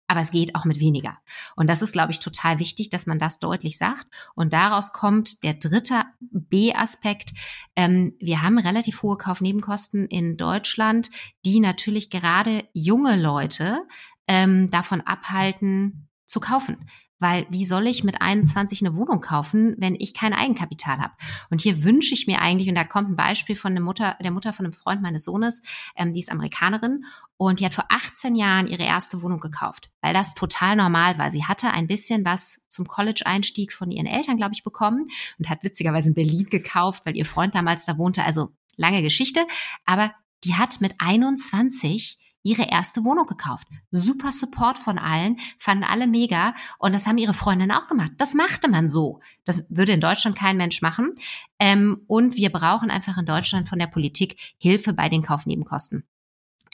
aber 0.07 0.21
es 0.21 0.31
geht 0.31 0.55
auch 0.55 0.65
mit 0.65 0.79
weniger. 0.79 1.17
Und 1.55 1.67
das 1.67 1.81
ist, 1.81 1.93
glaube 1.93 2.11
ich, 2.11 2.19
total 2.19 2.59
wichtig, 2.59 2.89
dass 2.89 3.05
man 3.05 3.19
das 3.19 3.39
deutlich 3.39 3.77
sagt. 3.77 4.07
Und 4.35 4.53
daraus 4.53 4.91
kommt 4.91 5.43
der 5.43 5.53
dritte 5.53 6.03
B-Aspekt. 6.19 7.31
Ähm, 7.75 8.15
wir 8.19 8.41
haben 8.41 8.57
relativ 8.59 9.01
hohe 9.01 9.17
Kaufnebenkosten 9.17 10.07
in 10.07 10.37
Deutschland, 10.37 11.09
die 11.45 11.59
natürlich 11.59 12.09
gerade 12.09 12.63
junge 12.73 13.15
Leute 13.15 13.83
ähm, 14.27 14.69
davon 14.69 15.01
abhalten, 15.01 16.09
zu 16.25 16.39
kaufen 16.39 16.89
weil 17.23 17.47
wie 17.49 17.65
soll 17.65 17.87
ich 17.87 18.03
mit 18.03 18.21
21 18.21 18.81
eine 18.81 18.95
Wohnung 18.97 19.21
kaufen, 19.21 19.75
wenn 19.77 19.95
ich 19.95 20.13
kein 20.13 20.33
Eigenkapital 20.33 20.97
habe? 20.97 21.13
Und 21.49 21.61
hier 21.61 21.85
wünsche 21.85 22.13
ich 22.13 22.27
mir 22.27 22.41
eigentlich, 22.41 22.67
und 22.67 22.75
da 22.75 22.83
kommt 22.83 23.09
ein 23.09 23.15
Beispiel 23.15 23.55
von 23.55 23.73
der 23.73 23.81
Mutter, 23.81 24.17
der 24.21 24.31
Mutter 24.31 24.51
von 24.51 24.65
einem 24.65 24.73
Freund 24.73 25.01
meines 25.01 25.23
Sohnes, 25.23 25.61
ähm, 25.95 26.13
die 26.13 26.19
ist 26.19 26.29
Amerikanerin 26.29 27.05
und 27.37 27.61
die 27.61 27.65
hat 27.65 27.73
vor 27.73 27.85
18 27.87 28.35
Jahren 28.35 28.67
ihre 28.67 28.83
erste 28.83 29.21
Wohnung 29.21 29.39
gekauft, 29.39 29.89
weil 30.01 30.13
das 30.13 30.33
total 30.33 30.75
normal 30.75 31.17
war. 31.17 31.31
Sie 31.31 31.45
hatte 31.45 31.71
ein 31.71 31.87
bisschen 31.87 32.25
was 32.25 32.65
zum 32.67 32.85
College-Einstieg 32.85 33.71
von 33.71 33.89
ihren 33.89 34.05
Eltern, 34.05 34.35
glaube 34.35 34.53
ich, 34.53 34.63
bekommen 34.63 35.05
und 35.39 35.49
hat 35.49 35.63
witzigerweise 35.63 36.09
in 36.09 36.15
Berlin 36.15 36.47
gekauft, 36.51 37.05
weil 37.05 37.15
ihr 37.15 37.25
Freund 37.25 37.55
damals 37.55 37.85
da 37.85 37.97
wohnte. 37.97 38.25
Also 38.25 38.49
lange 38.75 39.01
Geschichte, 39.01 39.47
aber 39.85 40.13
die 40.43 40.55
hat 40.55 40.81
mit 40.81 40.95
21 40.97 42.17
ihre 42.43 42.69
erste 42.69 43.03
Wohnung 43.03 43.25
gekauft. 43.25 43.67
Super 43.89 44.31
Support 44.31 44.77
von 44.77 44.99
allen, 44.99 45.37
fanden 45.57 45.83
alle 45.83 46.07
mega 46.07 46.53
und 46.77 46.93
das 46.93 47.07
haben 47.07 47.17
ihre 47.17 47.33
Freundinnen 47.33 47.71
auch 47.71 47.87
gemacht. 47.87 48.11
Das 48.17 48.33
machte 48.33 48.67
man 48.67 48.87
so. 48.87 49.21
Das 49.45 49.65
würde 49.69 49.93
in 49.93 50.01
Deutschland 50.01 50.37
kein 50.37 50.57
Mensch 50.57 50.81
machen. 50.81 51.13
Ähm, 51.57 52.03
und 52.07 52.35
wir 52.35 52.51
brauchen 52.51 52.91
einfach 52.91 53.17
in 53.17 53.25
Deutschland 53.25 53.69
von 53.69 53.79
der 53.79 53.87
Politik 53.87 54.55
Hilfe 54.57 54.93
bei 54.93 55.09
den 55.09 55.23
Kaufnebenkosten. 55.23 56.03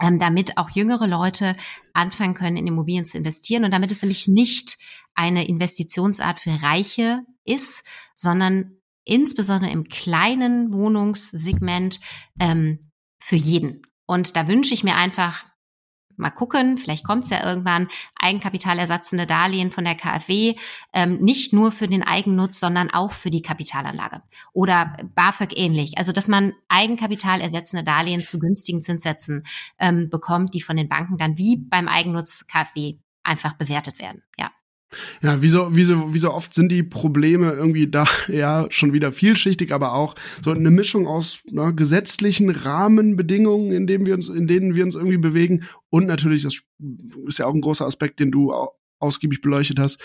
Ähm, 0.02 0.18
damit 0.18 0.58
auch 0.58 0.70
jüngere 0.70 1.08
Leute 1.08 1.56
anfangen 1.94 2.34
können, 2.34 2.58
in 2.58 2.68
Immobilien 2.68 3.06
zu 3.06 3.18
investieren 3.18 3.66
und 3.66 3.72
damit 3.72 3.92
es 3.92 4.02
nämlich 4.02 4.28
nicht 4.28 4.78
eine 5.14 5.48
Investitionsart 5.48 6.40
für 6.40 6.62
Reiche 6.62 7.22
ist, 7.44 7.84
sondern 8.16 8.78
insbesondere 9.04 9.72
im 9.72 9.86
kleinen 9.86 10.72
Wohnungssegment 10.72 12.00
ähm, 12.40 12.80
für 13.20 13.36
jeden. 13.36 13.82
Und 14.06 14.36
da 14.36 14.48
wünsche 14.48 14.74
ich 14.74 14.84
mir 14.84 14.96
einfach 14.96 15.46
mal 16.20 16.30
gucken, 16.30 16.78
vielleicht 16.78 17.06
kommt 17.06 17.24
es 17.24 17.30
ja 17.30 17.46
irgendwann, 17.46 17.88
eigenkapitalersatzende 18.16 19.26
Darlehen 19.26 19.72
von 19.72 19.86
der 19.86 19.96
KfW, 19.96 20.56
ähm, 20.94 21.18
nicht 21.20 21.54
nur 21.54 21.72
für 21.72 21.88
den 21.88 22.04
Eigennutz, 22.04 22.60
sondern 22.60 22.90
auch 22.90 23.12
für 23.12 23.30
die 23.30 23.42
Kapitalanlage. 23.42 24.22
Oder 24.54 24.98
BAföG 25.16 25.58
ähnlich. 25.58 25.98
Also, 25.98 26.12
dass 26.12 26.28
man 26.28 26.54
eigenkapitalersetzende 26.68 27.84
Darlehen 27.84 28.24
zu 28.24 28.40
günstigen 28.40 28.82
Zinssätzen 28.82 29.44
ähm, 29.80 30.10
bekommt, 30.10 30.54
die 30.54 30.62
von 30.62 30.78
den 30.78 30.90
Banken 30.90 31.18
dann 31.18 31.38
wie 31.38 31.58
beim 31.58 31.88
Eigennutz 31.88 32.46
KfW 32.48 32.98
einfach 33.24 33.54
bewertet 33.54 34.00
werden. 34.00 34.24
Ja. 34.38 34.52
Ja, 35.22 35.42
wie 35.42 35.50
so, 35.50 35.76
wie, 35.76 35.84
so, 35.84 36.14
wie 36.14 36.20
so 36.20 36.32
oft 36.32 36.54
sind 36.54 36.72
die 36.72 36.84
Probleme 36.84 37.52
irgendwie 37.52 37.88
da 37.88 38.08
ja 38.28 38.68
schon 38.70 38.94
wieder 38.94 39.12
vielschichtig, 39.12 39.72
aber 39.74 39.94
auch 39.94 40.16
so 40.44 40.52
eine 40.52 40.72
Mischung 40.72 41.08
aus 41.08 41.42
ne, 41.52 41.74
gesetzlichen 41.74 42.50
Rahmenbedingungen, 42.50 43.72
in 43.72 43.88
denen 43.88 44.06
wir 44.06 44.16
uns, 44.16 44.30
in 44.30 44.48
denen 44.48 44.76
wir 44.76 44.84
uns 44.84 44.96
irgendwie 44.96 45.18
bewegen. 45.18 45.64
Und 45.90 46.08
natürlich, 46.08 46.44
das 46.44 46.62
ist 47.28 47.40
ja 47.40 47.46
auch 47.46 47.54
ein 47.54 47.62
großer 47.62 47.86
Aspekt, 47.86 48.20
den 48.20 48.32
du 48.32 48.54
ausgiebig 49.00 49.42
beleuchtet 49.42 49.80
hast. 49.80 50.00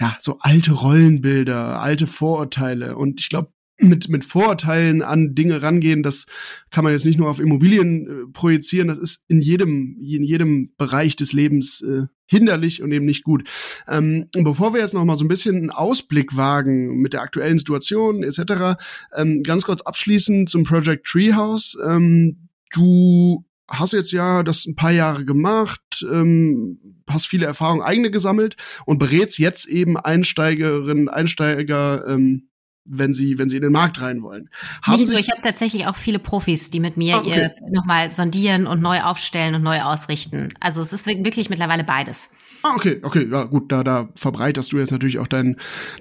Ja, 0.00 0.16
so 0.20 0.38
alte 0.40 0.72
Rollenbilder, 0.72 1.80
alte 1.80 2.06
Vorurteile. 2.06 2.96
Und 2.96 3.20
ich 3.20 3.28
glaube, 3.28 3.52
mit, 3.78 4.08
mit 4.08 4.24
Vorurteilen 4.24 5.02
an 5.02 5.34
Dinge 5.34 5.62
rangehen. 5.62 6.02
Das 6.02 6.26
kann 6.70 6.84
man 6.84 6.92
jetzt 6.92 7.04
nicht 7.04 7.18
nur 7.18 7.28
auf 7.28 7.40
Immobilien 7.40 8.06
äh, 8.06 8.32
projizieren, 8.32 8.88
das 8.88 8.98
ist 8.98 9.24
in 9.28 9.40
jedem, 9.40 9.96
in 10.00 10.22
jedem 10.22 10.72
Bereich 10.76 11.16
des 11.16 11.32
Lebens 11.32 11.82
äh, 11.82 12.06
hinderlich 12.26 12.82
und 12.82 12.92
eben 12.92 13.04
nicht 13.04 13.24
gut. 13.24 13.48
Ähm, 13.88 14.26
bevor 14.32 14.72
wir 14.72 14.80
jetzt 14.80 14.94
noch 14.94 15.04
mal 15.04 15.16
so 15.16 15.24
ein 15.24 15.28
bisschen 15.28 15.56
einen 15.56 15.70
Ausblick 15.70 16.36
wagen 16.36 16.98
mit 16.98 17.12
der 17.12 17.22
aktuellen 17.22 17.58
Situation 17.58 18.22
etc., 18.22 18.80
ähm, 19.14 19.42
ganz 19.42 19.64
kurz 19.64 19.82
abschließend 19.82 20.48
zum 20.48 20.64
Project 20.64 21.06
Treehouse. 21.06 21.76
Ähm, 21.86 22.48
du 22.72 23.44
hast 23.68 23.92
jetzt 23.92 24.12
ja 24.12 24.42
das 24.42 24.66
ein 24.66 24.76
paar 24.76 24.92
Jahre 24.92 25.24
gemacht, 25.24 26.06
ähm, 26.10 26.78
hast 27.08 27.26
viele 27.26 27.46
Erfahrungen 27.46 27.82
eigene 27.82 28.10
gesammelt 28.10 28.56
und 28.86 28.98
berätst 28.98 29.38
jetzt 29.38 29.66
eben 29.66 29.96
Einsteigerinnen, 29.96 31.08
Einsteiger 31.08 32.06
ähm, 32.08 32.48
wenn 32.84 33.14
sie, 33.14 33.38
wenn 33.38 33.48
sie 33.48 33.56
in 33.56 33.62
den 33.62 33.72
Markt 33.72 34.00
rein 34.00 34.22
wollen. 34.22 34.50
Haben 34.82 34.96
Nicht 34.96 35.08
so, 35.08 35.14
ich 35.14 35.30
habe 35.30 35.40
tatsächlich 35.42 35.86
auch 35.86 35.96
viele 35.96 36.18
Profis, 36.18 36.70
die 36.70 36.80
mit 36.80 36.96
mir 36.96 37.16
ah, 37.16 37.20
okay. 37.20 37.50
ihr 37.62 37.70
nochmal 37.70 38.10
sondieren 38.10 38.66
und 38.66 38.82
neu 38.82 39.00
aufstellen 39.00 39.54
und 39.54 39.62
neu 39.62 39.80
ausrichten. 39.80 40.52
Also 40.60 40.82
es 40.82 40.92
ist 40.92 41.06
wirklich 41.06 41.48
mittlerweile 41.48 41.84
beides. 41.84 42.30
Ah, 42.62 42.74
okay, 42.74 43.00
okay, 43.02 43.28
ja 43.30 43.44
gut, 43.44 43.70
da, 43.70 43.84
da 43.84 44.08
verbreiterst 44.14 44.72
du 44.72 44.78
jetzt 44.78 44.90
natürlich 44.90 45.18
auch 45.18 45.26
deinen, 45.26 45.56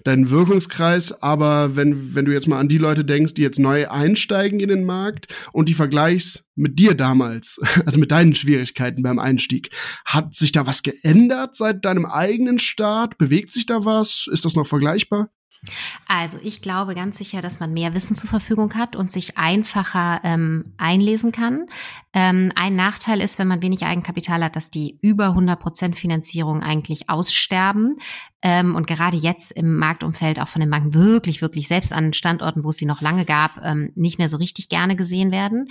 deinen 0.06 0.30
Wirkungskreis, 0.30 1.22
aber 1.22 1.76
wenn, 1.76 2.16
wenn 2.16 2.24
du 2.24 2.32
jetzt 2.32 2.48
mal 2.48 2.60
an 2.60 2.70
die 2.70 2.78
Leute 2.78 3.04
denkst, 3.04 3.34
die 3.34 3.42
jetzt 3.42 3.60
neu 3.60 3.90
einsteigen 3.90 4.62
in 4.62 4.70
den 4.70 4.86
Markt 4.86 5.28
und 5.52 5.68
die 5.68 5.74
vergleichst 5.74 6.46
mit 6.56 6.80
dir 6.80 6.96
damals, 6.96 7.60
also 7.86 8.00
mit 8.00 8.12
deinen 8.12 8.36
Schwierigkeiten 8.36 9.04
beim 9.04 9.20
Einstieg, 9.20 9.72
hat 10.06 10.34
sich 10.36 10.52
da 10.52 10.66
was 10.66 10.84
geändert 10.84 11.56
seit 11.56 11.84
deinem 11.84 12.06
eigenen 12.06 12.60
Start? 12.60 13.18
Bewegt 13.18 13.52
sich 13.52 13.66
da 13.66 13.84
was? 13.84 14.30
Ist 14.32 14.46
das 14.46 14.56
noch 14.56 14.68
vergleichbar? 14.68 15.30
Also 16.08 16.38
ich 16.42 16.62
glaube 16.62 16.96
ganz 16.96 17.18
sicher, 17.18 17.42
dass 17.42 17.60
man 17.60 17.74
mehr 17.74 17.96
Wissen 17.96 18.16
zur 18.16 18.30
Verfügung 18.30 18.74
hat 18.76 18.96
und 18.96 19.12
sich 19.12 19.38
einfacher 19.38 20.22
ähm, 20.24 20.74
einlesen 20.78 21.32
kann. 21.32 21.68
Ähm, 22.14 22.52
ein 22.56 22.76
Nachteil 22.76 23.22
ist, 23.22 23.40
wenn 23.40 23.48
man 23.48 23.62
wenig 23.62 23.84
Eigenkapital 23.84 24.44
hat, 24.44 24.56
dass 24.56 24.70
die 24.70 25.00
über 25.02 25.28
100 25.28 25.60
Prozent 25.60 25.98
Finanzierung 25.98 26.62
eigentlich 26.62 27.10
aussterben. 27.10 27.98
Ähm, 28.44 28.76
und 28.76 28.88
gerade 28.88 29.16
jetzt 29.16 29.52
im 29.52 29.78
Marktumfeld 29.78 30.40
auch 30.40 30.50
von 30.50 30.60
den 30.60 30.70
Banken 30.70 30.94
wirklich, 30.94 31.42
wirklich 31.42 31.68
selbst 31.68 31.94
an 31.94 32.12
Standorten, 32.12 32.64
wo 32.64 32.70
es 32.70 32.78
sie 32.78 32.86
noch 32.86 33.02
lange 33.02 33.26
gab, 33.26 33.64
ähm, 33.64 33.92
nicht 33.96 34.18
mehr 34.18 34.30
so 34.30 34.38
richtig 34.38 34.68
gerne 34.68 34.96
gesehen 34.98 35.32
werden. 35.32 35.70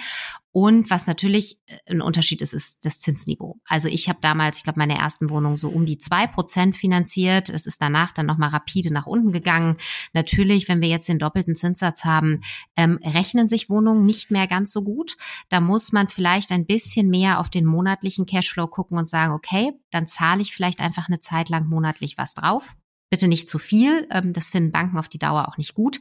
Und 0.52 0.90
was 0.90 1.06
natürlich 1.06 1.58
äh, 1.66 1.78
ein 1.86 2.02
Unterschied 2.02 2.42
ist, 2.42 2.52
ist 2.52 2.84
das 2.84 3.00
Zinsniveau. 3.00 3.58
Also 3.66 3.88
ich 3.88 4.08
habe 4.08 4.18
damals, 4.20 4.58
ich 4.58 4.64
glaube, 4.64 4.78
meine 4.78 4.98
ersten 4.98 5.30
Wohnungen 5.30 5.56
so 5.56 5.70
um 5.70 5.86
die 5.86 5.98
zwei 5.98 6.26
Prozent 6.26 6.76
finanziert. 6.76 7.48
Es 7.48 7.66
ist 7.66 7.80
danach 7.80 8.12
dann 8.12 8.26
nochmal 8.26 8.50
rapide 8.50 8.92
nach 8.92 9.06
unten 9.06 9.32
gegangen. 9.32 9.78
Natürlich, 10.12 10.68
wenn 10.68 10.82
wir 10.82 10.88
jetzt 10.88 11.08
den 11.08 11.18
doppelten 11.18 11.56
Zinssatz 11.56 12.04
haben, 12.04 12.42
ähm, 12.76 12.98
rechnen 13.02 13.48
sich 13.48 13.70
Wohnungen 13.70 14.04
nicht 14.04 14.30
mehr 14.30 14.46
ganz 14.46 14.72
so 14.72 14.82
gut. 14.82 15.16
Da 15.48 15.60
muss 15.60 15.90
man 15.92 16.08
vielleicht 16.08 16.52
ein 16.52 16.66
bisschen 16.66 17.08
mehr 17.08 17.40
auf 17.40 17.48
den 17.48 17.64
monatlichen 17.64 18.26
Cashflow 18.26 18.66
gucken 18.66 18.98
und 18.98 19.08
sagen, 19.08 19.32
okay, 19.32 19.72
dann 19.90 20.06
zahle 20.06 20.42
ich 20.42 20.54
vielleicht 20.54 20.80
einfach 20.80 21.08
eine 21.08 21.18
Zeit 21.18 21.48
lang 21.48 21.66
monatlich 21.66 22.18
was 22.18 22.34
drauf. 22.34 22.76
Bitte 23.08 23.28
nicht 23.28 23.48
zu 23.48 23.58
viel. 23.58 24.06
Ähm, 24.10 24.32
das 24.32 24.48
finden 24.48 24.72
Banken 24.72 24.98
auf 24.98 25.08
die 25.08 25.18
Dauer 25.18 25.48
auch 25.48 25.56
nicht 25.56 25.74
gut. 25.74 25.98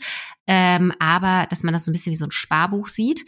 Ähm, 0.48 0.94
aber 1.00 1.48
dass 1.50 1.64
man 1.64 1.74
das 1.74 1.86
so 1.86 1.92
ein 1.92 1.94
bisschen 1.94 2.12
wie 2.12 2.18
so 2.18 2.26
ein 2.26 2.32
Sparbuch 2.32 2.88
sieht. 2.88 3.26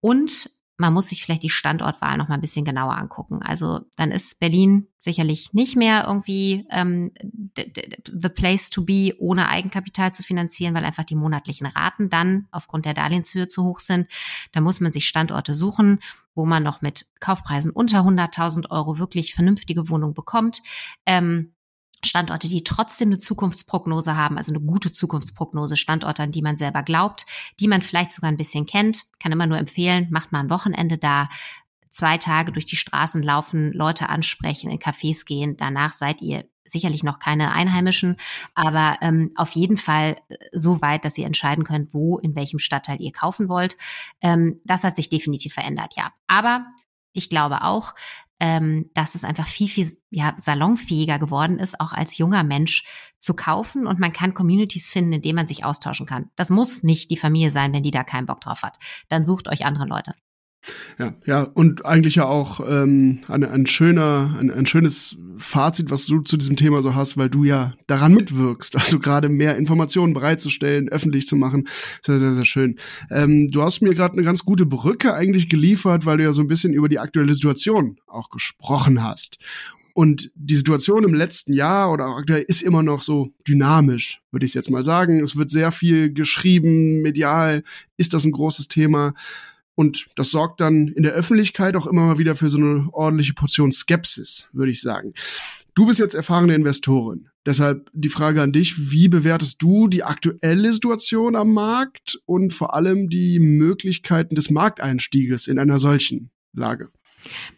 Und 0.00 0.50
man 0.80 0.94
muss 0.94 1.08
sich 1.08 1.24
vielleicht 1.24 1.42
die 1.42 1.50
Standortwahl 1.50 2.16
noch 2.16 2.28
mal 2.28 2.36
ein 2.36 2.40
bisschen 2.40 2.64
genauer 2.64 2.96
angucken. 2.96 3.42
Also 3.42 3.80
dann 3.96 4.12
ist 4.12 4.38
Berlin 4.38 4.86
sicherlich 5.00 5.52
nicht 5.52 5.74
mehr 5.74 6.04
irgendwie 6.06 6.66
ähm, 6.70 7.10
the 7.56 8.28
place 8.28 8.70
to 8.70 8.84
be, 8.84 9.12
ohne 9.18 9.48
Eigenkapital 9.48 10.14
zu 10.14 10.22
finanzieren, 10.22 10.74
weil 10.74 10.84
einfach 10.84 11.02
die 11.02 11.16
monatlichen 11.16 11.66
Raten 11.66 12.10
dann 12.10 12.46
aufgrund 12.52 12.84
der 12.84 12.94
Darlehenshöhe 12.94 13.48
zu 13.48 13.64
hoch 13.64 13.80
sind. 13.80 14.06
Da 14.52 14.60
muss 14.60 14.80
man 14.80 14.92
sich 14.92 15.08
Standorte 15.08 15.56
suchen, 15.56 15.98
wo 16.36 16.46
man 16.46 16.62
noch 16.62 16.80
mit 16.80 17.06
Kaufpreisen 17.18 17.72
unter 17.72 18.02
100.000 18.02 18.70
Euro 18.70 18.98
wirklich 19.00 19.34
vernünftige 19.34 19.88
Wohnung 19.88 20.14
bekommt. 20.14 20.62
Ähm, 21.06 21.54
Standorte, 22.04 22.48
die 22.48 22.62
trotzdem 22.62 23.08
eine 23.08 23.18
Zukunftsprognose 23.18 24.16
haben, 24.16 24.36
also 24.36 24.52
eine 24.52 24.60
gute 24.60 24.92
Zukunftsprognose, 24.92 25.76
Standorte, 25.76 26.22
an 26.22 26.32
die 26.32 26.42
man 26.42 26.56
selber 26.56 26.82
glaubt, 26.82 27.26
die 27.58 27.68
man 27.68 27.82
vielleicht 27.82 28.12
sogar 28.12 28.30
ein 28.30 28.36
bisschen 28.36 28.66
kennt, 28.66 29.04
kann 29.18 29.32
immer 29.32 29.46
nur 29.46 29.58
empfehlen, 29.58 30.06
macht 30.10 30.30
mal 30.30 30.40
ein 30.40 30.50
Wochenende 30.50 30.98
da, 30.98 31.28
zwei 31.90 32.18
Tage 32.18 32.52
durch 32.52 32.66
die 32.66 32.76
Straßen 32.76 33.22
laufen, 33.22 33.72
Leute 33.72 34.08
ansprechen, 34.08 34.70
in 34.70 34.78
Cafés 34.78 35.24
gehen, 35.24 35.56
danach 35.56 35.92
seid 35.92 36.20
ihr 36.22 36.44
sicherlich 36.64 37.02
noch 37.02 37.18
keine 37.18 37.52
Einheimischen, 37.52 38.16
aber 38.54 38.98
ähm, 39.00 39.32
auf 39.36 39.52
jeden 39.52 39.78
Fall 39.78 40.16
so 40.52 40.82
weit, 40.82 41.04
dass 41.04 41.18
ihr 41.18 41.26
entscheiden 41.26 41.64
könnt, 41.64 41.94
wo, 41.94 42.18
in 42.18 42.36
welchem 42.36 42.58
Stadtteil 42.58 43.00
ihr 43.00 43.12
kaufen 43.12 43.48
wollt. 43.48 43.76
Ähm, 44.20 44.60
das 44.64 44.84
hat 44.84 44.96
sich 44.96 45.08
definitiv 45.08 45.54
verändert, 45.54 45.94
ja. 45.96 46.12
Aber 46.26 46.66
ich 47.14 47.30
glaube 47.30 47.62
auch, 47.62 47.94
ähm, 48.40 48.90
dass 48.94 49.14
es 49.14 49.24
einfach 49.24 49.46
viel, 49.46 49.68
viel 49.68 49.90
ja, 50.10 50.34
salonfähiger 50.36 51.18
geworden 51.18 51.58
ist, 51.58 51.80
auch 51.80 51.92
als 51.92 52.18
junger 52.18 52.44
Mensch 52.44 52.84
zu 53.18 53.34
kaufen. 53.34 53.86
Und 53.86 53.98
man 53.98 54.12
kann 54.12 54.34
Communities 54.34 54.88
finden, 54.88 55.12
in 55.12 55.22
denen 55.22 55.36
man 55.36 55.46
sich 55.46 55.64
austauschen 55.64 56.06
kann. 56.06 56.30
Das 56.36 56.50
muss 56.50 56.82
nicht 56.82 57.10
die 57.10 57.16
Familie 57.16 57.50
sein, 57.50 57.72
wenn 57.72 57.82
die 57.82 57.90
da 57.90 58.04
keinen 58.04 58.26
Bock 58.26 58.40
drauf 58.40 58.62
hat. 58.62 58.78
Dann 59.08 59.24
sucht 59.24 59.48
euch 59.48 59.64
andere 59.64 59.86
Leute. 59.86 60.14
Ja, 60.98 61.14
ja, 61.26 61.42
und 61.42 61.86
eigentlich 61.86 62.16
ja 62.16 62.26
auch 62.26 62.60
ähm, 62.68 63.20
ein, 63.28 63.44
ein 63.44 63.66
schöner, 63.66 64.36
ein, 64.38 64.50
ein 64.50 64.66
schönes 64.66 65.16
Fazit, 65.36 65.90
was 65.90 66.06
du 66.06 66.20
zu 66.20 66.36
diesem 66.36 66.56
Thema 66.56 66.82
so 66.82 66.94
hast, 66.94 67.16
weil 67.16 67.30
du 67.30 67.44
ja 67.44 67.74
daran 67.86 68.14
mitwirkst, 68.14 68.76
also 68.76 68.98
gerade 68.98 69.28
mehr 69.28 69.56
Informationen 69.56 70.14
bereitzustellen, 70.14 70.88
öffentlich 70.88 71.26
zu 71.26 71.36
machen. 71.36 71.68
Sehr, 72.02 72.18
sehr, 72.18 72.32
sehr 72.32 72.44
schön. 72.44 72.76
Ähm, 73.10 73.48
du 73.48 73.62
hast 73.62 73.80
mir 73.80 73.94
gerade 73.94 74.14
eine 74.14 74.24
ganz 74.24 74.44
gute 74.44 74.66
Brücke 74.66 75.14
eigentlich 75.14 75.48
geliefert, 75.48 76.06
weil 76.06 76.18
du 76.18 76.24
ja 76.24 76.32
so 76.32 76.42
ein 76.42 76.48
bisschen 76.48 76.72
über 76.72 76.88
die 76.88 76.98
aktuelle 76.98 77.34
Situation 77.34 77.98
auch 78.06 78.30
gesprochen 78.30 79.02
hast. 79.02 79.38
Und 79.98 80.30
die 80.36 80.54
Situation 80.54 81.02
im 81.02 81.12
letzten 81.12 81.52
Jahr 81.52 81.90
oder 81.92 82.06
auch 82.06 82.18
aktuell 82.18 82.44
ist 82.46 82.62
immer 82.62 82.84
noch 82.84 83.02
so 83.02 83.30
dynamisch, 83.48 84.22
würde 84.30 84.46
ich 84.46 84.54
jetzt 84.54 84.70
mal 84.70 84.84
sagen. 84.84 85.20
Es 85.20 85.36
wird 85.36 85.50
sehr 85.50 85.72
viel 85.72 86.12
geschrieben, 86.12 87.02
medial 87.02 87.64
ist 87.96 88.14
das 88.14 88.24
ein 88.24 88.30
großes 88.30 88.68
Thema. 88.68 89.14
Und 89.78 90.08
das 90.16 90.30
sorgt 90.32 90.60
dann 90.60 90.88
in 90.88 91.04
der 91.04 91.12
Öffentlichkeit 91.12 91.76
auch 91.76 91.86
immer 91.86 92.04
mal 92.04 92.18
wieder 92.18 92.34
für 92.34 92.50
so 92.50 92.58
eine 92.58 92.88
ordentliche 92.90 93.32
Portion 93.32 93.70
Skepsis, 93.70 94.48
würde 94.52 94.72
ich 94.72 94.80
sagen. 94.80 95.12
Du 95.76 95.86
bist 95.86 96.00
jetzt 96.00 96.14
erfahrene 96.14 96.56
Investorin. 96.56 97.28
Deshalb 97.46 97.88
die 97.92 98.08
Frage 98.08 98.42
an 98.42 98.50
dich, 98.50 98.90
wie 98.90 99.08
bewertest 99.08 99.62
du 99.62 99.86
die 99.86 100.02
aktuelle 100.02 100.72
Situation 100.72 101.36
am 101.36 101.54
Markt 101.54 102.18
und 102.26 102.52
vor 102.52 102.74
allem 102.74 103.08
die 103.08 103.38
Möglichkeiten 103.38 104.34
des 104.34 104.50
Markteinstieges 104.50 105.46
in 105.46 105.60
einer 105.60 105.78
solchen 105.78 106.32
Lage? 106.52 106.90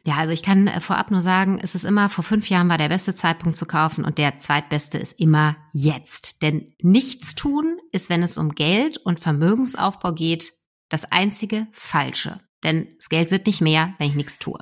Ja, 0.07 0.17
also 0.17 0.35
ich 0.35 0.43
kann 0.43 0.67
äh, 0.67 0.83
vorab 0.83 1.11
nur 1.11 1.23
sagen, 1.23 1.59
es 1.63 1.75
ist 1.75 1.85
immer, 1.85 2.11
vor 2.11 2.23
fünf 2.23 2.51
Jahren 2.51 2.69
war 2.69 2.77
der 2.77 2.91
beste 2.91 3.15
Zeitpunkt 3.15 3.57
zu 3.57 3.65
kaufen 3.65 4.05
und 4.05 4.19
der 4.19 4.37
zweitbeste 4.37 4.99
ist 4.99 5.19
immer 5.19 5.57
jetzt. 5.73 6.43
Denn 6.43 6.75
nichts 6.83 7.35
tun 7.35 7.79
ist, 7.93 8.11
wenn 8.11 8.23
es 8.23 8.37
um 8.37 8.55
Geld 8.55 8.99
und 8.99 9.21
Vermögensaufbau 9.21 10.13
geht, 10.13 10.53
das 10.91 11.11
einzige 11.11 11.67
Falsche. 11.73 12.41
Denn 12.63 12.89
das 12.99 13.09
Geld 13.09 13.31
wird 13.31 13.47
nicht 13.47 13.63
mehr, 13.63 13.95
wenn 13.99 14.09
ich 14.09 14.15
nichts 14.15 14.39
tue. 14.39 14.59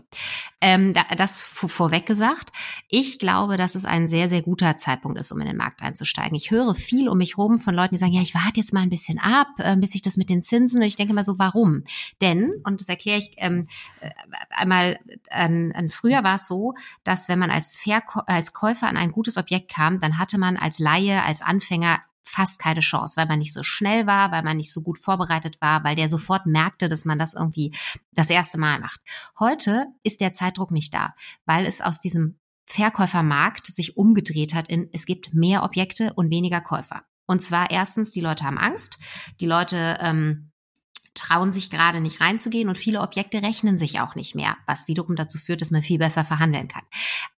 Ähm, 0.61 0.95
das 1.17 1.41
vorweg 1.41 2.07
gesagt. 2.07 2.51
Ich 2.89 3.19
glaube, 3.19 3.57
dass 3.57 3.75
es 3.75 3.85
ein 3.85 4.07
sehr, 4.07 4.29
sehr 4.29 4.43
guter 4.43 4.77
Zeitpunkt 4.77 5.19
ist, 5.19 5.33
um 5.33 5.41
in 5.41 5.49
den 5.49 5.57
Markt 5.57 5.83
einzusteigen. 5.83 6.37
Ich 6.37 6.53
höre 6.53 6.77
viel 6.77 7.09
um 7.09 7.19
mich 7.19 7.37
rum 7.37 7.59
von 7.59 7.75
Leuten, 7.75 7.95
die 7.95 7.99
sagen, 7.99 8.13
ja, 8.13 8.23
ich 8.23 8.35
warte 8.35 8.61
jetzt 8.61 8.73
mal 8.73 8.83
ein 8.83 8.91
bisschen 8.91 9.19
ab, 9.19 9.49
äh, 9.59 9.77
bis 9.77 9.97
ich 9.97 10.03
das 10.03 10.17
mit 10.17 10.31
den 10.31 10.43
Zinsen. 10.43 10.81
Und 10.81 10.87
ich 10.87 10.95
denke 10.95 11.13
mal 11.13 11.25
so, 11.25 11.39
warum? 11.41 11.83
Denn, 12.21 12.53
und 12.63 12.81
das 12.81 12.89
erkläre 12.89 13.19
ich 13.19 13.33
ähm, 13.39 13.67
äh, 14.01 14.11
einmal, 14.51 15.01
an, 15.31 15.73
an 15.73 15.91
früher 15.91 16.23
war 16.23 16.37
es 16.37 16.47
so, 16.47 16.75
dass 17.03 17.29
wenn 17.29 17.41
man 17.41 17.51
als, 17.51 17.79
als 18.27 18.53
Käufer 18.53 18.87
an 18.87 18.97
ein 18.97 19.11
gutes 19.11 19.37
Objekt 19.37 19.73
kam, 19.73 19.99
dann 19.99 20.19
hatte 20.19 20.39
man 20.39 20.57
als 20.57 20.79
Laie, 20.79 21.25
als 21.25 21.43
Anfänger 21.43 22.01
fast 22.29 22.59
keine 22.59 22.81
Chance, 22.81 23.17
weil 23.17 23.27
man 23.27 23.39
nicht 23.39 23.53
so 23.53 23.63
schnell 23.63 24.07
war, 24.07 24.31
weil 24.31 24.43
man 24.43 24.57
nicht 24.57 24.73
so 24.73 24.83
gut 24.83 24.99
vorbereitet 24.99 25.61
war, 25.61 25.83
weil 25.85 25.97
der 25.97 26.09
sofort 26.09 26.47
merkte, 26.47 26.89
dass 26.89 27.05
man 27.05 27.19
das 27.19 27.35
irgendwie 27.35 27.75
das 28.13 28.31
erste 28.31 28.59
Mal 28.59 28.81
macht. 28.81 29.01
Heute 29.39 29.87
ist 30.03 30.21
der 30.21 30.33
Zeitdruck 30.33 30.71
nicht 30.71 30.93
da, 30.93 31.15
weil 31.47 31.67
es 31.67 31.81
aus 31.81 32.01
diesem 32.01 32.39
Verkäufermarkt 32.67 33.67
sich 33.67 33.97
umgedreht 33.97 34.53
hat 34.53 34.69
in, 34.69 34.91
es 34.93 35.07
gibt 35.07 35.33
mehr 35.33 35.63
Objekte 35.63 36.13
und 36.15 36.31
weniger 36.31 36.61
Käufer. 36.61 37.03
Und 37.27 37.41
zwar 37.41 37.71
erstens, 37.71 38.11
die 38.11 38.21
Leute 38.21 38.45
haben 38.45 38.59
Angst, 38.59 38.99
die 39.41 39.47
Leute 39.47 39.99
ähm, 40.01 40.51
trauen 41.15 41.51
sich 41.51 41.71
gerade 41.71 42.01
nicht 42.01 42.21
reinzugehen 42.21 42.69
und 42.69 42.79
viele 42.79 43.01
Objekte 43.01 43.43
rechnen 43.43 43.79
sich 43.79 44.01
auch 44.01 44.15
nicht 44.15 44.35
mehr, 44.35 44.57
was 44.67 44.87
wiederum 44.87 45.17
dazu 45.17 45.39
führt, 45.39 45.61
dass 45.61 45.71
man 45.71 45.83
viel 45.83 45.99
besser 45.99 46.25
verhandeln 46.25 46.69
kann. 46.69 46.85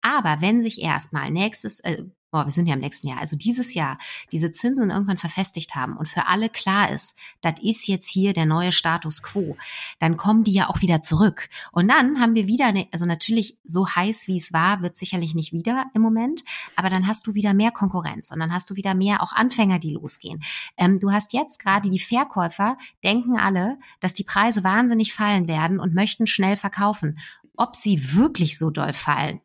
Aber 0.01 0.41
wenn 0.41 0.61
sich 0.61 0.81
erstmal 0.81 1.31
nächstes, 1.31 1.79
äh, 1.79 2.03
boah, 2.31 2.45
wir 2.45 2.51
sind 2.51 2.67
ja 2.67 2.73
im 2.73 2.79
nächsten 2.79 3.09
Jahr, 3.09 3.19
also 3.19 3.35
dieses 3.35 3.73
Jahr, 3.73 3.97
diese 4.31 4.51
Zinsen 4.51 4.89
irgendwann 4.89 5.17
verfestigt 5.17 5.75
haben 5.75 5.97
und 5.97 6.07
für 6.07 6.27
alle 6.27 6.49
klar 6.49 6.89
ist, 6.89 7.17
das 7.41 7.55
ist 7.61 7.87
jetzt 7.87 8.07
hier 8.07 8.33
der 8.33 8.45
neue 8.45 8.71
Status 8.71 9.21
quo, 9.21 9.57
dann 9.99 10.17
kommen 10.17 10.43
die 10.43 10.53
ja 10.53 10.69
auch 10.69 10.81
wieder 10.81 11.01
zurück. 11.01 11.49
Und 11.71 11.89
dann 11.89 12.19
haben 12.19 12.33
wir 12.33 12.47
wieder, 12.47 12.67
eine, 12.67 12.87
also 12.91 13.05
natürlich 13.05 13.57
so 13.65 13.87
heiß 13.87 14.27
wie 14.27 14.37
es 14.37 14.53
war, 14.53 14.81
wird 14.81 14.95
sicherlich 14.95 15.35
nicht 15.35 15.51
wieder 15.51 15.85
im 15.93 16.01
Moment, 16.01 16.43
aber 16.75 16.89
dann 16.89 17.05
hast 17.05 17.27
du 17.27 17.33
wieder 17.33 17.53
mehr 17.53 17.71
Konkurrenz 17.71 18.31
und 18.31 18.39
dann 18.39 18.53
hast 18.53 18.69
du 18.69 18.75
wieder 18.75 18.93
mehr 18.93 19.21
auch 19.21 19.33
Anfänger, 19.33 19.79
die 19.79 19.91
losgehen. 19.91 20.41
Ähm, 20.77 20.99
du 20.99 21.11
hast 21.11 21.33
jetzt 21.33 21.59
gerade 21.59 21.89
die 21.89 21.99
Verkäufer, 21.99 22.77
denken 23.03 23.37
alle, 23.37 23.77
dass 23.99 24.13
die 24.13 24.23
Preise 24.23 24.63
wahnsinnig 24.63 25.13
fallen 25.13 25.47
werden 25.47 25.79
und 25.79 25.93
möchten 25.93 26.27
schnell 26.27 26.55
verkaufen. 26.55 27.19
Ob 27.57 27.75
sie 27.75 28.15
wirklich 28.15 28.57
so 28.57 28.69
doll 28.69 28.93
fallen, 28.93 29.41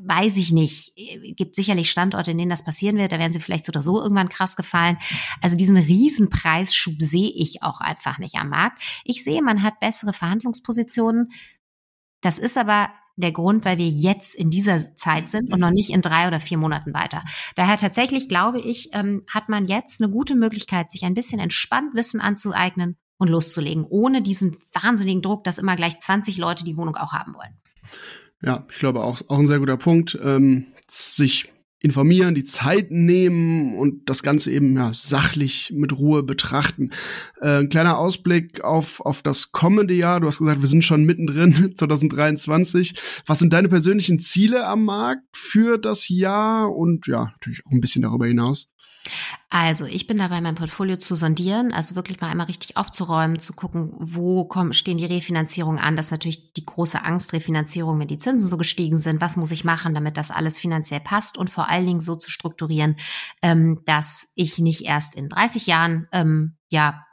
weiß 0.00 0.36
ich 0.36 0.52
nicht. 0.52 0.92
Gibt 1.36 1.56
sicherlich 1.56 1.90
Standorte, 1.90 2.32
in 2.32 2.38
denen 2.38 2.50
das 2.50 2.64
passieren 2.64 2.96
wird. 2.98 3.12
Da 3.12 3.18
werden 3.18 3.32
sie 3.32 3.40
vielleicht 3.40 3.64
so 3.64 3.70
oder 3.70 3.82
so 3.82 4.00
irgendwann 4.00 4.28
krass 4.28 4.56
gefallen. 4.56 4.98
Also 5.40 5.56
diesen 5.56 5.76
Riesenpreisschub 5.76 6.96
sehe 7.00 7.30
ich 7.34 7.62
auch 7.62 7.80
einfach 7.80 8.18
nicht 8.18 8.36
am 8.36 8.50
Markt. 8.50 8.82
Ich 9.04 9.24
sehe, 9.24 9.42
man 9.42 9.62
hat 9.62 9.80
bessere 9.80 10.12
Verhandlungspositionen. 10.12 11.32
Das 12.20 12.38
ist 12.38 12.58
aber 12.58 12.90
der 13.16 13.32
Grund, 13.32 13.64
weil 13.64 13.78
wir 13.78 13.88
jetzt 13.88 14.34
in 14.34 14.50
dieser 14.50 14.96
Zeit 14.96 15.28
sind 15.28 15.52
und 15.52 15.60
noch 15.60 15.70
nicht 15.70 15.90
in 15.90 16.00
drei 16.00 16.26
oder 16.26 16.40
vier 16.40 16.58
Monaten 16.58 16.94
weiter. 16.94 17.22
Daher 17.56 17.76
tatsächlich 17.76 18.28
glaube 18.28 18.60
ich, 18.60 18.90
ähm, 18.92 19.24
hat 19.28 19.48
man 19.48 19.66
jetzt 19.66 20.00
eine 20.00 20.10
gute 20.10 20.34
Möglichkeit, 20.34 20.90
sich 20.90 21.04
ein 21.04 21.14
bisschen 21.14 21.38
entspannt 21.38 21.94
Wissen 21.94 22.20
anzueignen 22.20 22.96
und 23.18 23.28
loszulegen, 23.28 23.84
ohne 23.84 24.22
diesen 24.22 24.56
wahnsinnigen 24.72 25.22
Druck, 25.22 25.44
dass 25.44 25.58
immer 25.58 25.76
gleich 25.76 25.98
20 25.98 26.38
Leute 26.38 26.64
die 26.64 26.76
Wohnung 26.76 26.96
auch 26.96 27.12
haben 27.12 27.34
wollen. 27.34 27.60
Ja, 28.44 28.66
ich 28.70 28.78
glaube 28.78 29.02
auch, 29.02 29.20
auch 29.28 29.38
ein 29.38 29.46
sehr 29.46 29.60
guter 29.60 29.76
Punkt, 29.76 30.18
ähm, 30.22 30.66
sich 30.88 31.52
informieren, 31.82 32.34
die 32.34 32.44
Zeit 32.44 32.90
nehmen 32.90 33.74
und 33.74 34.08
das 34.08 34.22
Ganze 34.22 34.52
eben 34.52 34.76
ja, 34.76 34.92
sachlich 34.94 35.72
mit 35.74 35.98
Ruhe 35.98 36.22
betrachten. 36.22 36.90
Äh, 37.40 37.58
ein 37.58 37.68
kleiner 37.68 37.98
Ausblick 37.98 38.62
auf, 38.62 39.00
auf 39.00 39.22
das 39.22 39.50
kommende 39.50 39.94
Jahr. 39.94 40.20
Du 40.20 40.28
hast 40.28 40.38
gesagt, 40.38 40.60
wir 40.60 40.68
sind 40.68 40.84
schon 40.84 41.04
mittendrin, 41.04 41.70
2023. 41.76 42.94
Was 43.26 43.40
sind 43.40 43.52
deine 43.52 43.68
persönlichen 43.68 44.20
Ziele 44.20 44.66
am 44.66 44.84
Markt 44.84 45.36
für 45.36 45.76
das 45.76 46.08
Jahr 46.08 46.72
und 46.72 47.08
ja, 47.08 47.32
natürlich 47.32 47.66
auch 47.66 47.72
ein 47.72 47.80
bisschen 47.80 48.02
darüber 48.02 48.26
hinaus? 48.26 48.70
Also 49.50 49.84
ich 49.84 50.06
bin 50.06 50.18
dabei, 50.18 50.40
mein 50.40 50.54
Portfolio 50.54 50.96
zu 50.96 51.16
sondieren, 51.16 51.72
also 51.72 51.94
wirklich 51.94 52.20
mal 52.20 52.30
einmal 52.30 52.46
richtig 52.46 52.76
aufzuräumen, 52.76 53.38
zu 53.38 53.52
gucken, 53.52 53.92
wo 53.98 54.44
kommen, 54.44 54.72
stehen 54.72 54.96
die 54.96 55.04
Refinanzierungen 55.04 55.80
an. 55.80 55.96
Das 55.96 56.06
ist 56.06 56.12
natürlich 56.12 56.52
die 56.54 56.64
große 56.64 57.04
Angst, 57.04 57.32
Refinanzierung, 57.32 57.98
wenn 57.98 58.08
die 58.08 58.18
Zinsen 58.18 58.48
so 58.48 58.56
gestiegen 58.56 58.98
sind. 58.98 59.20
Was 59.20 59.36
muss 59.36 59.50
ich 59.50 59.64
machen, 59.64 59.94
damit 59.94 60.16
das 60.16 60.30
alles 60.30 60.56
finanziell 60.56 61.00
passt 61.00 61.36
und 61.36 61.50
vor 61.50 61.68
allen 61.68 61.86
Dingen 61.86 62.00
so 62.00 62.14
zu 62.14 62.30
strukturieren, 62.30 62.96
ähm, 63.42 63.82
dass 63.84 64.28
ich 64.34 64.58
nicht 64.58 64.82
erst 64.82 65.14
in 65.14 65.28
30 65.28 65.66
Jahren 65.66 66.08
ähm, 66.12 66.56
ja 66.70 67.04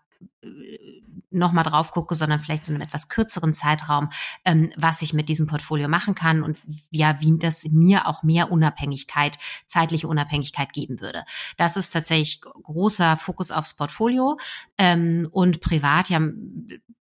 nochmal 1.31 1.63
drauf 1.63 1.91
gucke, 1.91 2.15
sondern 2.15 2.39
vielleicht 2.39 2.65
so 2.65 2.73
einem 2.73 2.81
etwas 2.81 3.09
kürzeren 3.09 3.53
Zeitraum, 3.53 4.09
ähm, 4.45 4.71
was 4.75 5.01
ich 5.01 5.13
mit 5.13 5.29
diesem 5.29 5.47
Portfolio 5.47 5.87
machen 5.87 6.15
kann 6.15 6.43
und 6.43 6.59
ja, 6.89 7.19
wie 7.21 7.37
das 7.37 7.65
mir 7.65 8.07
auch 8.07 8.23
mehr 8.23 8.51
Unabhängigkeit, 8.51 9.37
zeitliche 9.65 10.07
Unabhängigkeit 10.07 10.73
geben 10.73 11.01
würde. 11.01 11.23
Das 11.57 11.77
ist 11.77 11.91
tatsächlich 11.91 12.41
großer 12.41 13.17
Fokus 13.17 13.51
aufs 13.51 13.75
Portfolio 13.75 14.37
ähm, 14.77 15.27
und 15.31 15.61
privat, 15.61 16.09
ja, 16.09 16.19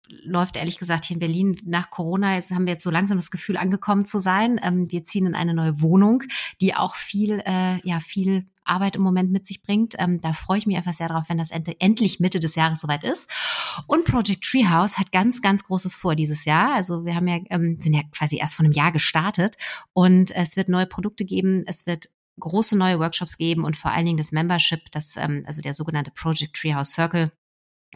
läuft 0.10 0.56
ehrlich 0.56 0.78
gesagt 0.78 1.06
hier 1.06 1.16
in 1.16 1.20
Berlin 1.20 1.62
nach 1.66 1.90
Corona. 1.90 2.36
Jetzt 2.36 2.52
haben 2.52 2.66
wir 2.66 2.74
jetzt 2.74 2.84
so 2.84 2.92
langsam 2.92 3.18
das 3.18 3.32
Gefühl 3.32 3.58
angekommen 3.58 4.06
zu 4.06 4.20
sein. 4.20 4.60
Ähm, 4.64 4.92
wir 4.92 5.04
ziehen 5.04 5.26
in 5.26 5.36
eine 5.36 5.54
neue 5.54 5.82
Wohnung, 5.82 6.24
die 6.62 6.76
auch 6.76 6.96
viel, 6.96 7.42
äh, 7.46 7.80
ja, 7.88 8.00
viel 8.00 8.46
Arbeit 8.64 8.96
im 8.96 9.02
Moment 9.02 9.32
mit 9.32 9.46
sich 9.46 9.62
bringt. 9.62 9.96
Ähm, 10.00 10.22
da 10.22 10.34
freue 10.34 10.58
ich 10.58 10.66
mich 10.66 10.76
einfach 10.76 10.94
sehr 10.94 11.08
drauf, 11.08 11.26
wenn 11.28 11.38
das 11.38 11.52
end 11.52 11.70
endlich 11.80 12.20
Mitte 12.20 12.40
des 12.40 12.56
Jahres 12.56 12.82
soweit 12.82 13.04
ist. 13.04 13.30
Und 13.88 14.06
Project 14.06 14.44
Treehouse 14.44 14.98
hat 14.98 15.12
ganz, 15.12 15.42
ganz 15.42 15.64
Großes 15.64 15.96
vor 15.96 16.16
dieses 16.16 16.46
Jahr. 16.46 16.74
Also 16.74 17.06
wir 17.06 17.16
haben 17.16 17.28
ja, 17.28 17.40
ähm, 17.50 17.78
sind 17.80 17.94
ja 17.94 18.02
quasi 18.12 18.38
erst 18.38 18.56
vor 18.56 18.66
einem 18.66 18.74
Jahr 18.74 18.92
gestartet 18.92 19.58
und 19.94 20.32
es 20.32 20.58
wird 20.58 20.70
neue 20.70 20.88
Produkte 20.88 21.26
geben. 21.26 21.64
Es 21.68 21.86
wird 21.86 22.10
große 22.40 22.78
neue 22.78 23.00
Workshops 23.00 23.38
geben 23.38 23.64
und 23.64 23.78
vor 23.78 23.92
allen 23.92 24.06
Dingen 24.06 24.18
das 24.18 24.32
Membership, 24.32 24.92
das, 24.92 25.16
ähm, 25.18 25.44
also 25.48 25.62
der 25.62 25.74
sogenannte 25.74 26.12
Project 26.12 26.56
Treehouse 26.56 26.92
Circle, 26.92 27.32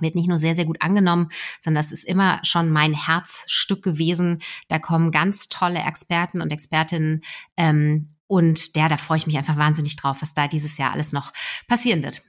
wird 0.01 0.15
nicht 0.15 0.27
nur 0.27 0.37
sehr, 0.37 0.55
sehr 0.55 0.65
gut 0.65 0.81
angenommen, 0.81 1.29
sondern 1.59 1.83
das 1.83 1.91
ist 1.91 2.05
immer 2.05 2.39
schon 2.43 2.71
mein 2.71 2.93
Herzstück 2.93 3.83
gewesen. 3.83 4.41
Da 4.67 4.79
kommen 4.79 5.11
ganz 5.11 5.49
tolle 5.49 5.79
Experten 5.79 6.41
und 6.41 6.51
Expertinnen 6.51 7.21
ähm, 7.57 8.15
und 8.27 8.75
der, 8.75 8.89
da 8.89 8.97
freue 8.97 9.17
ich 9.17 9.27
mich 9.27 9.37
einfach 9.37 9.57
wahnsinnig 9.57 9.95
drauf, 9.95 10.17
was 10.21 10.33
da 10.33 10.47
dieses 10.47 10.77
Jahr 10.77 10.91
alles 10.93 11.11
noch 11.11 11.31
passieren 11.67 12.03
wird. 12.03 12.21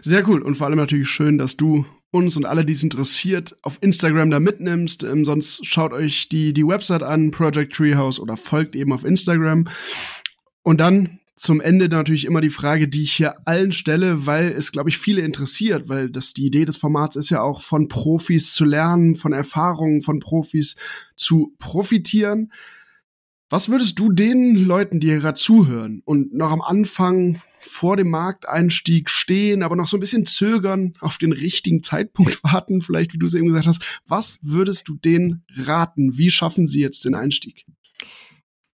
Sehr 0.00 0.26
cool 0.28 0.42
und 0.42 0.54
vor 0.54 0.66
allem 0.66 0.78
natürlich 0.78 1.08
schön, 1.08 1.38
dass 1.38 1.56
du 1.56 1.84
uns 2.10 2.36
und 2.36 2.46
alle, 2.46 2.64
die 2.64 2.72
es 2.72 2.82
interessiert, 2.82 3.56
auf 3.62 3.78
Instagram 3.82 4.30
da 4.30 4.40
mitnimmst. 4.40 5.02
Ähm, 5.02 5.24
sonst 5.24 5.66
schaut 5.66 5.92
euch 5.92 6.28
die, 6.28 6.52
die 6.52 6.66
Website 6.66 7.02
an, 7.02 7.30
Project 7.30 7.74
Treehouse 7.74 8.20
oder 8.20 8.36
folgt 8.36 8.74
eben 8.74 8.92
auf 8.92 9.04
Instagram. 9.04 9.68
Und 10.62 10.80
dann 10.80 11.20
zum 11.36 11.60
Ende 11.60 11.90
natürlich 11.90 12.24
immer 12.24 12.40
die 12.40 12.50
Frage, 12.50 12.88
die 12.88 13.02
ich 13.02 13.12
hier 13.12 13.46
allen 13.46 13.70
stelle, 13.70 14.24
weil 14.24 14.46
es, 14.46 14.72
glaube 14.72 14.88
ich, 14.88 14.96
viele 14.96 15.20
interessiert, 15.20 15.88
weil 15.88 16.10
das 16.10 16.32
die 16.32 16.46
Idee 16.46 16.64
des 16.64 16.78
Formats 16.78 17.14
ist 17.14 17.28
ja 17.28 17.42
auch 17.42 17.60
von 17.60 17.88
Profis 17.88 18.54
zu 18.54 18.64
lernen, 18.64 19.16
von 19.16 19.34
Erfahrungen 19.34 20.00
von 20.00 20.18
Profis 20.18 20.76
zu 21.14 21.54
profitieren. 21.58 22.52
Was 23.50 23.68
würdest 23.68 23.98
du 23.98 24.10
den 24.10 24.56
Leuten, 24.56 24.98
die 24.98 25.08
hier 25.08 25.20
gerade 25.20 25.38
zuhören 25.38 26.00
und 26.06 26.34
noch 26.34 26.50
am 26.50 26.62
Anfang 26.62 27.40
vor 27.60 27.96
dem 27.96 28.10
Markteinstieg 28.10 29.10
stehen, 29.10 29.62
aber 29.62 29.76
noch 29.76 29.88
so 29.88 29.98
ein 29.98 30.00
bisschen 30.00 30.24
zögern, 30.24 30.94
auf 31.00 31.18
den 31.18 31.32
richtigen 31.32 31.82
Zeitpunkt 31.82 32.42
warten, 32.44 32.80
vielleicht 32.80 33.12
wie 33.12 33.18
du 33.18 33.26
es 33.26 33.34
eben 33.34 33.46
gesagt 33.46 33.66
hast, 33.66 34.00
was 34.06 34.38
würdest 34.40 34.88
du 34.88 34.96
denen 34.96 35.44
raten? 35.54 36.16
Wie 36.16 36.30
schaffen 36.30 36.66
sie 36.66 36.80
jetzt 36.80 37.04
den 37.04 37.14
Einstieg? 37.14 37.66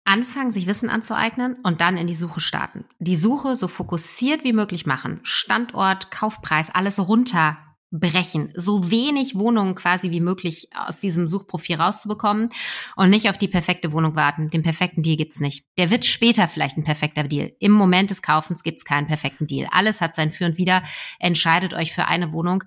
Anfangen, 0.09 0.51
sich 0.51 0.67
Wissen 0.67 0.89
anzueignen 0.89 1.57
und 1.63 1.81
dann 1.81 1.97
in 1.97 2.07
die 2.07 2.15
Suche 2.15 2.41
starten. 2.41 2.85
Die 2.99 3.17
Suche 3.17 3.55
so 3.57 3.69
fokussiert 3.69 4.43
wie 4.43 4.55
möglich 4.55 4.87
machen. 4.87 5.21
Standort, 5.23 6.11
Kaufpreis, 6.11 6.75
alles 6.75 6.99
runterbrechen. 6.99 8.51
So 8.57 8.91
wenig 8.91 9.37
Wohnungen 9.37 9.75
quasi 9.75 10.11
wie 10.11 10.21
möglich 10.21 10.71
aus 10.75 11.01
diesem 11.01 11.27
Suchprofil 11.27 11.77
rauszubekommen 11.77 12.49
und 12.97 13.11
nicht 13.11 13.29
auf 13.29 13.37
die 13.37 13.49
perfekte 13.49 13.93
Wohnung 13.93 14.17
warten. 14.17 14.49
Den 14.49 14.63
perfekten 14.63 15.03
Deal 15.03 15.19
gibt's 15.19 15.41
nicht. 15.41 15.67
Der 15.77 15.91
wird 15.91 16.07
später 16.07 16.49
vielleicht 16.49 16.79
ein 16.79 16.85
perfekter 16.85 17.25
Deal. 17.25 17.53
Im 17.61 17.73
Moment 17.73 18.11
des 18.11 18.23
Kaufens 18.23 18.63
gibt's 18.63 18.87
keinen 18.87 19.07
perfekten 19.07 19.47
Deal. 19.47 19.69
Alles 19.71 20.01
hat 20.01 20.15
sein 20.15 20.33
Für 20.33 20.47
und 20.47 20.57
Wider. 20.57 20.83
Entscheidet 21.19 21.75
euch 21.75 21.93
für 21.93 22.07
eine 22.07 22.33
Wohnung, 22.33 22.65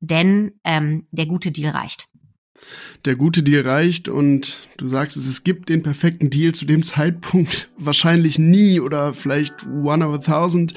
denn 0.00 0.60
ähm, 0.62 1.06
der 1.10 1.24
gute 1.24 1.52
Deal 1.52 1.72
reicht 1.72 2.08
der 3.04 3.16
gute 3.16 3.42
Deal 3.42 3.62
reicht 3.62 4.08
und 4.08 4.60
du 4.76 4.86
sagst 4.86 5.16
es, 5.16 5.26
es 5.26 5.44
gibt 5.44 5.68
den 5.68 5.82
perfekten 5.82 6.30
Deal 6.30 6.52
zu 6.52 6.64
dem 6.64 6.82
Zeitpunkt 6.82 7.70
wahrscheinlich 7.78 8.38
nie 8.38 8.80
oder 8.80 9.14
vielleicht 9.14 9.66
one 9.66 10.06
of 10.06 10.14
a 10.14 10.18
thousand, 10.18 10.74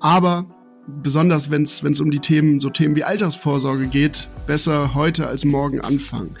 aber 0.00 0.46
besonders 0.86 1.50
wenn 1.50 1.62
es 1.62 2.00
um 2.00 2.10
die 2.10 2.18
Themen, 2.18 2.60
so 2.60 2.70
Themen 2.70 2.94
wie 2.94 3.04
Altersvorsorge 3.04 3.86
geht, 3.86 4.28
besser 4.46 4.94
heute 4.94 5.26
als 5.26 5.44
morgen 5.44 5.80
anfangen. 5.80 6.36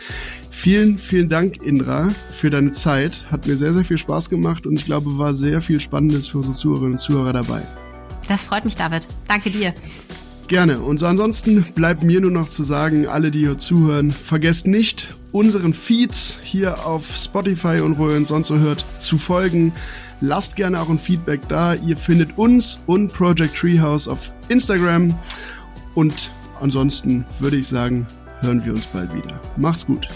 Vielen, 0.50 0.98
vielen 0.98 1.28
Dank, 1.28 1.62
Indra, 1.62 2.10
für 2.30 2.50
deine 2.50 2.70
Zeit. 2.70 3.26
Hat 3.30 3.46
mir 3.46 3.56
sehr, 3.56 3.72
sehr 3.72 3.84
viel 3.84 3.98
Spaß 3.98 4.30
gemacht 4.30 4.66
und 4.66 4.74
ich 4.78 4.84
glaube, 4.84 5.18
war 5.18 5.34
sehr 5.34 5.60
viel 5.60 5.80
Spannendes 5.80 6.26
für 6.26 6.38
unsere 6.38 6.54
Zuhörerinnen 6.54 6.92
und 6.92 6.98
Zuhörer 6.98 7.32
dabei. 7.32 7.62
Das 8.28 8.44
freut 8.44 8.64
mich, 8.64 8.76
David. 8.76 9.06
Danke 9.28 9.50
dir. 9.50 9.74
Gerne. 10.46 10.80
Und 10.80 11.02
ansonsten 11.02 11.64
bleibt 11.74 12.02
mir 12.02 12.20
nur 12.20 12.30
noch 12.30 12.48
zu 12.48 12.64
sagen, 12.64 13.06
alle, 13.06 13.30
die 13.30 13.40
hier 13.40 13.58
zuhören, 13.58 14.10
vergesst 14.10 14.66
nicht, 14.66 15.16
unseren 15.32 15.72
Feeds 15.72 16.38
hier 16.42 16.86
auf 16.86 17.16
Spotify 17.16 17.80
und 17.80 17.98
wo 17.98 18.08
ihr 18.08 18.16
uns 18.16 18.28
sonst 18.28 18.48
so 18.48 18.58
hört, 18.58 18.84
zu 18.98 19.18
folgen. 19.18 19.72
Lasst 20.20 20.56
gerne 20.56 20.80
auch 20.80 20.88
ein 20.88 20.98
Feedback 20.98 21.40
da. 21.48 21.74
Ihr 21.74 21.96
findet 21.96 22.38
uns 22.38 22.78
und 22.86 23.12
Project 23.12 23.56
Treehouse 23.56 24.06
auf 24.06 24.32
Instagram. 24.48 25.18
Und 25.94 26.30
ansonsten 26.60 27.24
würde 27.40 27.56
ich 27.56 27.66
sagen, 27.66 28.06
hören 28.40 28.64
wir 28.64 28.72
uns 28.72 28.86
bald 28.86 29.14
wieder. 29.14 29.40
Macht's 29.56 29.86
gut. 29.86 30.08